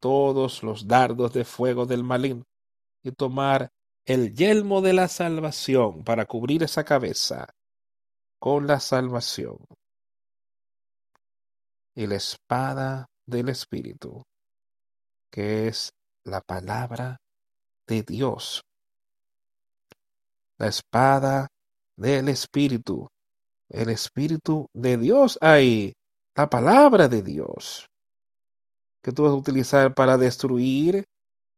todos 0.00 0.62
los 0.62 0.88
dardos 0.88 1.32
de 1.32 1.44
fuego 1.44 1.86
del 1.86 2.02
maligno 2.02 2.44
y 3.02 3.12
tomar 3.12 3.70
el 4.04 4.34
yelmo 4.34 4.80
de 4.80 4.92
la 4.92 5.08
salvación 5.08 6.02
para 6.02 6.26
cubrir 6.26 6.62
esa 6.62 6.84
cabeza 6.84 7.48
con 8.38 8.66
la 8.66 8.80
salvación 8.80 9.58
y 11.94 12.06
la 12.06 12.16
espada 12.16 13.06
del 13.26 13.48
Espíritu, 13.50 14.24
que 15.30 15.68
es 15.68 15.92
la 16.24 16.40
palabra 16.40 17.20
de 17.86 18.02
Dios. 18.02 18.64
La 20.58 20.68
espada 20.68 21.48
del 21.96 22.28
Espíritu, 22.28 23.08
el 23.72 23.88
Espíritu 23.88 24.68
de 24.72 24.96
Dios 24.98 25.38
ahí, 25.40 25.94
la 26.36 26.48
palabra 26.48 27.08
de 27.08 27.22
Dios, 27.22 27.88
que 29.02 29.12
tú 29.12 29.24
vas 29.24 29.32
a 29.32 29.36
utilizar 29.36 29.94
para 29.94 30.16
destruir 30.16 31.04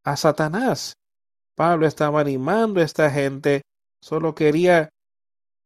a 0.04 0.16
Satanás. 0.16 0.94
Pablo 1.54 1.86
estaba 1.86 2.20
animando 2.20 2.80
a 2.80 2.84
esta 2.84 3.10
gente, 3.10 3.62
solo 4.00 4.34
quería 4.34 4.90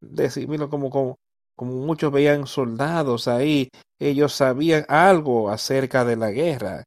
decirlo 0.00 0.68
como, 0.70 0.90
como, 0.90 1.16
como 1.54 1.72
muchos 1.72 2.12
veían 2.12 2.46
soldados 2.46 3.28
ahí, 3.28 3.68
ellos 3.98 4.32
sabían 4.32 4.84
algo 4.88 5.50
acerca 5.50 6.04
de 6.04 6.16
la 6.16 6.30
guerra 6.30 6.84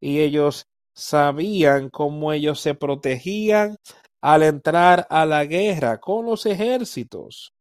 y 0.00 0.20
ellos 0.20 0.64
sabían 0.94 1.90
cómo 1.90 2.32
ellos 2.32 2.60
se 2.60 2.74
protegían 2.74 3.76
al 4.20 4.42
entrar 4.42 5.06
a 5.10 5.24
la 5.26 5.44
guerra 5.44 5.98
con 5.98 6.26
los 6.26 6.44
ejércitos. 6.46 7.52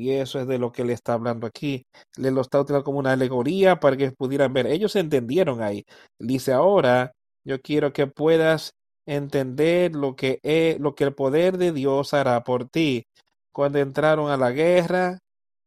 Y 0.00 0.12
eso 0.12 0.40
es 0.40 0.46
de 0.46 0.58
lo 0.58 0.72
que 0.72 0.84
le 0.84 0.94
está 0.94 1.14
hablando 1.14 1.46
aquí. 1.46 1.86
Le 2.16 2.30
lo 2.30 2.40
está 2.40 2.60
utilizando 2.60 2.84
como 2.84 2.98
una 2.98 3.12
alegoría 3.12 3.80
para 3.80 3.96
que 3.96 4.12
pudieran 4.12 4.52
ver. 4.52 4.66
Ellos 4.66 4.96
entendieron 4.96 5.62
ahí. 5.62 5.84
Dice 6.18 6.52
ahora, 6.52 7.12
yo 7.44 7.60
quiero 7.60 7.92
que 7.92 8.06
puedas 8.06 8.72
entender 9.06 9.94
lo 9.94 10.16
que, 10.16 10.40
es, 10.42 10.80
lo 10.80 10.94
que 10.94 11.04
el 11.04 11.14
poder 11.14 11.58
de 11.58 11.72
Dios 11.72 12.14
hará 12.14 12.42
por 12.44 12.68
ti. 12.68 13.06
Cuando 13.52 13.78
entraron 13.78 14.30
a 14.30 14.36
la 14.36 14.50
guerra, 14.52 15.18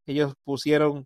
ellos 0.07 0.33
pusieron 0.43 1.05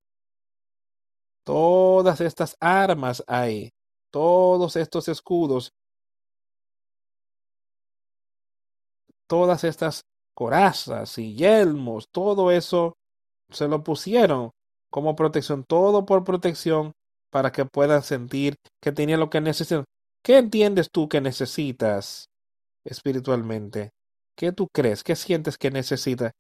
todas 1.44 2.22
estas 2.22 2.56
armas 2.60 3.24
ahí, 3.28 3.72
todos 4.12 4.76
estos 4.76 5.08
escudos, 5.08 5.72
todas 9.28 9.64
estas 9.64 10.04
corazas 10.34 11.18
y 11.18 11.36
yelmos, 11.36 12.10
todo 12.12 12.52
eso 12.52 12.97
se 13.52 13.68
lo 13.68 13.84
pusieron 13.84 14.52
como 14.90 15.16
protección, 15.16 15.64
todo 15.68 16.06
por 16.06 16.24
protección 16.24 16.94
para 17.32 17.52
que 17.52 17.66
puedan 17.66 18.04
sentir 18.04 18.56
que 18.82 18.92
tenían 18.92 19.20
lo 19.20 19.30
que 19.30 19.42
necesitan. 19.42 19.86
¿Qué 20.24 20.38
entiendes 20.38 20.90
tú 20.92 21.08
que 21.08 21.22
necesitas 21.22 22.30
espiritualmente? 22.86 23.92
¿Qué 24.36 24.52
tú 24.52 24.68
crees? 24.74 25.04
¿Qué 25.04 25.16
sientes 25.16 25.58
que 25.58 25.72
necesitas? 25.72 26.32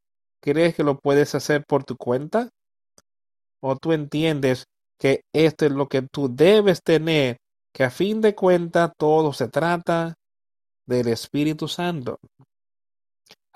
¿Crees 0.41 0.75
que 0.75 0.83
lo 0.83 0.99
puedes 0.99 1.35
hacer 1.35 1.63
por 1.67 1.83
tu 1.83 1.97
cuenta? 1.97 2.49
¿O 3.61 3.75
tú 3.75 3.91
entiendes 3.91 4.65
que 4.99 5.21
esto 5.33 5.65
es 5.65 5.71
lo 5.71 5.87
que 5.87 6.03
tú 6.03 6.29
debes 6.33 6.81
tener? 6.83 7.37
Que 7.73 7.83
a 7.83 7.89
fin 7.89 8.21
de 8.21 8.35
cuentas 8.35 8.91
todo 8.97 9.33
se 9.33 9.47
trata 9.47 10.15
del 10.85 11.07
Espíritu 11.09 11.67
Santo. 11.67 12.17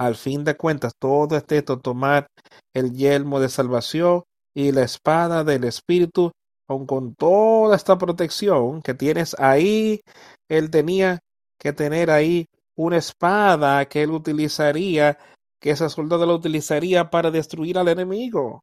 Al 0.02 0.16
fin 0.16 0.44
de 0.44 0.58
cuentas, 0.58 0.94
todo 0.98 1.38
es 1.38 1.46
esto, 1.48 1.80
tomar 1.80 2.26
el 2.74 2.92
yelmo 2.92 3.40
de 3.40 3.50
salvación 3.50 4.24
y 4.52 4.72
la 4.72 4.82
espada 4.82 5.44
del 5.44 5.64
Espíritu, 5.64 6.32
aun 6.68 6.88
con 6.88 7.14
toda 7.14 7.76
esta 7.76 8.00
protección 8.00 8.82
que 8.82 8.96
tienes 8.96 9.36
ahí, 9.38 10.02
él 10.50 10.72
tenía 10.72 11.20
que 11.60 11.72
tener 11.72 12.10
ahí 12.10 12.48
una 12.76 12.98
espada 12.98 13.86
que 13.86 14.02
él 14.02 14.10
utilizaría, 14.10 15.20
que 15.62 15.70
ese 15.70 15.88
soldado 15.88 16.26
la 16.26 16.34
utilizaría 16.34 17.12
para 17.12 17.30
destruir 17.30 17.78
al 17.78 17.90
enemigo. 17.90 18.62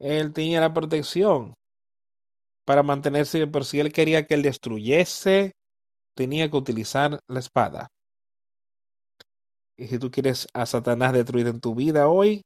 Él 0.00 0.32
tenía 0.32 0.60
la 0.60 0.74
protección 0.74 1.54
para 2.66 2.82
mantenerse, 2.82 3.46
pero 3.46 3.64
si 3.64 3.78
él 3.78 3.92
quería 3.92 4.26
que 4.26 4.34
él 4.34 4.42
destruyese, 4.42 5.52
tenía 6.16 6.50
que 6.50 6.56
utilizar 6.56 7.20
la 7.28 7.38
espada. 7.38 7.93
Y 9.76 9.88
si 9.88 9.98
tú 9.98 10.10
quieres 10.10 10.46
a 10.52 10.66
Satanás 10.66 11.12
destruir 11.12 11.46
en 11.48 11.60
tu 11.60 11.74
vida 11.74 12.08
hoy, 12.08 12.42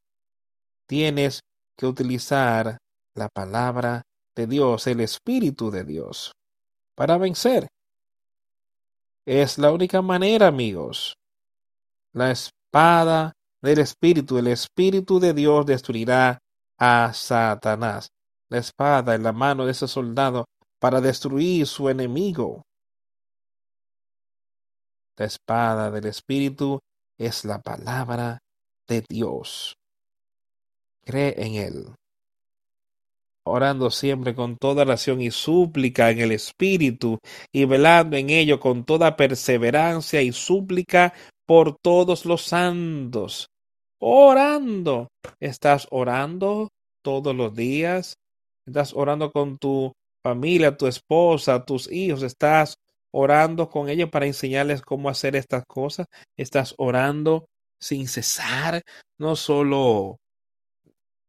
tienes 0.86 1.40
que 1.76 1.86
utilizar 1.86 2.78
la 3.14 3.28
palabra 3.28 4.02
de 4.34 4.46
Dios, 4.46 4.86
el 4.86 5.00
Espíritu 5.00 5.70
de 5.70 5.84
Dios, 5.84 6.32
para 6.94 7.18
vencer. 7.18 7.68
Es 9.26 9.58
la 9.58 9.72
única 9.72 10.00
manera, 10.00 10.46
amigos. 10.46 11.14
La 12.14 12.30
espada 12.30 13.32
del 13.60 13.80
Espíritu, 13.80 14.38
el 14.38 14.46
Espíritu 14.46 15.20
de 15.20 15.34
Dios 15.34 15.66
destruirá 15.66 16.38
a 16.78 17.12
Satanás. 17.12 18.08
La 18.48 18.58
espada 18.58 19.14
en 19.14 19.22
la 19.22 19.32
mano 19.32 19.66
de 19.66 19.72
ese 19.72 19.86
soldado 19.86 20.46
para 20.78 21.00
destruir 21.00 21.66
su 21.66 21.88
enemigo. 21.88 22.62
La 25.16 25.26
espada 25.26 25.90
del 25.90 26.06
Espíritu 26.06 26.78
es 27.18 27.44
la 27.44 27.60
palabra 27.60 28.42
de 28.86 29.04
Dios. 29.08 29.76
Cree 31.04 31.34
en 31.36 31.54
Él. 31.56 31.86
Orando 33.44 33.90
siempre 33.90 34.34
con 34.34 34.56
toda 34.56 34.82
oración 34.82 35.20
y 35.20 35.30
súplica 35.30 36.10
en 36.10 36.20
el 36.20 36.32
Espíritu 36.32 37.18
y 37.50 37.64
velando 37.64 38.16
en 38.16 38.30
ello 38.30 38.60
con 38.60 38.84
toda 38.84 39.16
perseverancia 39.16 40.22
y 40.22 40.32
súplica 40.32 41.14
por 41.46 41.76
todos 41.78 42.26
los 42.26 42.42
santos. 42.42 43.48
Orando. 43.98 45.08
¿Estás 45.40 45.88
orando 45.90 46.68
todos 47.02 47.34
los 47.34 47.54
días? 47.54 48.14
¿Estás 48.66 48.92
orando 48.94 49.32
con 49.32 49.56
tu 49.56 49.92
familia, 50.22 50.76
tu 50.76 50.86
esposa, 50.86 51.64
tus 51.64 51.90
hijos? 51.90 52.22
¿Estás 52.22 52.76
orando 53.10 53.68
con 53.68 53.88
ellos 53.88 54.10
para 54.10 54.26
enseñarles 54.26 54.82
cómo 54.82 55.08
hacer 55.08 55.36
estas 55.36 55.64
cosas. 55.66 56.06
Estás 56.36 56.74
orando 56.78 57.48
sin 57.80 58.08
cesar, 58.08 58.82
no 59.18 59.36
solo 59.36 60.18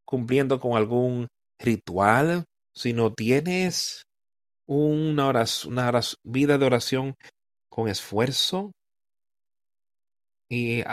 cumpliendo 0.05 0.59
con 0.59 0.75
algún 0.75 1.27
ritual, 1.59 2.45
sino 2.73 3.13
tienes 3.13 4.03
una, 4.65 5.27
oración, 5.27 5.73
una 5.73 5.91
vida 6.23 6.57
de 6.57 6.65
oración 6.65 7.15
con 7.69 7.87
esfuerzo 7.87 8.71
y 10.47 10.83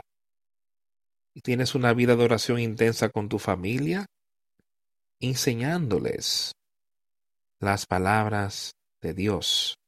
tienes 1.42 1.74
una 1.74 1.94
vida 1.94 2.16
de 2.16 2.24
oración 2.24 2.60
intensa 2.60 3.08
con 3.08 3.28
tu 3.28 3.38
familia, 3.38 4.06
enseñándoles 5.20 6.52
las 7.58 7.86
palabras 7.86 8.74
de 9.00 9.14
Dios. 9.14 9.78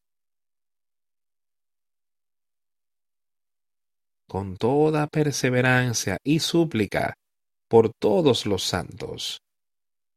Con 4.29 4.57
toda 4.57 5.07
perseverancia 5.07 6.19
y 6.23 6.41
súplica 6.41 7.15
por 7.67 7.93
todos 7.99 8.47
los 8.47 8.63
santos, 8.63 9.41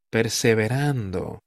perseverando 0.10 1.40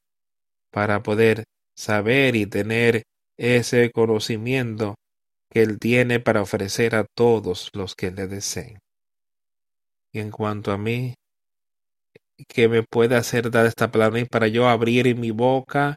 para 0.70 1.02
poder 1.02 1.44
saber 1.74 2.36
y 2.36 2.46
tener 2.46 3.04
ese 3.36 3.90
conocimiento 3.90 4.96
que 5.50 5.62
Él 5.62 5.78
tiene 5.78 6.20
para 6.20 6.42
ofrecer 6.42 6.94
a 6.94 7.04
todos 7.14 7.70
los 7.74 7.94
que 7.94 8.10
le 8.10 8.26
deseen. 8.26 8.78
Y 10.12 10.20
en 10.20 10.30
cuanto 10.30 10.72
a 10.72 10.78
mí, 10.78 11.14
que 12.48 12.68
me 12.68 12.82
pueda 12.82 13.18
hacer 13.18 13.50
dar 13.50 13.66
esta 13.66 13.90
palabra 13.90 14.24
para 14.26 14.48
yo 14.48 14.68
abrir 14.68 15.14
mi 15.16 15.30
boca 15.30 15.96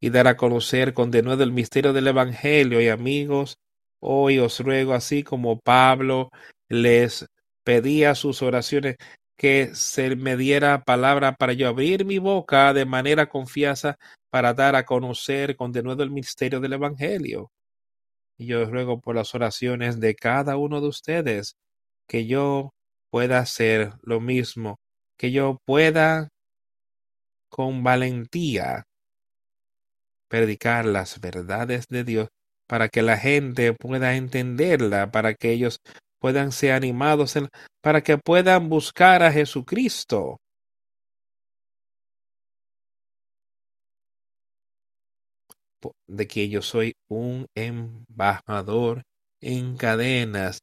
y 0.00 0.10
dar 0.10 0.28
a 0.28 0.36
conocer 0.36 0.92
con 0.92 1.10
denuedo 1.10 1.42
el 1.44 1.52
misterio 1.52 1.92
del 1.92 2.08
Evangelio 2.08 2.80
y 2.80 2.88
amigos, 2.88 3.56
Hoy 4.06 4.38
os 4.38 4.60
ruego, 4.60 4.92
así 4.92 5.22
como 5.22 5.58
Pablo 5.60 6.30
les 6.68 7.26
pedía 7.64 8.14
sus 8.14 8.42
oraciones, 8.42 8.96
que 9.34 9.74
se 9.74 10.14
me 10.14 10.36
diera 10.36 10.84
palabra 10.84 11.36
para 11.36 11.54
yo 11.54 11.68
abrir 11.68 12.04
mi 12.04 12.18
boca 12.18 12.74
de 12.74 12.84
manera 12.84 13.30
confianza 13.30 13.96
para 14.28 14.52
dar 14.52 14.76
a 14.76 14.84
conocer 14.84 15.56
con 15.56 15.72
denuedo 15.72 16.02
el 16.02 16.10
misterio 16.10 16.60
del 16.60 16.74
Evangelio. 16.74 17.50
Y 18.36 18.44
yo 18.46 18.66
ruego 18.66 19.00
por 19.00 19.16
las 19.16 19.34
oraciones 19.34 19.98
de 20.00 20.14
cada 20.14 20.58
uno 20.58 20.82
de 20.82 20.88
ustedes 20.88 21.56
que 22.06 22.26
yo 22.26 22.74
pueda 23.08 23.38
hacer 23.38 23.94
lo 24.02 24.20
mismo, 24.20 24.80
que 25.16 25.32
yo 25.32 25.62
pueda 25.64 26.28
con 27.48 27.82
valentía 27.82 28.86
predicar 30.28 30.84
las 30.84 31.20
verdades 31.20 31.86
de 31.88 32.04
Dios 32.04 32.28
para 32.66 32.88
que 32.88 33.02
la 33.02 33.16
gente 33.16 33.72
pueda 33.72 34.16
entenderla, 34.16 35.10
para 35.10 35.34
que 35.34 35.52
ellos 35.52 35.78
puedan 36.18 36.52
ser 36.52 36.72
animados, 36.72 37.34
para 37.82 38.02
que 38.02 38.18
puedan 38.18 38.68
buscar 38.68 39.22
a 39.22 39.32
Jesucristo. 39.32 40.38
de 46.06 46.26
que 46.26 46.48
yo 46.48 46.62
soy 46.62 46.94
un 47.08 47.46
embajador 47.54 49.02
en 49.40 49.76
cadenas. 49.76 50.60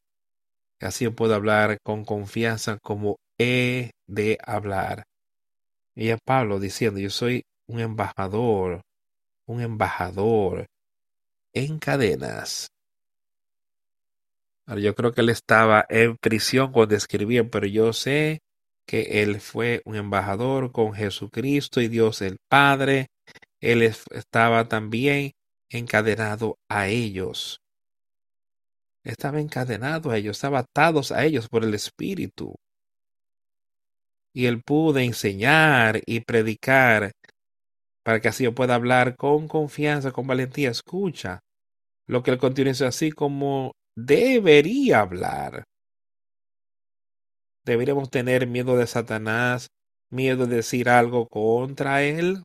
Así 0.80 1.08
puedo 1.10 1.34
hablar 1.34 1.78
con 1.84 2.04
confianza 2.04 2.78
como 2.82 3.18
he 3.38 3.92
de 4.08 4.38
hablar. 4.44 5.04
Y 5.94 6.10
a 6.10 6.18
Pablo 6.18 6.58
diciendo, 6.58 6.98
yo 6.98 7.10
soy 7.10 7.44
un 7.68 7.80
embajador, 7.80 8.82
un 9.46 9.60
embajador 9.60 10.66
en 11.52 11.78
cadenas. 11.78 12.72
Yo 14.66 14.94
creo 14.94 15.12
que 15.12 15.20
él 15.20 15.28
estaba 15.28 15.84
en 15.88 16.16
prisión 16.16 16.72
cuando 16.72 16.94
escribía, 16.94 17.44
pero 17.48 17.66
yo 17.66 17.92
sé 17.92 18.40
que 18.86 19.22
él 19.22 19.40
fue 19.40 19.82
un 19.84 19.96
embajador 19.96 20.72
con 20.72 20.94
Jesucristo 20.94 21.80
y 21.80 21.88
Dios 21.88 22.22
el 22.22 22.38
Padre. 22.48 23.08
Él 23.60 23.82
estaba 23.82 24.68
también 24.68 25.32
encadenado 25.68 26.58
a 26.68 26.88
ellos. 26.88 27.60
Estaba 29.04 29.40
encadenado 29.40 30.10
a 30.10 30.16
ellos, 30.16 30.36
estaba 30.36 30.60
atados 30.60 31.10
a 31.10 31.24
ellos 31.24 31.48
por 31.48 31.64
el 31.64 31.74
Espíritu. 31.74 32.54
Y 34.32 34.46
él 34.46 34.62
pudo 34.62 34.98
enseñar 35.00 36.00
y 36.06 36.20
predicar 36.20 37.12
para 38.04 38.20
que 38.20 38.28
así 38.28 38.44
yo 38.44 38.54
pueda 38.54 38.74
hablar 38.74 39.16
con 39.16 39.48
confianza, 39.48 40.12
con 40.12 40.26
valentía. 40.26 40.70
Escucha 40.70 41.40
lo 42.06 42.22
que 42.22 42.32
él 42.32 42.38
continúa 42.38 42.88
así 42.88 43.12
como 43.12 43.72
debería 43.96 45.00
hablar. 45.00 45.64
¿Deberíamos 47.64 48.10
tener 48.10 48.46
miedo 48.46 48.76
de 48.76 48.86
Satanás, 48.86 49.68
miedo 50.10 50.46
de 50.46 50.56
decir 50.56 50.88
algo 50.88 51.28
contra 51.28 52.02
él? 52.02 52.42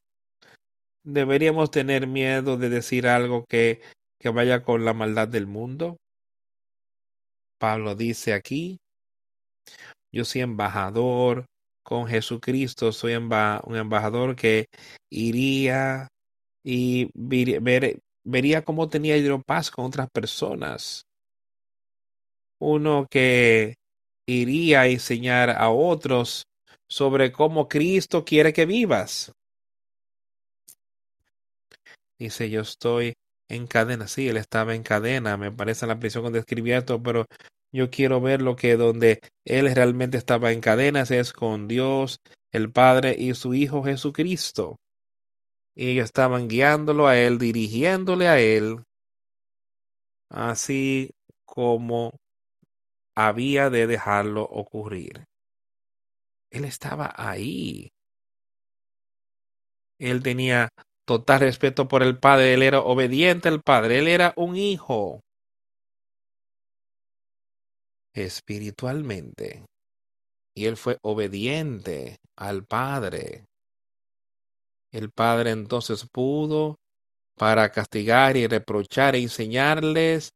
¿Deberíamos 1.04 1.72
tener 1.72 2.06
miedo 2.06 2.58
de 2.58 2.70
decir 2.70 3.08
algo 3.08 3.46
que, 3.50 3.82
que 4.20 4.30
vaya 4.30 4.64
con 4.64 4.86
la 4.86 4.94
maldad 4.94 5.28
del 5.28 5.48
mundo? 5.48 5.98
Pablo 7.60 7.96
dice 7.96 8.34
aquí, 8.34 8.78
yo 10.12 10.24
soy 10.26 10.42
embajador 10.42 11.46
con 11.88 12.06
Jesucristo, 12.06 12.92
soy 12.92 13.16
un 13.16 13.76
embajador 13.78 14.36
que 14.36 14.66
iría 15.10 16.10
y 16.62 17.10
vería 17.16 18.66
cómo 18.66 18.90
tenía 18.90 19.18
yo 19.20 19.42
paz 19.42 19.72
con 19.72 19.86
otras 19.86 20.10
personas 20.12 21.08
uno 22.60 23.08
que 23.10 23.76
iría 24.28 24.82
a 24.82 24.88
enseñar 24.88 25.50
a 25.52 25.70
otros 25.70 26.44
sobre 26.90 27.32
cómo 27.32 27.70
Cristo 27.70 28.26
quiere 28.26 28.52
que 28.52 28.66
vivas. 28.66 29.32
Dice, 32.20 32.50
yo 32.50 32.62
estoy 32.62 33.14
en 33.48 33.68
cadena. 33.68 34.08
Sí, 34.08 34.28
él 34.28 34.36
estaba 34.36 34.76
en 34.76 34.84
cadena, 34.84 35.38
me 35.38 35.52
parece 35.52 35.86
en 35.86 35.90
la 35.90 36.00
prisión 36.00 36.24
cuando 36.24 36.40
escribía 36.40 36.80
esto, 36.80 37.02
pero 37.02 37.26
yo 37.72 37.90
quiero 37.90 38.22
ver 38.22 38.42
lo 38.42 38.56
que 38.56 38.78
donde 38.78 39.20
él 39.46 39.74
realmente 39.74 40.18
estaba 40.18 40.52
en 40.52 40.62
cadenas 40.62 41.12
es 41.12 41.34
con 41.34 41.68
Dios, 41.68 42.20
el 42.52 42.72
Padre 42.72 43.16
y 43.18 43.34
su 43.34 43.54
Hijo 43.54 43.84
Jesucristo. 43.84 44.78
Y 45.76 45.92
ellos 45.92 46.06
estaban 46.06 46.48
guiándolo 46.48 47.08
a 47.08 47.18
él, 47.18 47.38
dirigiéndole 47.38 48.28
a 48.28 48.40
él, 48.40 48.84
así 50.30 51.12
como 51.46 52.18
había 53.16 53.70
de 53.70 53.88
dejarlo 53.88 54.44
ocurrir. 54.44 55.26
Él 56.52 56.66
estaba 56.66 57.14
ahí. 57.16 57.90
Él 60.00 60.22
tenía 60.24 60.70
total 61.06 61.40
respeto 61.42 61.88
por 61.88 62.04
el 62.04 62.20
padre, 62.20 62.54
él 62.54 62.64
era 62.64 62.82
obediente 62.82 63.50
al 63.50 63.62
padre, 63.62 64.00
él 64.00 64.08
era 64.08 64.34
un 64.36 64.56
hijo. 64.56 65.22
Espiritualmente. 68.18 69.68
Y 70.56 70.66
él 70.66 70.76
fue 70.76 70.98
obediente 71.04 72.18
al 72.36 72.66
padre. 72.66 73.46
El 74.92 75.12
padre 75.12 75.52
entonces 75.52 76.08
pudo 76.12 76.78
para 77.38 77.72
castigar 77.72 78.36
y 78.36 78.48
reprochar 78.48 79.16
e 79.16 79.22
enseñarles 79.22 80.32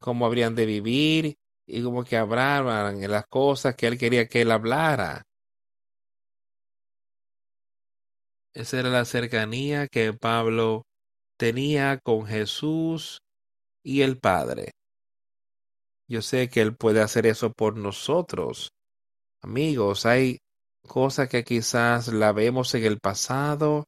cómo 0.00 0.26
habrían 0.26 0.56
de 0.56 0.66
vivir 0.66 1.36
y 1.68 1.84
como 1.84 2.02
que 2.02 2.16
hablaban 2.16 3.00
en 3.04 3.12
las 3.12 3.28
cosas 3.28 3.76
que 3.76 3.86
él 3.86 3.96
quería 3.96 4.26
que 4.26 4.40
él 4.40 4.50
hablara. 4.50 5.22
Esa 8.52 8.80
era 8.80 8.88
la 8.88 9.04
cercanía 9.04 9.86
que 9.86 10.12
Pablo 10.12 10.82
tenía 11.38 12.00
con 12.02 12.26
Jesús 12.26 13.20
y 13.84 14.02
el 14.02 14.18
Padre. 14.18 14.72
Yo 16.10 16.22
sé 16.22 16.48
que 16.48 16.60
Él 16.60 16.74
puede 16.74 17.02
hacer 17.02 17.24
eso 17.24 17.52
por 17.52 17.76
nosotros. 17.76 18.72
Amigos, 19.42 20.06
hay 20.06 20.38
cosas 20.82 21.28
que 21.28 21.44
quizás 21.44 22.08
la 22.08 22.32
vemos 22.32 22.74
en 22.74 22.84
el 22.84 22.98
pasado 22.98 23.84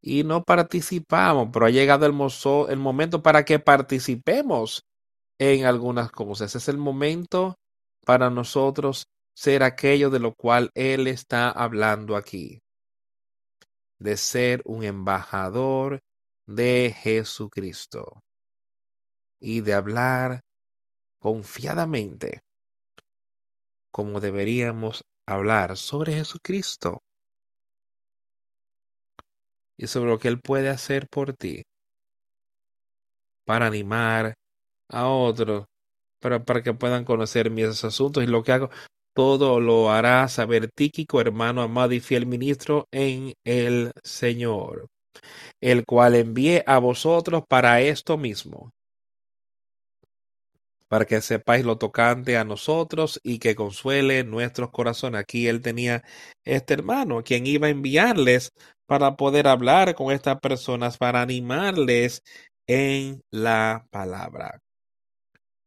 y 0.00 0.22
no 0.22 0.44
participamos, 0.44 1.48
pero 1.52 1.66
ha 1.66 1.70
llegado 1.70 2.06
el, 2.06 2.14
el 2.70 2.78
momento 2.78 3.20
para 3.20 3.44
que 3.44 3.58
participemos 3.58 4.84
en 5.40 5.64
algunas 5.64 6.12
cosas. 6.12 6.54
Es 6.54 6.68
el 6.68 6.78
momento 6.78 7.56
para 8.04 8.30
nosotros 8.30 9.06
ser 9.34 9.64
aquello 9.64 10.08
de 10.08 10.20
lo 10.20 10.34
cual 10.36 10.70
Él 10.74 11.08
está 11.08 11.50
hablando 11.50 12.14
aquí, 12.14 12.60
de 13.98 14.16
ser 14.16 14.62
un 14.66 14.84
embajador 14.84 15.98
de 16.46 16.94
Jesucristo 16.96 18.20
y 19.40 19.62
de 19.62 19.74
hablar 19.74 20.45
confiadamente 21.18 22.42
como 23.90 24.20
deberíamos 24.20 25.04
hablar 25.24 25.76
sobre 25.78 26.12
Jesucristo. 26.12 27.02
Y 29.78 29.86
sobre 29.86 30.10
lo 30.10 30.18
que 30.18 30.28
Él 30.28 30.40
puede 30.40 30.68
hacer 30.68 31.08
por 31.08 31.32
ti 31.32 31.64
para 33.46 33.66
animar 33.66 34.34
a 34.88 35.06
otros 35.08 35.66
para, 36.20 36.62
que 36.62 36.74
puedan 36.74 37.04
conocer 37.04 37.50
mis 37.50 37.84
asuntos 37.84 38.22
y 38.22 38.26
lo 38.26 38.42
que 38.42 38.52
hago, 38.52 38.70
todo 39.14 39.60
lo 39.60 39.90
hará 39.90 40.28
saber 40.28 40.70
Tíquico, 40.70 41.20
hermano 41.20 41.62
amado 41.62 41.92
y 41.92 42.00
fiel 42.00 42.26
ministro 42.26 42.88
en 42.90 43.32
el 43.44 43.92
Señor, 44.02 44.88
el 45.60 45.86
cual 45.86 46.16
envié 46.16 46.64
a 46.66 46.78
vosotros 46.78 47.44
para 47.48 47.80
esto 47.80 48.18
mismo, 48.18 48.72
para 50.88 51.04
que 51.06 51.20
sepáis 51.20 51.64
lo 51.64 51.78
tocante 51.78 52.36
a 52.36 52.44
nosotros 52.44 53.20
y 53.24 53.38
que 53.38 53.54
consuele 53.56 54.24
nuestros 54.24 54.70
corazones. 54.70 55.20
Aquí 55.20 55.48
él 55.48 55.60
tenía 55.62 56.02
este 56.44 56.74
hermano, 56.74 57.22
quien 57.24 57.46
iba 57.46 57.66
a 57.68 57.70
enviarles 57.70 58.50
para 58.86 59.16
poder 59.16 59.48
hablar 59.48 59.94
con 59.94 60.12
estas 60.12 60.38
personas, 60.40 60.98
para 60.98 61.22
animarles 61.22 62.22
en 62.68 63.22
la 63.30 63.86
palabra. 63.90 64.60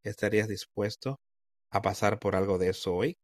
¿Estarías 0.04 0.48
dispuesto 0.50 1.20
a 1.72 1.82
pasar 1.82 2.20
por 2.20 2.36
algo 2.36 2.58
de 2.58 2.70
eso 2.70 2.96
hoy? 2.96 3.16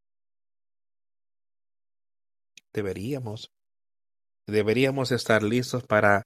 Deberíamos. 2.73 3.49
Deberíamos 4.47 5.11
estar 5.11 5.43
listos 5.43 5.83
para 5.83 6.23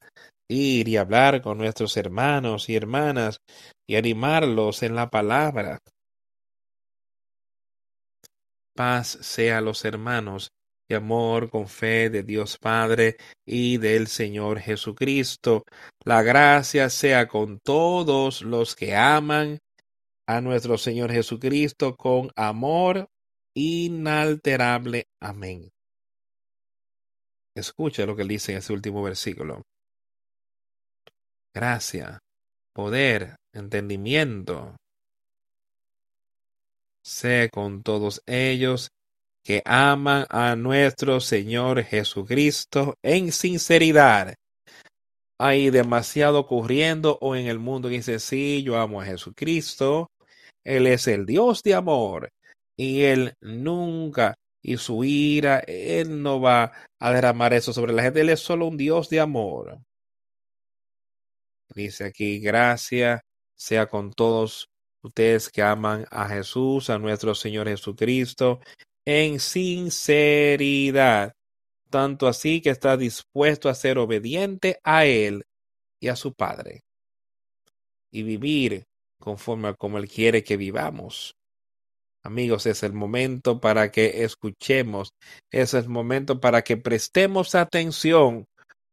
ir 0.49 0.88
y 0.88 0.97
hablar 0.97 1.41
con 1.41 1.57
nuestros 1.57 1.95
hermanos 1.97 2.70
y 2.70 2.76
hermanas 2.76 3.39
y 3.88 3.95
animarlos 3.95 4.84
en 4.84 4.95
la 4.95 5.09
palabra. 5.09 5.80
Paz 8.76 9.17
sea 9.22 9.59
a 9.59 9.61
los 9.61 9.86
hermanos 9.86 10.51
y 10.89 10.95
amor 10.95 11.49
con 11.49 11.67
fe 11.67 12.09
de 12.09 12.24
Dios 12.24 12.57
Padre 12.57 13.17
y 13.45 13.78
del 13.78 14.07
Señor 14.07 14.59
Jesucristo. 14.59 15.63
La 16.03 16.24
gracia 16.24 16.89
sea 16.89 17.28
con 17.28 17.59
todos 17.59 18.41
los 18.41 18.76
que 18.76 18.95
aman 18.95 19.59
a 20.28 20.41
nuestro 20.41 20.78
Señor 20.78 21.11
Jesucristo 21.11 21.95
con 21.95 22.32
amor 22.36 23.07
inalterable. 23.55 25.05
Amén. 25.22 25.70
Escucha 27.56 28.06
lo 28.06 28.16
que 28.16 28.24
dice 28.24 28.52
en 28.52 28.60
ese 28.60 28.74
último 28.74 29.04
versículo. 29.04 29.64
Gracia, 31.54 32.20
poder, 32.74 33.36
entendimiento. 33.54 34.76
Sé 37.04 37.50
con 37.52 37.82
todos 37.82 38.22
ellos 38.26 38.91
que 39.43 39.62
aman 39.66 40.26
a 40.30 40.56
nuestro 40.56 41.20
Señor 41.20 41.84
Jesucristo 41.84 42.95
en 43.02 43.32
sinceridad. 43.32 44.36
Hay 45.39 45.70
demasiado 45.70 46.39
ocurriendo 46.39 47.18
o 47.22 47.36
en 47.36 47.47
el 47.47 47.60
mundo 47.60 47.89
que 47.89 47.95
dice, 47.95 48.20
sí, 48.20 48.62
yo 48.64 48.78
amo 48.78 49.02
a 49.02 49.06
Jesucristo, 49.06 50.10
él 50.64 50.88
es 50.88 51.08
el 51.08 51.26
Dios 51.26 51.64
de 51.64 51.74
amor 51.74 52.32
y 52.78 53.02
Él 53.02 53.34
nunca 53.41 54.36
y 54.70 54.78
su 54.78 55.03
ira, 55.03 55.63
Él 55.65 56.22
no 56.22 56.39
va 56.39 56.72
a 56.99 57.11
derramar 57.11 57.53
eso 57.53 57.74
sobre 57.74 57.91
la 57.91 58.03
gente. 58.03 58.22
Él 58.22 58.30
es 58.30 58.39
solo 58.39 58.67
un 58.67 58.78
Dios 58.78 59.09
de 59.09 59.20
amor. 59.20 59.80
Dice 61.74 62.03
aquí, 62.05 62.39
gracia 62.39 63.22
sea 63.55 63.88
con 63.88 64.13
todos 64.13 64.70
ustedes 65.01 65.49
que 65.49 65.63
aman 65.63 66.05
a 66.11 66.30
Jesús, 66.30 66.91
a 66.91 66.99
nuestro 66.99 67.34
Señor 67.34 67.67
Jesucristo, 67.67 68.59
en 69.05 69.39
sinceridad, 69.39 71.34
tanto 71.89 72.28
así 72.28 72.61
que 72.61 72.70
está 72.70 72.95
dispuesto 72.95 73.70
a 73.70 73.74
ser 73.74 73.97
obediente 73.97 74.80
a 74.84 75.07
Él 75.07 75.45
y 75.99 76.09
a 76.09 76.15
su 76.15 76.36
Padre, 76.36 76.84
y 78.11 78.22
vivir 78.22 78.84
conforme 79.20 79.70
a 79.70 79.74
como 79.74 79.97
Él 79.97 80.07
quiere 80.07 80.43
que 80.43 80.57
vivamos. 80.57 81.39
Amigos, 82.24 82.65
es 82.65 82.84
el 82.84 82.91
momento 82.93 83.61
para 83.61 83.91
que 83.91 84.24
escuchemos, 84.24 85.13
es 85.51 85.74
el 85.74 85.88
momento 85.88 86.41
para 86.41 86.63
que 86.63 86.76
prestemos 86.76 87.55
atención 87.55 88.45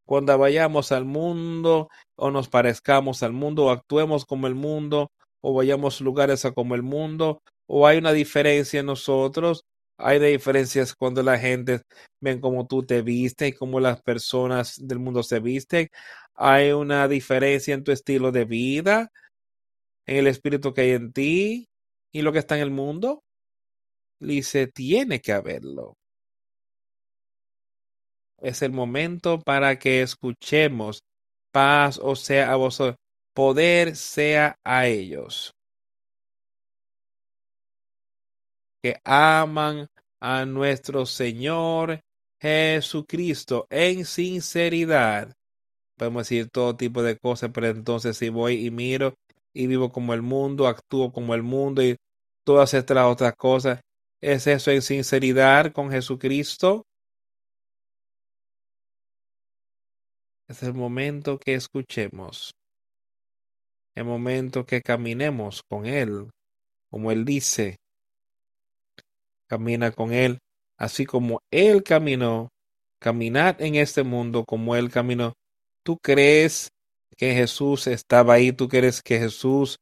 cuando 0.06 0.38
vayamos 0.38 0.92
al 0.92 1.04
mundo 1.04 1.88
o 2.16 2.30
nos 2.30 2.48
parezcamos 2.48 3.24
al 3.24 3.32
mundo 3.32 3.64
o 3.64 3.70
actuemos 3.70 4.24
como 4.24 4.46
el 4.46 4.54
mundo 4.54 5.10
o 5.40 5.54
vayamos 5.54 6.00
lugares 6.00 6.44
a 6.44 6.52
como 6.52 6.76
el 6.76 6.84
mundo 6.84 7.42
o 7.66 7.86
hay 7.88 7.98
una 7.98 8.12
diferencia 8.12 8.80
en 8.80 8.86
nosotros. 8.86 9.64
Hay 9.98 10.20
diferencias 10.20 10.94
cuando 10.94 11.22
la 11.22 11.38
gente 11.38 11.82
ven 12.20 12.40
cómo 12.40 12.66
tú 12.66 12.84
te 12.84 13.02
vistes 13.02 13.48
y 13.48 13.52
cómo 13.52 13.80
las 13.80 14.02
personas 14.02 14.76
del 14.80 15.00
mundo 15.00 15.22
se 15.24 15.40
visten. 15.40 15.88
Hay 16.34 16.70
una 16.70 17.08
diferencia 17.08 17.74
en 17.74 17.82
tu 17.82 17.92
estilo 17.92 18.30
de 18.30 18.44
vida, 18.44 19.10
en 20.06 20.18
el 20.18 20.26
espíritu 20.28 20.74
que 20.74 20.82
hay 20.82 20.90
en 20.90 21.12
ti 21.12 21.68
y 22.16 22.22
lo 22.22 22.32
que 22.32 22.38
está 22.38 22.56
en 22.56 22.62
el 22.62 22.70
mundo. 22.70 23.20
Dice, 24.18 24.66
tiene 24.68 25.20
que 25.20 25.32
haberlo. 25.32 25.92
Es 28.40 28.62
el 28.62 28.72
momento 28.72 29.38
para 29.40 29.78
que 29.78 30.00
escuchemos 30.00 31.00
paz 31.52 32.00
o 32.02 32.16
sea 32.16 32.52
a 32.52 32.56
vosotros, 32.56 32.96
poder 33.34 33.96
sea 33.96 34.56
a 34.64 34.86
ellos 34.86 35.52
que 38.82 38.96
aman 39.04 39.88
a 40.20 40.46
nuestro 40.46 41.04
Señor 41.04 42.00
Jesucristo 42.40 43.66
en 43.68 44.06
sinceridad. 44.06 45.34
Podemos 45.98 46.28
decir 46.28 46.48
todo 46.50 46.76
tipo 46.76 47.02
de 47.02 47.18
cosas, 47.18 47.50
pero 47.52 47.66
entonces 47.66 48.16
si 48.16 48.30
voy 48.30 48.66
y 48.66 48.70
miro 48.70 49.14
y 49.54 49.66
vivo 49.66 49.90
como 49.90 50.14
el 50.14 50.22
mundo, 50.22 50.66
actúo 50.66 51.12
como 51.12 51.34
el 51.34 51.42
mundo 51.42 51.82
y 51.82 51.96
todas 52.46 52.72
estas 52.74 53.04
otras 53.06 53.34
cosas, 53.34 53.80
¿es 54.20 54.46
eso 54.46 54.70
en 54.70 54.80
sinceridad 54.80 55.72
con 55.72 55.90
Jesucristo? 55.90 56.86
Es 60.48 60.62
el 60.62 60.74
momento 60.74 61.38
que 61.38 61.54
escuchemos, 61.54 62.54
el 63.96 64.04
momento 64.04 64.64
que 64.64 64.80
caminemos 64.80 65.60
con 65.68 65.86
Él, 65.86 66.30
como 66.88 67.10
Él 67.10 67.24
dice, 67.24 67.78
camina 69.48 69.90
con 69.90 70.12
Él, 70.12 70.38
así 70.76 71.04
como 71.04 71.40
Él 71.50 71.82
caminó, 71.82 72.50
caminad 73.00 73.60
en 73.60 73.74
este 73.74 74.04
mundo 74.04 74.44
como 74.44 74.76
Él 74.76 74.88
caminó. 74.88 75.32
¿Tú 75.82 75.98
crees 75.98 76.70
que 77.16 77.34
Jesús 77.34 77.88
estaba 77.88 78.34
ahí? 78.34 78.52
¿Tú 78.52 78.68
crees 78.68 79.02
que 79.02 79.18
Jesús, 79.18 79.78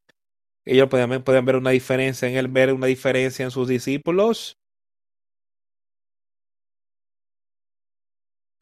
ellos 0.65 0.89
pueden, 0.89 1.23
pueden 1.23 1.45
ver 1.45 1.57
una 1.57 1.71
diferencia 1.71 2.29
en 2.29 2.37
Él, 2.37 2.49
ver 2.49 2.73
una 2.73 2.87
diferencia 2.87 3.45
en 3.45 3.51
sus 3.51 3.69
discípulos? 3.69 4.57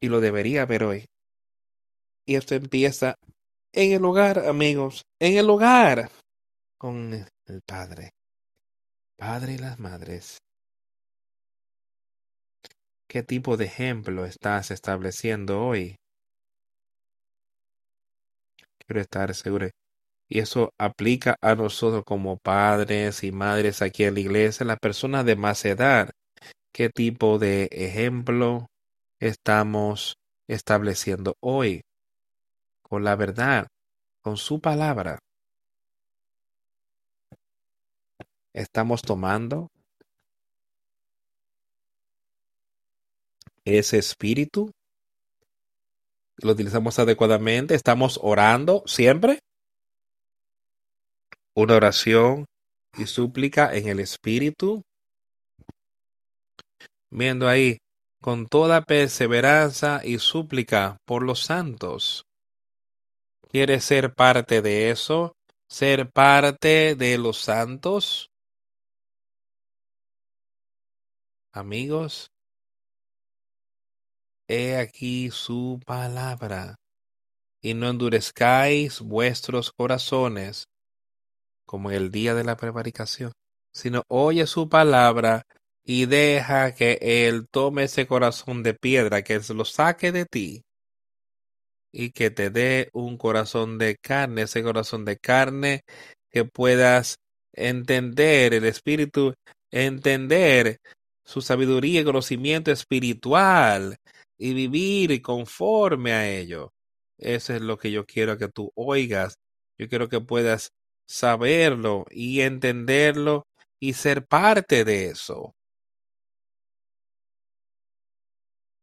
Y 0.01 0.09
lo 0.09 0.19
debería 0.19 0.65
ver 0.65 0.83
hoy. 0.83 1.05
Y 2.25 2.35
esto 2.35 2.55
empieza 2.55 3.15
en 3.73 3.93
el 3.93 4.05
hogar, 4.05 4.39
amigos, 4.47 5.03
en 5.19 5.37
el 5.37 5.49
hogar 5.49 6.09
con 6.77 7.13
el 7.13 7.61
Padre. 7.65 8.11
Padre 9.17 9.53
y 9.53 9.57
las 9.57 9.79
madres. 9.79 10.39
¿Qué 13.07 13.23
tipo 13.23 13.57
de 13.57 13.65
ejemplo 13.65 14.25
estás 14.25 14.71
estableciendo 14.71 15.65
hoy? 15.65 15.95
Quiero 18.85 19.01
estar 19.01 19.33
seguro. 19.33 19.69
Y 20.33 20.39
eso 20.39 20.71
aplica 20.79 21.35
a 21.41 21.53
nosotros 21.53 22.03
como 22.03 22.37
padres 22.37 23.23
y 23.23 23.31
madres 23.31 23.83
aquí 23.83 24.03
en 24.03 24.15
la 24.15 24.21
iglesia, 24.21 24.65
las 24.65 24.79
personas 24.79 25.25
de 25.25 25.35
más 25.35 25.63
edad. 25.63 26.09
¿Qué 26.73 26.89
tipo 26.89 27.37
de 27.37 27.69
ejemplo 27.71 28.65
estamos 29.19 30.15
estableciendo 30.47 31.35
hoy? 31.39 31.83
con 32.81 33.03
la 33.03 33.15
verdad, 33.15 33.67
con 34.21 34.37
su 34.37 34.59
palabra. 34.59 35.19
Estamos 38.53 39.01
tomando 39.01 39.69
ese 43.65 43.97
espíritu, 43.97 44.71
lo 46.37 46.51
utilizamos 46.51 46.99
adecuadamente, 46.99 47.73
estamos 47.75 48.19
orando 48.21 48.83
siempre. 48.85 49.39
Una 51.55 51.75
oración 51.75 52.47
y 52.97 53.05
súplica 53.05 53.75
en 53.75 53.87
el 53.87 53.99
espíritu. 53.99 54.83
Viendo 57.11 57.47
ahí, 57.47 57.77
con 58.21 58.47
toda 58.47 58.81
perseverancia 58.81 60.01
y 60.03 60.17
súplica 60.17 60.97
por 61.05 61.21
los 61.21 61.41
santos. 61.41 62.25
¿Quieres 63.51 63.83
ser 63.83 64.15
parte 64.15 64.63
de 64.63 64.89
eso? 64.89 65.35
¿Ser 65.67 66.09
parte 66.09 66.95
de 66.95 67.19
los 67.19 67.37
santos? 67.37 68.31
Amigos, 71.51 72.31
he 74.47 74.77
aquí 74.77 75.29
su 75.29 75.79
palabra, 75.85 76.77
y 77.61 77.75
no 77.75 77.89
endurezcáis 77.89 79.01
vuestros 79.01 79.71
corazones 79.71 80.67
como 81.65 81.91
en 81.91 81.97
el 81.97 82.11
día 82.11 82.33
de 82.35 82.43
la 82.43 82.57
prevaricación, 82.57 83.31
sino 83.71 84.03
oye 84.07 84.47
su 84.47 84.69
palabra 84.69 85.43
y 85.83 86.05
deja 86.05 86.73
que 86.73 86.97
Él 87.01 87.47
tome 87.49 87.83
ese 87.83 88.07
corazón 88.07 88.63
de 88.63 88.73
piedra, 88.73 89.23
que 89.23 89.39
lo 89.53 89.65
saque 89.65 90.11
de 90.11 90.25
ti 90.25 90.63
y 91.91 92.11
que 92.11 92.31
te 92.31 92.49
dé 92.49 92.89
un 92.93 93.17
corazón 93.17 93.77
de 93.77 93.97
carne, 93.97 94.43
ese 94.43 94.63
corazón 94.63 95.05
de 95.05 95.17
carne 95.17 95.81
que 96.31 96.45
puedas 96.45 97.17
entender 97.53 98.53
el 98.53 98.65
Espíritu, 98.65 99.35
entender 99.71 100.77
su 101.23 101.41
sabiduría 101.41 102.01
y 102.01 102.03
conocimiento 102.03 102.71
espiritual 102.71 103.97
y 104.37 104.53
vivir 104.53 105.21
conforme 105.21 106.13
a 106.13 106.29
ello. 106.29 106.71
Eso 107.17 107.53
es 107.53 107.61
lo 107.61 107.77
que 107.77 107.91
yo 107.91 108.05
quiero 108.05 108.37
que 108.37 108.49
tú 108.49 108.71
oigas. 108.75 109.35
Yo 109.77 109.87
quiero 109.87 110.09
que 110.09 110.19
puedas 110.19 110.71
saberlo 111.05 112.05
y 112.09 112.41
entenderlo 112.41 113.45
y 113.79 113.93
ser 113.93 114.25
parte 114.25 114.85
de 114.85 115.07
eso. 115.07 115.53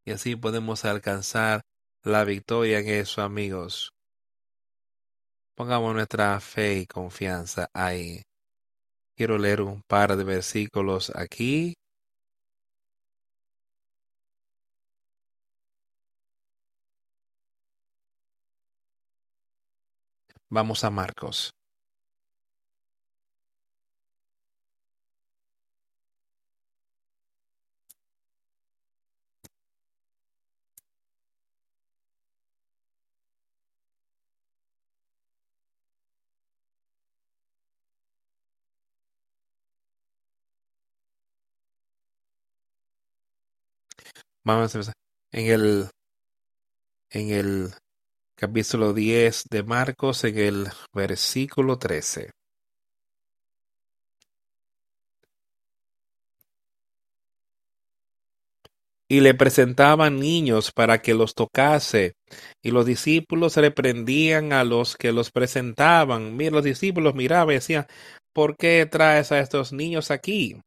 Y 0.05 0.11
así 0.11 0.35
podemos 0.35 0.85
alcanzar 0.85 1.61
la 2.03 2.23
victoria 2.23 2.79
en 2.79 2.89
eso, 2.89 3.21
amigos. 3.21 3.91
Pongamos 5.55 5.93
nuestra 5.93 6.39
fe 6.39 6.79
y 6.79 6.87
confianza 6.87 7.69
ahí. 7.73 8.23
Quiero 9.15 9.37
leer 9.37 9.61
un 9.61 9.81
par 9.83 10.15
de 10.17 10.23
versículos 10.23 11.11
aquí. 11.15 11.75
Vamos 20.49 20.83
a 20.83 20.89
Marcos. 20.89 21.53
Vamos 44.43 44.73
a 44.73 44.77
empezar. 44.77 44.95
En 45.31 45.51
el, 45.51 45.89
en 47.11 47.29
el 47.29 47.73
capítulo 48.35 48.93
10 48.93 49.45
de 49.51 49.63
Marcos, 49.63 50.23
en 50.23 50.37
el 50.37 50.67
versículo 50.93 51.77
13. 51.77 52.31
y 59.07 59.19
le 59.19 59.33
presentaban 59.33 60.21
niños 60.21 60.71
para 60.71 61.01
que 61.01 61.13
los 61.13 61.35
tocase. 61.35 62.13
Y 62.63 62.71
los 62.71 62.85
discípulos 62.85 63.57
reprendían 63.57 64.53
a 64.53 64.63
los 64.63 64.95
que 64.95 65.11
los 65.11 65.31
presentaban. 65.31 66.37
Mira, 66.37 66.51
los 66.51 66.63
discípulos 66.63 67.13
miraban 67.13 67.51
y 67.51 67.55
decían, 67.55 67.87
¿por 68.31 68.55
qué 68.55 68.87
traes 68.89 69.33
a 69.33 69.41
estos 69.41 69.73
niños 69.73 70.11
aquí? 70.11 70.61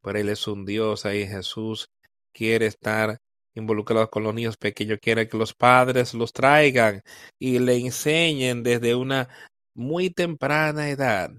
Pero 0.00 0.18
Él 0.18 0.30
es 0.30 0.48
un 0.48 0.64
Dios 0.64 1.04
ahí, 1.04 1.26
Jesús 1.26 1.90
quiere 2.32 2.66
estar 2.66 3.18
involucrado 3.54 4.08
con 4.10 4.22
los 4.22 4.34
niños 4.34 4.56
pequeños, 4.56 4.98
quiere 5.00 5.28
que 5.28 5.36
los 5.36 5.54
padres 5.54 6.14
los 6.14 6.32
traigan 6.32 7.02
y 7.38 7.58
le 7.58 7.76
enseñen 7.76 8.62
desde 8.62 8.94
una 8.94 9.28
muy 9.74 10.10
temprana 10.10 10.88
edad. 10.88 11.30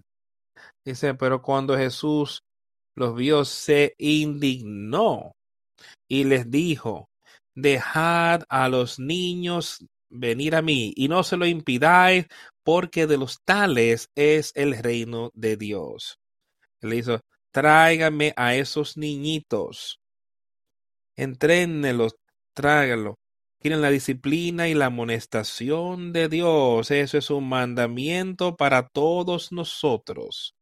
Dice, 0.83 1.13
pero 1.13 1.41
cuando 1.41 1.77
Jesús 1.77 2.43
los 2.95 3.15
vio, 3.15 3.45
se 3.45 3.93
indignó 3.97 5.33
y 6.07 6.23
les 6.25 6.49
dijo, 6.49 7.09
dejad 7.55 8.43
a 8.49 8.67
los 8.67 8.99
niños 8.99 9.85
venir 10.09 10.55
a 10.55 10.61
mí 10.61 10.93
y 10.95 11.07
no 11.07 11.23
se 11.23 11.37
lo 11.37 11.45
impidáis, 11.45 12.25
porque 12.63 13.07
de 13.07 13.17
los 13.17 13.41
tales 13.43 14.09
es 14.15 14.51
el 14.55 14.77
reino 14.77 15.31
de 15.33 15.55
Dios. 15.57 16.19
Él 16.81 16.93
hizo, 16.93 17.21
tráigame 17.51 18.33
a 18.35 18.55
esos 18.55 18.97
niñitos, 18.97 20.00
entrénnelos, 21.21 22.15
tráiganlo. 22.55 23.15
Quieren 23.59 23.81
la 23.81 23.91
disciplina 23.91 24.67
y 24.67 24.73
la 24.73 24.87
amonestación 24.87 26.13
de 26.13 26.29
Dios. 26.29 26.89
Eso 26.89 27.17
es 27.17 27.29
un 27.29 27.47
mandamiento 27.47 28.55
para 28.55 28.87
todos 28.87 29.51
nosotros. 29.51 30.55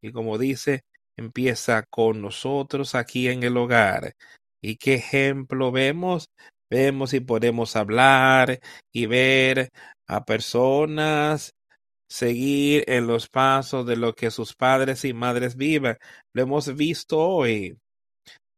Y 0.00 0.12
como 0.12 0.38
dice, 0.38 0.82
empieza 1.16 1.84
con 1.90 2.22
nosotros 2.22 2.94
aquí 2.94 3.28
en 3.28 3.42
el 3.42 3.56
hogar. 3.56 4.14
¿Y 4.62 4.76
qué 4.76 4.94
ejemplo 4.94 5.72
vemos? 5.72 6.26
Vemos 6.70 7.12
y 7.14 7.20
podemos 7.20 7.74
hablar 7.74 8.60
y 8.92 9.06
ver 9.06 9.70
a 10.06 10.24
personas 10.24 11.52
seguir 12.08 12.84
en 12.88 13.06
los 13.06 13.28
pasos 13.28 13.86
de 13.86 13.96
lo 13.96 14.14
que 14.14 14.30
sus 14.30 14.54
padres 14.54 15.04
y 15.04 15.14
madres 15.14 15.56
viven. 15.56 15.96
Lo 16.32 16.42
hemos 16.42 16.74
visto 16.76 17.18
hoy. 17.18 17.76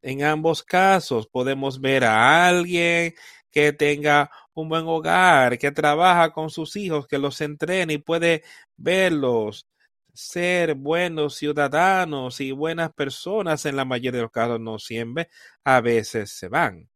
En 0.02 0.24
ambos 0.24 0.62
casos 0.62 1.26
podemos 1.28 1.80
ver 1.80 2.04
a 2.04 2.48
alguien 2.48 3.14
que 3.50 3.72
tenga 3.72 4.30
un 4.54 4.68
buen 4.68 4.84
hogar, 4.86 5.58
que 5.58 5.70
trabaja 5.72 6.32
con 6.32 6.50
sus 6.50 6.76
hijos, 6.76 7.06
que 7.06 7.18
los 7.18 7.40
entrena 7.40 7.92
y 7.92 7.98
puede 7.98 8.42
verlos 8.76 9.66
ser 10.14 10.74
buenos 10.74 11.36
ciudadanos 11.36 12.40
y 12.40 12.52
buenas 12.52 12.92
personas 12.92 13.64
en 13.66 13.76
la 13.76 13.84
mayoría 13.84 14.18
de 14.18 14.22
los 14.22 14.30
casos, 14.32 14.60
no 14.60 14.78
siempre, 14.78 15.28
a 15.64 15.80
veces 15.80 16.30
se 16.32 16.48
van. 16.48 16.88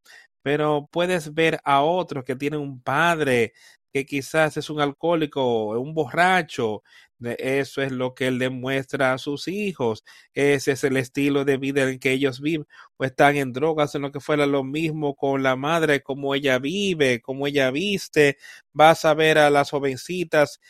Pero 0.42 0.88
puedes 0.92 1.34
ver 1.34 1.60
a 1.64 1.82
otros 1.82 2.24
que 2.24 2.36
tienen 2.36 2.60
un 2.60 2.80
padre 2.82 3.52
que 3.92 4.04
quizás 4.06 4.56
es 4.58 4.68
un 4.70 4.80
alcohólico, 4.80 5.70
un 5.80 5.94
borracho. 5.94 6.82
Eso 7.20 7.82
es 7.82 7.92
lo 7.92 8.14
que 8.14 8.26
él 8.26 8.38
demuestra 8.38 9.12
a 9.12 9.18
sus 9.18 9.48
hijos. 9.48 10.04
Ese 10.34 10.72
es 10.72 10.84
el 10.84 10.96
estilo 10.98 11.44
de 11.44 11.56
vida 11.56 11.88
en 11.90 11.98
que 11.98 12.12
ellos 12.12 12.40
viven. 12.40 12.66
O 12.98 13.04
están 13.04 13.36
en 13.36 13.52
drogas, 13.52 13.94
en 13.94 14.02
lo 14.02 14.12
que 14.12 14.20
fuera 14.20 14.46
lo 14.46 14.64
mismo 14.64 15.16
con 15.16 15.42
la 15.42 15.56
madre, 15.56 16.02
como 16.02 16.34
ella 16.34 16.58
vive, 16.58 17.20
como 17.22 17.46
ella 17.46 17.70
viste. 17.70 18.36
Vas 18.72 19.04
a 19.04 19.14
ver 19.14 19.38
a 19.38 19.50
las 19.50 19.70
jovencitas 19.70 20.60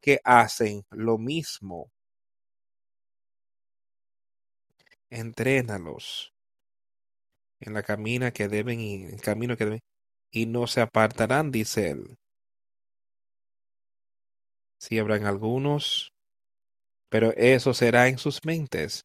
que 0.00 0.20
hacen 0.24 0.84
lo 0.90 1.18
mismo. 1.18 1.90
Entrénalos 5.10 6.32
en 7.60 7.74
la 7.74 7.82
camina 7.82 8.30
que 8.32 8.48
deben 8.48 8.80
ir, 8.80 9.10
el 9.14 9.20
camino 9.20 9.56
que 9.56 9.64
deben, 9.64 9.80
y 10.30 10.46
no 10.46 10.66
se 10.66 10.80
apartarán, 10.80 11.50
dice 11.50 11.90
él. 11.90 12.18
Si 14.88 15.00
habrán 15.00 15.26
algunos, 15.26 16.12
pero 17.08 17.32
eso 17.36 17.74
será 17.74 18.06
en 18.06 18.18
sus 18.18 18.44
mentes 18.44 19.04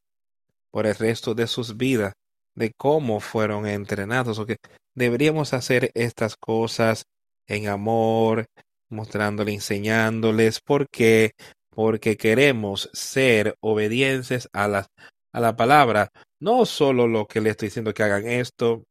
por 0.69 0.85
el 0.85 0.93
resto 0.93 1.33
de 1.33 1.47
sus 1.47 1.75
vidas, 1.75 2.13
de 2.53 2.71
cómo 2.77 3.19
fueron 3.19 3.65
entrenados, 3.65 4.37
o 4.37 4.45
que 4.45 4.57
deberíamos 4.93 5.53
hacer 5.53 5.89
estas 5.95 6.35
cosas 6.35 7.05
en 7.47 7.67
amor, 7.67 8.45
mostrándole, 8.89 9.53
enseñándoles, 9.53 10.59
¿por 10.59 10.87
qué? 10.87 11.31
Porque 11.71 12.15
queremos 12.15 12.91
ser 12.93 13.55
obedientes 13.59 14.49
a 14.53 14.67
la, 14.67 14.87
a 15.31 15.39
la 15.39 15.55
palabra, 15.55 16.11
no 16.39 16.67
solo 16.67 17.07
lo 17.07 17.25
que 17.25 17.41
le 17.41 17.49
estoy 17.49 17.69
diciendo 17.69 17.93
que 17.93 18.03
hagan 18.03 18.27
esto, 18.27 18.83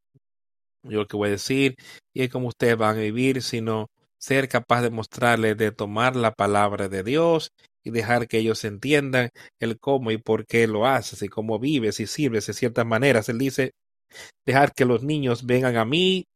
yo 0.82 0.98
lo 1.00 1.06
que 1.06 1.16
voy 1.16 1.28
a 1.28 1.32
decir, 1.32 1.76
y 2.12 2.24
es 2.24 2.30
como 2.30 2.48
ustedes 2.48 2.76
van 2.76 2.96
a 2.96 3.00
vivir, 3.00 3.42
sino 3.42 3.90
ser 4.20 4.48
capaz 4.48 4.82
de 4.82 4.90
mostrarles, 4.90 5.56
de 5.56 5.72
tomar 5.72 6.14
la 6.16 6.32
palabra 6.32 6.88
de 6.88 7.02
Dios 7.02 7.52
y 7.82 7.90
dejar 7.90 8.28
que 8.28 8.38
ellos 8.38 8.64
entiendan 8.64 9.30
el 9.58 9.78
cómo 9.78 10.10
y 10.10 10.18
por 10.18 10.46
qué 10.46 10.66
lo 10.66 10.86
haces 10.86 11.22
y 11.22 11.28
cómo 11.28 11.58
vives 11.58 12.00
y 12.00 12.06
sirves 12.06 12.46
de 12.46 12.52
ciertas 12.52 12.86
maneras. 12.86 13.28
Él 13.28 13.38
dice, 13.38 13.72
dejar 14.46 14.72
que 14.74 14.84
los 14.84 15.02
niños 15.02 15.46
vengan 15.46 15.76
a 15.76 15.84
mí 15.84 16.26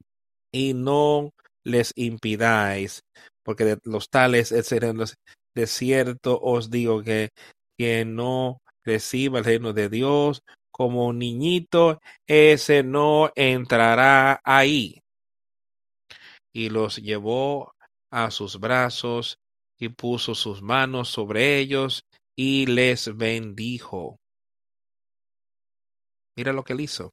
y 0.53 0.75
no 0.75 1.31
les 1.65 1.93
impidáis, 1.97 3.03
porque 3.43 3.65
de 3.65 3.79
los 3.85 4.09
tales 4.09 4.53
los 4.95 5.15
de 5.55 5.67
cierto 5.67 6.41
os 6.41 6.71
digo 6.71 7.03
que 7.03 7.31
quien 7.79 8.17
no 8.17 8.59
reciba 8.85 9.39
el 9.39 9.45
reino 9.45 9.73
de 9.73 9.89
Dios 9.89 10.43
como 10.71 11.07
un 11.07 11.21
niñito, 11.21 12.01
ese 12.27 12.83
no 12.83 13.31
entrará 13.37 14.41
ahí. 14.43 15.01
Y 16.53 16.69
los 16.69 16.97
llevó 16.97 17.74
a 18.15 18.31
sus 18.31 18.61
brazos 18.61 19.41
y 19.77 19.89
puso 19.89 20.37
sus 20.37 20.63
manos 20.63 21.09
sobre 21.09 21.59
ellos 21.59 22.05
y 22.37 22.67
les 22.67 23.17
bendijo. 23.17 24.21
Mira 26.37 26.53
lo 26.53 26.63
que 26.63 26.75
él 26.75 26.81
hizo. 26.81 27.11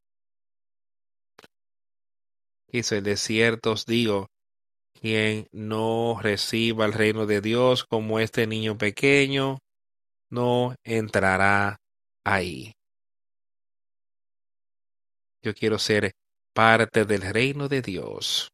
Dice, 2.68 3.02
de 3.02 3.18
cierto 3.18 3.72
os 3.72 3.86
digo, 3.88 4.28
quien 4.94 5.48
no 5.52 6.20
reciba 6.22 6.86
el 6.86 6.94
reino 6.94 7.26
de 7.26 7.42
Dios 7.42 7.84
como 7.84 8.20
este 8.20 8.46
niño 8.46 8.78
pequeño, 8.78 9.58
no 10.30 10.76
entrará 10.84 11.78
ahí. 12.24 12.74
Yo 15.44 15.56
quiero 15.56 15.80
ser 15.80 16.12
parte 16.54 17.06
del 17.06 17.22
reino 17.22 17.68
de 17.68 17.82
Dios. 17.82 18.52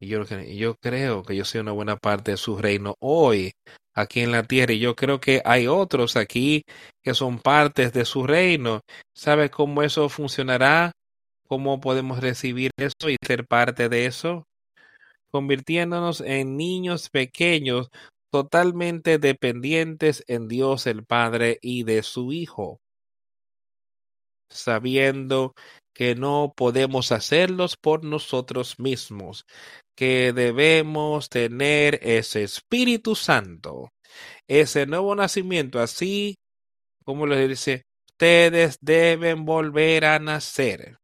Y 0.00 0.08
yo, 0.08 0.76
creo 0.76 1.22
que 1.24 1.36
yo 1.36 1.44
soy 1.44 1.60
una 1.60 1.72
buena 1.72 1.96
parte 1.96 2.32
de 2.32 2.36
su 2.36 2.56
reino 2.56 2.94
hoy, 3.00 3.52
aquí 3.94 4.20
en 4.20 4.30
la 4.30 4.44
tierra. 4.44 4.72
Y 4.72 4.78
yo 4.78 4.94
creo 4.94 5.18
que 5.20 5.42
hay 5.44 5.66
otros 5.66 6.16
aquí 6.16 6.62
que 7.02 7.14
son 7.14 7.40
partes 7.40 7.92
de 7.92 8.04
su 8.04 8.26
reino. 8.26 8.80
¿Sabe 9.14 9.50
cómo 9.50 9.82
eso 9.82 10.08
funcionará? 10.08 10.92
¿Cómo 11.48 11.80
podemos 11.80 12.20
recibir 12.20 12.70
eso 12.78 13.10
y 13.10 13.16
ser 13.26 13.46
parte 13.46 13.88
de 13.88 14.06
eso? 14.06 14.44
Convirtiéndonos 15.30 16.20
en 16.20 16.56
niños 16.56 17.10
pequeños 17.10 17.90
totalmente 18.30 19.18
dependientes 19.18 20.22
en 20.28 20.46
Dios 20.48 20.86
el 20.86 21.04
Padre 21.04 21.58
y 21.60 21.82
de 21.82 22.02
su 22.02 22.32
Hijo, 22.32 22.78
sabiendo 24.50 25.54
que 25.98 26.14
no 26.14 26.52
podemos 26.54 27.10
hacerlos 27.10 27.76
por 27.76 28.04
nosotros 28.04 28.78
mismos, 28.78 29.46
que 29.96 30.32
debemos 30.32 31.28
tener 31.28 31.98
ese 32.02 32.44
Espíritu 32.44 33.16
Santo, 33.16 33.90
ese 34.46 34.86
nuevo 34.86 35.16
nacimiento, 35.16 35.80
así 35.80 36.36
como 37.04 37.26
le 37.26 37.48
dice, 37.48 37.82
ustedes 38.12 38.78
deben 38.80 39.44
volver 39.44 40.04
a 40.04 40.20
nacer. 40.20 40.98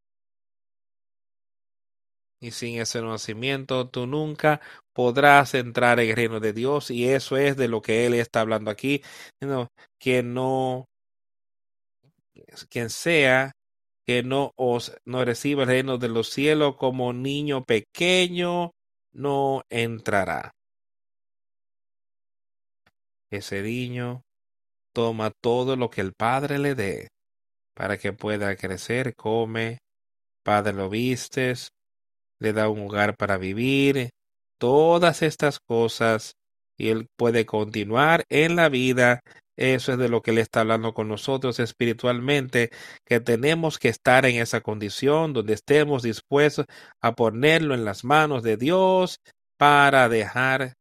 Y 2.40 2.52
sin 2.52 2.80
ese 2.80 3.02
nacimiento 3.02 3.88
tú 3.88 4.06
nunca 4.06 4.60
podrás 4.92 5.54
entrar 5.54 5.98
en 5.98 6.10
el 6.10 6.14
reino 6.14 6.38
de 6.38 6.52
Dios 6.52 6.92
y 6.92 7.08
eso 7.08 7.36
es 7.36 7.56
de 7.56 7.66
lo 7.66 7.82
que 7.82 8.06
él 8.06 8.14
está 8.14 8.42
hablando 8.42 8.70
aquí. 8.70 9.02
Que 9.98 10.22
no, 10.22 10.86
quien 12.70 12.90
sea 12.90 13.50
que 14.06 14.22
no 14.22 14.52
os 14.56 14.97
no 15.05 15.24
reciba 15.24 15.62
el 15.62 15.68
reino 15.68 15.98
de 15.98 16.09
los 16.09 16.28
cielos 16.28 16.76
como 16.76 17.12
niño 17.12 17.64
pequeño, 17.64 18.72
no 19.12 19.62
entrará. 19.70 20.52
Ese 23.31 23.62
niño 23.62 24.22
toma 24.93 25.31
todo 25.31 25.76
lo 25.76 25.90
que 25.90 26.01
el 26.01 26.12
Padre 26.12 26.59
le 26.59 26.74
dé 26.74 27.09
para 27.74 27.98
que 27.98 28.12
pueda 28.12 28.55
crecer, 28.56 29.14
come, 29.14 29.78
Padre 30.44 30.72
lo 30.74 30.89
vistes, 30.89 31.70
le 32.39 32.52
da 32.52 32.68
un 32.68 32.86
hogar 32.86 33.16
para 33.16 33.36
vivir, 33.36 34.10
todas 34.59 35.22
estas 35.22 35.59
cosas, 35.59 36.35
y 36.76 36.89
él 36.89 37.09
puede 37.16 37.47
continuar 37.47 38.24
en 38.28 38.56
la 38.56 38.68
vida 38.68 39.20
eso 39.56 39.93
es 39.93 39.98
de 39.98 40.09
lo 40.09 40.22
que 40.22 40.32
Él 40.32 40.39
está 40.39 40.60
hablando 40.60 40.94
con 40.94 41.09
nosotros 41.09 41.60
espiritualmente, 41.60 42.70
que 43.05 43.20
tenemos 43.20 43.78
que 43.78 43.89
estar 43.89 44.26
en 44.26 44.36
esa 44.36 44.60
condición 44.60 45.32
donde 45.32 45.55
estemos 45.55 46.02
dispuestos 46.02 46.66
a 47.01 47.14
ponerlo 47.14 47.74
en 47.74 47.85
las 47.85 48.05
manos 48.05 48.43
de 48.43 48.56
Dios 48.56 49.20
para 49.56 50.09
dejar 50.09 50.74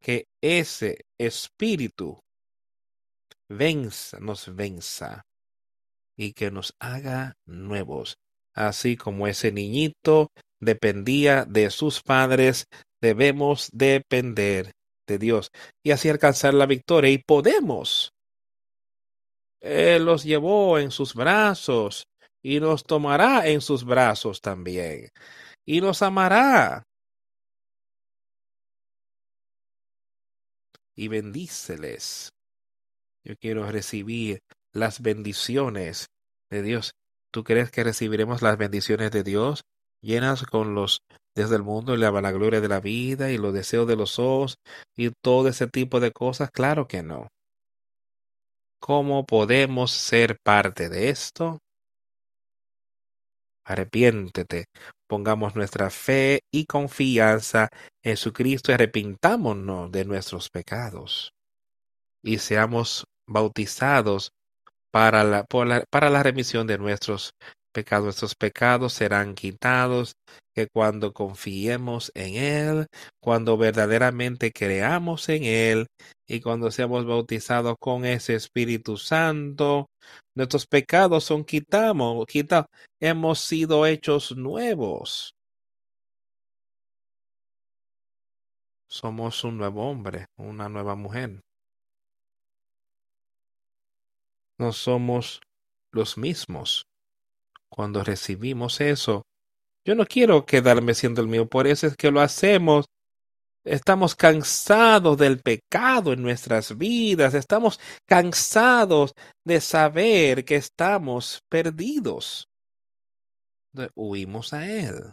que 0.00 0.26
ese 0.40 1.04
espíritu 1.18 2.20
venza, 3.48 4.18
nos 4.20 4.54
venza 4.54 5.26
y 6.16 6.32
que 6.32 6.50
nos 6.50 6.74
haga 6.78 7.34
nuevos. 7.46 8.18
Así 8.54 8.96
como 8.96 9.26
ese 9.26 9.52
niñito 9.52 10.30
dependía 10.60 11.44
de 11.44 11.70
sus 11.70 12.02
padres, 12.02 12.66
debemos 13.00 13.68
depender 13.72 14.72
de 15.06 15.18
Dios 15.18 15.50
y 15.84 15.90
así 15.90 16.08
alcanzar 16.08 16.54
la 16.54 16.66
victoria 16.66 17.10
y 17.10 17.18
podemos. 17.18 18.12
Él 19.60 20.04
los 20.04 20.24
llevó 20.24 20.78
en 20.78 20.90
sus 20.90 21.14
brazos 21.14 22.04
y 22.42 22.60
nos 22.60 22.84
tomará 22.84 23.48
en 23.48 23.60
sus 23.60 23.84
brazos 23.84 24.40
también 24.40 25.08
y 25.64 25.80
nos 25.80 26.02
amará 26.02 26.84
y 30.96 31.08
bendíceles. 31.08 32.30
Yo 33.24 33.36
quiero 33.36 33.70
recibir 33.70 34.40
las 34.72 35.02
bendiciones 35.02 36.06
de 36.50 36.62
Dios. 36.62 36.92
¿Tú 37.32 37.44
crees 37.44 37.70
que 37.70 37.84
recibiremos 37.84 38.40
las 38.40 38.56
bendiciones 38.56 39.10
de 39.10 39.22
Dios 39.22 39.62
llenas 40.00 40.44
con 40.44 40.74
los 40.74 41.00
desde 41.36 41.54
el 41.54 41.62
mundo 41.62 41.94
y 41.94 41.98
la 41.98 42.10
vanagloria 42.10 42.60
de 42.60 42.68
la 42.68 42.80
vida 42.80 43.30
y 43.30 43.38
los 43.38 43.52
deseos 43.54 43.86
de 43.86 43.94
los 43.94 44.18
ojos 44.18 44.56
y 44.96 45.10
todo 45.22 45.48
ese 45.48 45.68
tipo 45.68 46.00
de 46.00 46.10
cosas? 46.10 46.50
Claro 46.50 46.88
que 46.88 47.02
no. 47.02 47.28
¿Cómo 48.80 49.24
podemos 49.24 49.92
ser 49.92 50.38
parte 50.42 50.88
de 50.88 51.10
esto? 51.10 51.58
Arrepiéntete, 53.64 54.66
pongamos 55.08 55.56
nuestra 55.56 55.90
fe 55.90 56.40
y 56.52 56.66
confianza 56.66 57.68
en 58.02 58.12
Jesucristo 58.12 58.70
y 58.70 58.74
arrepintámonos 58.74 59.90
de 59.90 60.04
nuestros 60.04 60.48
pecados 60.50 61.32
y 62.22 62.38
seamos 62.38 63.04
bautizados 63.28 64.30
para 64.92 65.24
la, 65.24 65.44
para 65.44 66.10
la 66.10 66.22
remisión 66.22 66.66
de 66.66 66.78
nuestros 66.78 67.32
pecados. 67.76 68.06
Nuestros 68.06 68.34
pecados 68.34 68.92
serán 68.94 69.34
quitados, 69.34 70.14
que 70.54 70.66
cuando 70.66 71.12
confiemos 71.12 72.10
en 72.14 72.34
Él, 72.36 72.86
cuando 73.20 73.58
verdaderamente 73.58 74.50
creamos 74.52 75.28
en 75.28 75.44
Él 75.44 75.86
y 76.26 76.40
cuando 76.40 76.70
seamos 76.70 77.04
bautizados 77.04 77.76
con 77.78 78.04
ese 78.06 78.34
Espíritu 78.34 78.96
Santo, 78.96 79.88
nuestros 80.34 80.66
pecados 80.66 81.24
son 81.24 81.44
quitamos, 81.44 82.24
quita, 82.26 82.66
hemos 83.00 83.40
sido 83.40 83.86
hechos 83.86 84.34
nuevos. 84.36 85.34
Somos 88.88 89.44
un 89.44 89.58
nuevo 89.58 89.90
hombre, 89.90 90.26
una 90.38 90.68
nueva 90.68 90.94
mujer. 90.94 91.40
no 94.58 94.72
somos 94.72 95.40
los 95.92 96.16
mismos. 96.16 96.86
Cuando 97.68 98.04
recibimos 98.04 98.80
eso, 98.80 99.26
yo 99.84 99.94
no 99.94 100.06
quiero 100.06 100.46
quedarme 100.46 100.94
siendo 100.94 101.20
el 101.20 101.28
mío, 101.28 101.48
por 101.48 101.66
eso 101.66 101.86
es 101.86 101.96
que 101.96 102.10
lo 102.10 102.20
hacemos. 102.20 102.86
Estamos 103.64 104.14
cansados 104.14 105.18
del 105.18 105.40
pecado 105.40 106.12
en 106.12 106.22
nuestras 106.22 106.78
vidas, 106.78 107.34
estamos 107.34 107.80
cansados 108.06 109.12
de 109.44 109.60
saber 109.60 110.44
que 110.44 110.56
estamos 110.56 111.42
perdidos. 111.48 112.48
Huimos 113.94 114.52
a 114.52 114.66
Él. 114.66 115.12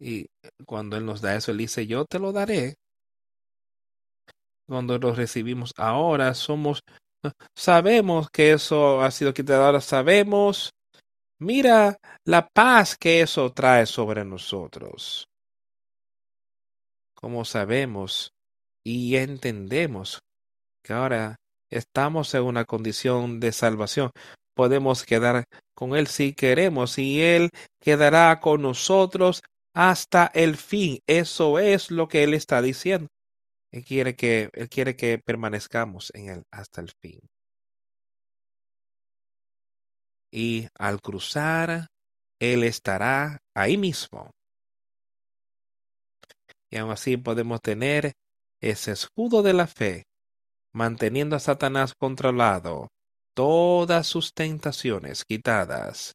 Y 0.00 0.26
cuando 0.64 0.96
Él 0.96 1.04
nos 1.04 1.20
da 1.20 1.36
eso, 1.36 1.50
Él 1.50 1.58
dice, 1.58 1.86
yo 1.86 2.04
te 2.06 2.18
lo 2.18 2.32
daré 2.32 2.76
cuando 4.68 4.98
lo 4.98 5.14
recibimos 5.14 5.72
ahora, 5.78 6.34
somos, 6.34 6.82
sabemos 7.54 8.30
que 8.30 8.52
eso 8.52 9.02
ha 9.02 9.10
sido 9.10 9.34
quitado, 9.34 9.64
ahora 9.64 9.80
sabemos, 9.80 10.72
mira 11.38 11.98
la 12.24 12.48
paz 12.48 12.96
que 12.96 13.20
eso 13.20 13.52
trae 13.52 13.86
sobre 13.86 14.24
nosotros. 14.24 15.28
Como 17.14 17.44
sabemos 17.44 18.32
y 18.84 19.16
entendemos 19.16 20.20
que 20.82 20.92
ahora 20.92 21.36
estamos 21.70 22.32
en 22.34 22.44
una 22.44 22.64
condición 22.64 23.40
de 23.40 23.52
salvación, 23.52 24.10
podemos 24.54 25.04
quedar 25.04 25.44
con 25.74 25.94
Él 25.94 26.06
si 26.06 26.32
queremos 26.32 26.98
y 26.98 27.22
Él 27.22 27.50
quedará 27.80 28.40
con 28.40 28.62
nosotros 28.62 29.42
hasta 29.74 30.26
el 30.34 30.56
fin. 30.56 30.98
Eso 31.06 31.58
es 31.58 31.90
lo 31.90 32.08
que 32.08 32.24
Él 32.24 32.34
está 32.34 32.62
diciendo. 32.62 33.08
Él 33.70 33.84
quiere 33.84 34.16
que, 34.16 34.50
Él 34.52 34.68
quiere 34.68 34.96
que 34.96 35.18
permanezcamos 35.18 36.10
en 36.14 36.30
Él 36.30 36.44
hasta 36.50 36.80
el 36.80 36.90
fin. 37.00 37.20
Y 40.30 40.68
al 40.78 41.00
cruzar, 41.00 41.88
Él 42.38 42.64
estará 42.64 43.38
ahí 43.54 43.76
mismo. 43.76 44.30
Y 46.70 46.76
aún 46.76 46.90
así 46.90 47.16
podemos 47.16 47.60
tener 47.60 48.12
ese 48.60 48.92
escudo 48.92 49.42
de 49.42 49.54
la 49.54 49.66
fe, 49.66 50.04
manteniendo 50.72 51.36
a 51.36 51.40
Satanás 51.40 51.94
controlado, 51.94 52.88
todas 53.34 54.06
sus 54.06 54.34
tentaciones 54.34 55.24
quitadas. 55.24 56.14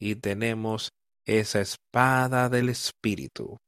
Y 0.00 0.16
tenemos 0.16 0.90
esa 1.24 1.60
espada 1.60 2.48
del 2.48 2.70
Espíritu 2.70 3.58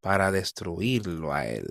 para 0.00 0.30
destruirlo 0.30 1.32
a 1.32 1.46
él. 1.46 1.66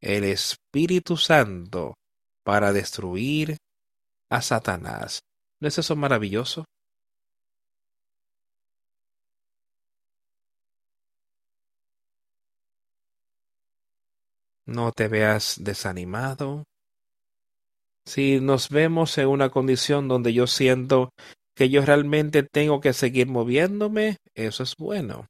El 0.00 0.24
Espíritu 0.24 1.16
Santo 1.16 1.94
para 2.44 2.72
destruir 2.72 3.56
a 4.30 4.42
Satanás. 4.42 5.20
¿No 5.60 5.68
es 5.68 5.78
eso 5.78 5.96
maravilloso? 5.96 6.64
No 14.66 14.92
te 14.92 15.08
veas 15.08 15.56
desanimado. 15.60 16.64
Si 18.04 18.40
nos 18.40 18.68
vemos 18.68 19.16
en 19.18 19.28
una 19.28 19.50
condición 19.50 20.08
donde 20.08 20.32
yo 20.32 20.46
siento 20.46 21.10
que 21.54 21.70
yo 21.70 21.84
realmente 21.84 22.42
tengo 22.42 22.80
que 22.80 22.92
seguir 22.92 23.28
moviéndome, 23.28 24.18
eso 24.34 24.62
es 24.62 24.76
bueno 24.76 25.26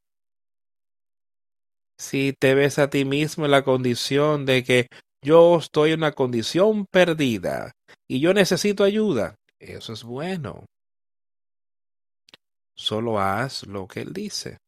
si 1.99 2.33
te 2.33 2.55
ves 2.55 2.79
a 2.79 2.91
ti 2.91 3.05
mismo 3.05 3.45
en 3.45 3.51
la 3.51 3.65
condición 3.65 4.47
de 4.47 4.65
que 4.65 4.89
yo 5.23 5.59
estoy 5.59 5.93
en 5.93 6.01
una 6.01 6.13
condición 6.13 6.87
perdida 6.87 7.73
y 8.07 8.21
yo 8.21 8.35
necesito 8.35 8.85
ayuda, 8.85 9.37
eso 9.59 9.93
es 9.93 10.05
bueno. 10.05 10.65
Solo 12.75 13.19
haz 13.19 13.67
lo 13.67 13.89
que 13.89 14.01
Él 14.03 14.13
dice. 14.13 14.59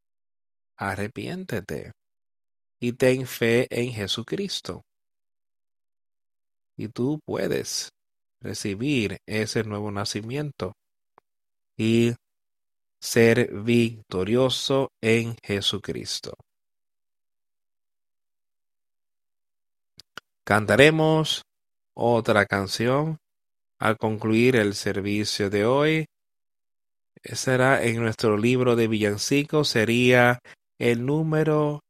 Arrepiéntete 0.76 1.92
y 2.80 2.92
ten 2.92 3.26
fe 3.26 3.66
en 3.70 3.92
Jesucristo. 3.92 4.82
Y 6.76 6.88
tú 6.88 7.20
puedes 7.24 7.92
recibir 8.40 9.18
ese 9.26 9.64
nuevo 9.64 9.90
nacimiento 9.90 10.72
y 11.76 12.14
ser 13.00 13.52
victorioso 13.52 14.90
en 15.00 15.36
Jesucristo. 15.42 16.34
Cantaremos 20.48 21.44
otra 21.92 22.46
canción 22.46 23.18
al 23.78 23.98
concluir 23.98 24.56
el 24.56 24.74
servicio 24.74 25.50
de 25.50 25.66
hoy. 25.66 26.06
Será 27.22 27.84
en 27.84 28.00
nuestro 28.00 28.38
libro 28.38 28.74
de 28.74 28.88
villancicos, 28.88 29.68
sería 29.68 30.38
el 30.78 31.04
número 31.04 31.82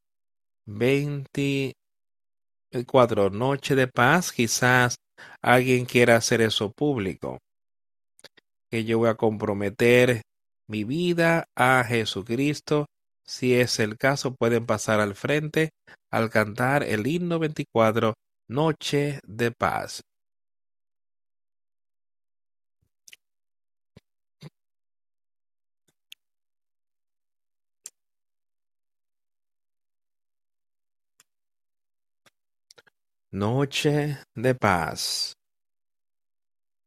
24, 0.66 3.30
Noche 3.30 3.76
de 3.76 3.86
Paz. 3.86 4.32
Quizás 4.32 4.96
alguien 5.40 5.84
quiera 5.84 6.16
hacer 6.16 6.40
eso 6.40 6.72
público. 6.72 7.38
Que 8.72 8.84
yo 8.84 8.98
voy 8.98 9.10
a 9.10 9.14
comprometer 9.14 10.22
mi 10.66 10.82
vida 10.82 11.44
a 11.54 11.84
Jesucristo. 11.84 12.86
Si 13.24 13.54
es 13.54 13.78
el 13.78 13.96
caso, 13.96 14.34
pueden 14.34 14.66
pasar 14.66 14.98
al 14.98 15.14
frente 15.14 15.70
al 16.10 16.28
cantar 16.28 16.82
el 16.82 17.06
himno 17.06 17.38
24 17.38 18.14
Noche 18.50 19.20
de 19.26 19.50
paz. 19.50 20.02
Noche 33.30 34.16
de 34.34 34.54
paz. 34.54 35.36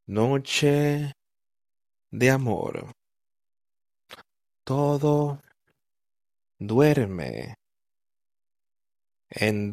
Noche 0.08 1.12
de 2.10 2.28
amor. 2.28 2.92
Todo 4.64 5.40
duerme 6.58 7.54
en 9.30 9.70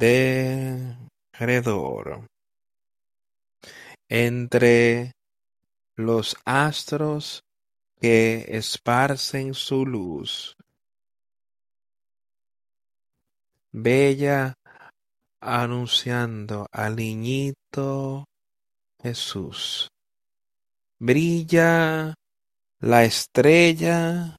entre 4.09 5.13
los 5.95 6.35
astros 6.43 7.43
que 8.01 8.45
esparcen 8.49 9.53
su 9.53 9.85
luz. 9.85 10.57
Bella 13.71 14.57
anunciando 15.39 16.67
al 16.71 16.95
niñito 16.97 18.27
Jesús. 19.01 19.89
Brilla 20.97 22.15
la 22.79 23.03
estrella 23.05 24.35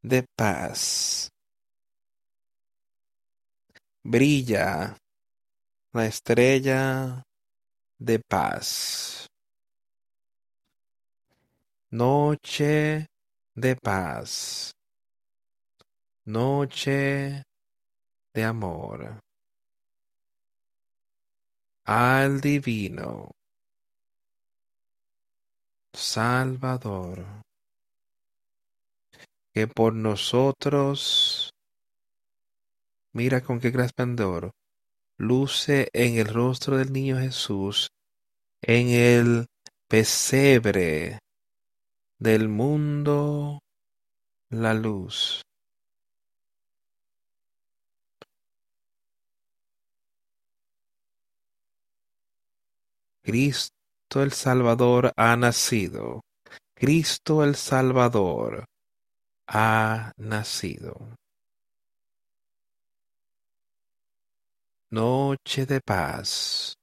de 0.00 0.22
paz. 0.36 1.30
Brilla 4.02 4.96
la 5.94 6.06
estrella 6.06 7.22
de 7.98 8.18
paz. 8.18 9.28
Noche 11.90 13.06
de 13.54 13.76
paz. 13.76 14.74
Noche 16.24 17.44
de 18.32 18.44
amor. 18.44 19.20
Al 21.84 22.40
divino 22.40 23.30
Salvador, 25.92 27.24
que 29.52 29.68
por 29.68 29.94
nosotros, 29.94 31.52
mira 33.12 33.42
con 33.42 33.60
qué 33.60 33.70
resplandor, 33.70 34.50
luce 35.16 35.88
en 35.92 36.18
el 36.18 36.26
rostro 36.26 36.76
del 36.78 36.92
niño 36.92 37.18
Jesús, 37.18 37.90
en 38.62 38.88
el 38.88 39.46
pesebre 39.88 41.18
del 42.18 42.48
mundo, 42.48 43.62
la 44.50 44.74
luz. 44.74 45.42
Cristo 53.22 54.22
el 54.22 54.32
Salvador 54.32 55.12
ha 55.16 55.34
nacido. 55.36 56.20
Cristo 56.74 57.42
el 57.42 57.54
Salvador 57.56 58.66
ha 59.46 60.12
nacido. 60.18 61.16
Noche 64.94 65.66
de 65.66 65.80
paz. 65.80 66.78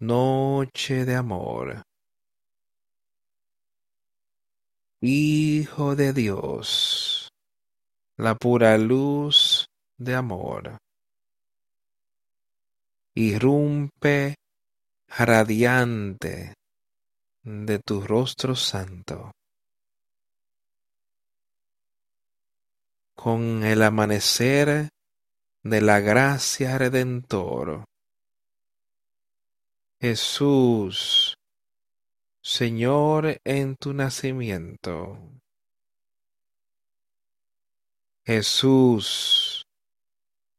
Noche 0.00 1.04
de 1.04 1.14
amor. 1.14 1.84
Hijo 5.00 5.94
de 5.94 6.12
Dios, 6.12 7.30
la 8.16 8.34
pura 8.34 8.76
luz 8.76 9.68
de 9.98 10.16
amor. 10.16 10.78
Irrumpe 13.14 14.34
radiante 15.06 16.54
de 17.44 17.78
tu 17.78 18.00
rostro 18.00 18.56
santo. 18.56 19.30
Con 23.14 23.62
el 23.62 23.80
amanecer 23.84 24.90
de 25.62 25.80
la 25.80 26.00
gracia 26.00 26.78
redentor. 26.78 27.84
Jesús, 30.00 31.36
Señor 32.40 33.40
en 33.44 33.76
tu 33.76 33.92
nacimiento. 33.92 35.18
Jesús, 38.24 39.66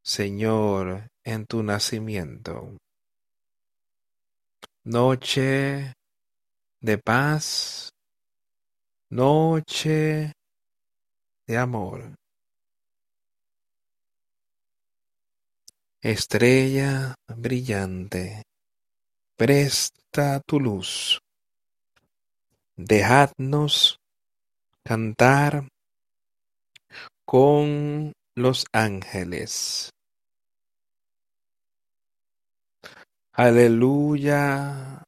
Señor 0.02 1.08
en 1.24 1.46
tu 1.46 1.62
nacimiento. 1.62 2.76
Noche 4.84 5.94
de 6.80 6.98
paz, 6.98 7.90
noche 9.10 10.32
de 11.46 11.56
amor. 11.58 12.21
Estrella 16.04 17.14
brillante, 17.28 18.42
presta 19.36 20.40
tu 20.40 20.58
luz. 20.58 21.20
Dejadnos 22.74 24.00
cantar 24.82 25.68
con 27.24 28.14
los 28.34 28.66
ángeles. 28.72 29.92
Aleluya 33.34 35.04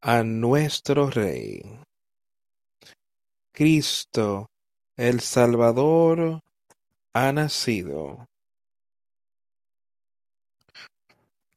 a 0.00 0.22
nuestro 0.24 1.08
Rey. 1.08 1.62
Cristo, 3.52 4.50
el 4.96 5.20
Salvador, 5.20 6.40
ha 7.12 7.30
nacido. 7.30 8.26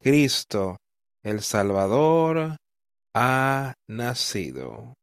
Cristo, 0.02 0.78
el 1.24 1.42
Salvador, 1.42 2.56
ha 3.14 3.74
nacido. 3.88 4.94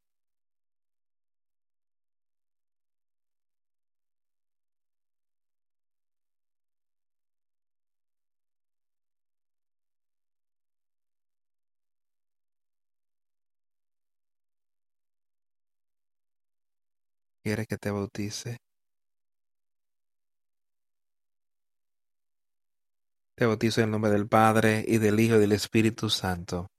¿Quieres 17.42 17.66
que 17.66 17.78
te 17.78 17.90
bautice? 17.90 18.65
Te 23.36 23.44
bautizo 23.44 23.82
en 23.82 23.88
el 23.88 23.90
nombre 23.90 24.10
del 24.10 24.26
Padre 24.28 24.82
y 24.88 24.96
del 24.96 25.20
Hijo 25.20 25.36
y 25.36 25.40
del 25.40 25.52
Espíritu 25.52 26.08
Santo, 26.08 26.70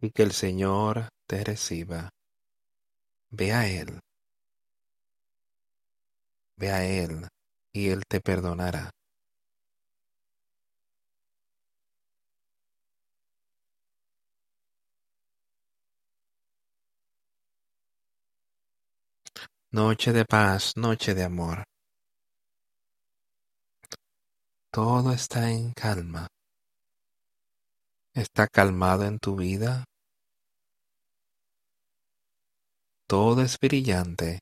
y 0.00 0.10
que 0.10 0.24
el 0.24 0.32
Señor 0.32 1.10
te 1.28 1.44
reciba. 1.44 2.10
Ve 3.30 3.52
a 3.52 3.68
Él. 3.68 4.00
Ve 6.56 6.72
a 6.72 6.84
Él, 6.84 7.28
y 7.72 7.90
Él 7.90 8.02
te 8.08 8.20
perdonará. 8.20 8.90
Noche 19.70 20.12
de 20.12 20.24
paz, 20.24 20.72
noche 20.76 21.14
de 21.14 21.22
amor. 21.22 21.62
Todo 24.76 25.10
está 25.10 25.50
en 25.50 25.72
calma. 25.72 26.26
¿Está 28.12 28.46
calmado 28.46 29.04
en 29.04 29.18
tu 29.18 29.34
vida? 29.34 29.84
Todo 33.08 33.40
es 33.40 33.58
brillante. 33.58 34.38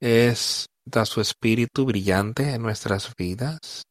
¿Es 0.00 0.66
da 0.84 1.04
su 1.04 1.20
espíritu 1.20 1.86
brillante 1.86 2.52
en 2.52 2.62
nuestras 2.62 3.14
vidas? 3.16 3.84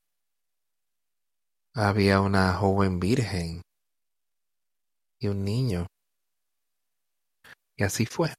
Había 1.76 2.20
una 2.20 2.56
joven 2.56 3.00
virgen 3.00 3.62
y 5.22 5.30
un 5.30 5.46
niño 5.46 5.88
y 7.78 7.86
así 7.86 8.06
fue. 8.06 8.34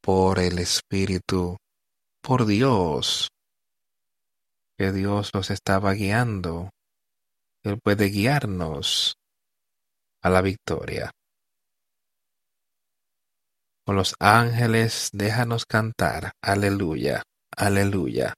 Por 0.00 0.38
el 0.38 0.58
Espíritu, 0.58 1.56
por 2.22 2.46
Dios, 2.46 3.28
que 4.78 4.92
Dios 4.92 5.30
nos 5.34 5.50
estaba 5.50 5.92
guiando. 5.92 6.70
Él 7.64 7.80
puede 7.82 8.06
guiarnos 8.06 9.16
a 10.22 10.30
la 10.30 10.40
victoria. 10.40 11.10
Con 13.84 13.96
los 13.96 14.14
ángeles 14.20 15.10
déjanos 15.12 15.64
cantar, 15.66 16.32
aleluya, 16.42 17.22
aleluya. 17.56 18.34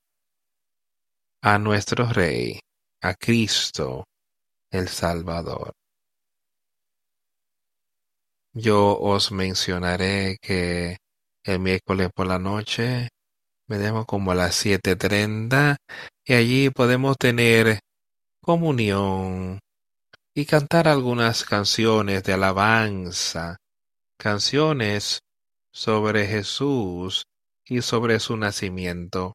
A 1.42 1.58
nuestro 1.58 2.06
Rey, 2.06 2.60
a 3.02 3.14
Cristo, 3.14 4.04
el 4.70 4.88
Salvador. 4.88 5.72
Yo 8.52 8.98
os 8.98 9.30
mencionaré 9.30 10.38
que 10.40 10.98
el 11.44 11.58
miércoles 11.58 12.10
por 12.14 12.26
la 12.26 12.38
noche 12.38 13.08
veremos 13.66 14.04
como 14.06 14.32
a 14.32 14.34
las 14.34 14.54
siete 14.54 14.96
treinta 14.96 15.76
y 16.24 16.34
allí 16.34 16.70
podemos 16.70 17.16
tener 17.16 17.80
comunión 18.40 19.60
y 20.34 20.44
cantar 20.44 20.88
algunas 20.88 21.44
canciones 21.44 22.24
de 22.24 22.32
alabanza, 22.32 23.58
canciones 24.18 25.20
sobre 25.72 26.26
Jesús 26.26 27.24
y 27.64 27.82
sobre 27.82 28.18
su 28.20 28.36
nacimiento 28.36 29.34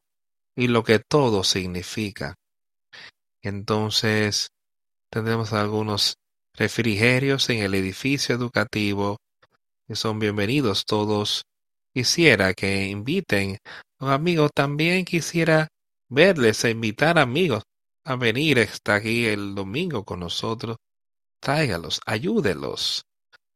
y 0.54 0.68
lo 0.68 0.84
que 0.84 0.98
todo 0.98 1.44
significa. 1.44 2.34
Entonces 3.42 4.48
tendremos 5.10 5.52
algunos 5.52 6.16
refrigerios 6.52 7.48
en 7.50 7.58
el 7.58 7.74
edificio 7.74 8.34
educativo 8.34 9.18
y 9.88 9.94
son 9.94 10.18
bienvenidos 10.18 10.84
todos. 10.84 11.44
Quisiera 11.96 12.52
que 12.52 12.88
inviten 12.88 13.56
a 14.00 14.04
un 14.04 14.10
amigo. 14.10 14.50
También 14.50 15.06
quisiera 15.06 15.68
verles 16.10 16.62
e 16.64 16.70
invitar 16.72 17.18
amigos 17.18 17.62
a 18.04 18.16
venir 18.16 18.58
hasta 18.58 18.96
aquí 18.96 19.24
el 19.24 19.54
domingo 19.54 20.04
con 20.04 20.20
nosotros. 20.20 20.76
Tráigalos, 21.40 22.02
ayúdelos, 22.04 23.06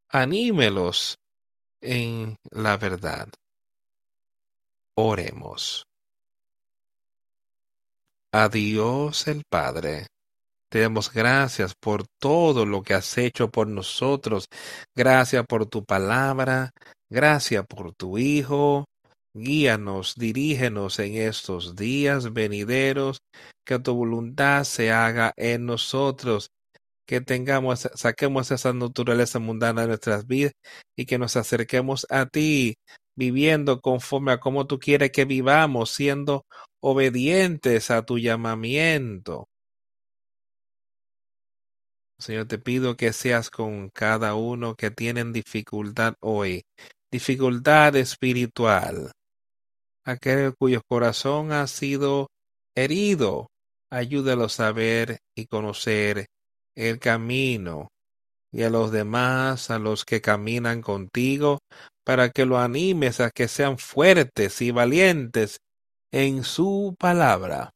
anímelos 0.08 1.18
en 1.82 2.38
la 2.50 2.78
verdad. 2.78 3.28
Oremos. 4.94 5.86
A 8.32 8.48
Dios 8.48 9.28
el 9.28 9.44
Padre. 9.50 10.06
Te 10.70 10.80
damos 10.80 11.12
gracias 11.12 11.74
por 11.74 12.06
todo 12.18 12.64
lo 12.64 12.82
que 12.82 12.94
has 12.94 13.18
hecho 13.18 13.50
por 13.50 13.66
nosotros. 13.66 14.46
Gracias 14.94 15.44
por 15.46 15.66
tu 15.66 15.84
palabra. 15.84 16.72
Gracias 17.10 17.66
por 17.66 17.92
tu 17.92 18.18
Hijo. 18.18 18.84
Guíanos, 19.34 20.14
dirígenos 20.16 21.00
en 21.00 21.16
estos 21.16 21.74
días 21.74 22.32
venideros. 22.32 23.18
Que 23.66 23.80
tu 23.80 23.94
voluntad 23.94 24.62
se 24.62 24.92
haga 24.92 25.32
en 25.36 25.66
nosotros. 25.66 26.50
Que 27.08 27.20
tengamos, 27.20 27.88
saquemos 27.94 28.52
esa 28.52 28.72
naturaleza 28.72 29.40
mundana 29.40 29.82
de 29.82 29.88
nuestras 29.88 30.28
vidas 30.28 30.52
y 30.96 31.06
que 31.06 31.18
nos 31.18 31.36
acerquemos 31.36 32.06
a 32.10 32.26
ti, 32.26 32.76
viviendo 33.16 33.80
conforme 33.80 34.30
a 34.32 34.38
como 34.38 34.68
tú 34.68 34.78
quieres 34.78 35.10
que 35.10 35.24
vivamos, 35.24 35.90
siendo 35.90 36.44
obedientes 36.80 37.90
a 37.90 38.02
tu 38.02 38.18
llamamiento. 38.18 39.48
Señor, 42.20 42.46
te 42.46 42.58
pido 42.58 42.96
que 42.96 43.12
seas 43.12 43.50
con 43.50 43.88
cada 43.88 44.34
uno 44.34 44.74
que 44.76 44.90
tienen 44.90 45.32
dificultad 45.32 46.14
hoy, 46.20 46.62
dificultad 47.10 47.96
espiritual, 47.96 49.12
aquel 50.04 50.54
cuyo 50.56 50.82
corazón 50.88 51.52
ha 51.52 51.66
sido 51.66 52.28
herido, 52.74 53.48
ayúdalos 53.90 54.60
a 54.60 54.72
ver 54.72 55.18
y 55.34 55.46
conocer 55.46 56.26
el 56.76 56.98
camino 56.98 57.88
y 58.52 58.62
a 58.62 58.70
los 58.70 58.90
demás, 58.90 59.70
a 59.70 59.78
los 59.78 60.04
que 60.04 60.20
caminan 60.20 60.82
contigo, 60.82 61.58
para 62.04 62.30
que 62.30 62.44
lo 62.46 62.58
animes 62.58 63.20
a 63.20 63.30
que 63.30 63.48
sean 63.48 63.78
fuertes 63.78 64.60
y 64.60 64.70
valientes 64.70 65.58
en 66.12 66.42
su 66.42 66.96
palabra 66.98 67.70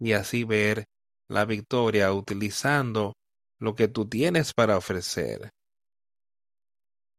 y 0.00 0.12
así 0.12 0.44
ver 0.44 0.86
la 1.28 1.44
victoria 1.44 2.12
utilizando 2.12 3.12
lo 3.60 3.74
que 3.74 3.86
tú 3.86 4.08
tienes 4.08 4.52
para 4.54 4.78
ofrecer. 4.78 5.50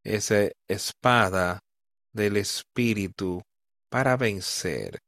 Esa 0.04 0.50
espada 0.68 1.60
del 2.14 2.38
Espíritu 2.38 3.42
para 3.90 4.18
vencer. 4.18 5.02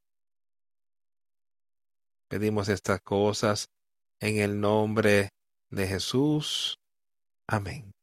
Pedimos 2.27 2.69
estas 2.69 3.01
cosas 3.01 3.69
en 4.19 4.39
el 4.39 4.59
nombre 4.59 5.29
de 5.69 5.87
Jesús. 5.87 6.79
Amén. 7.47 7.93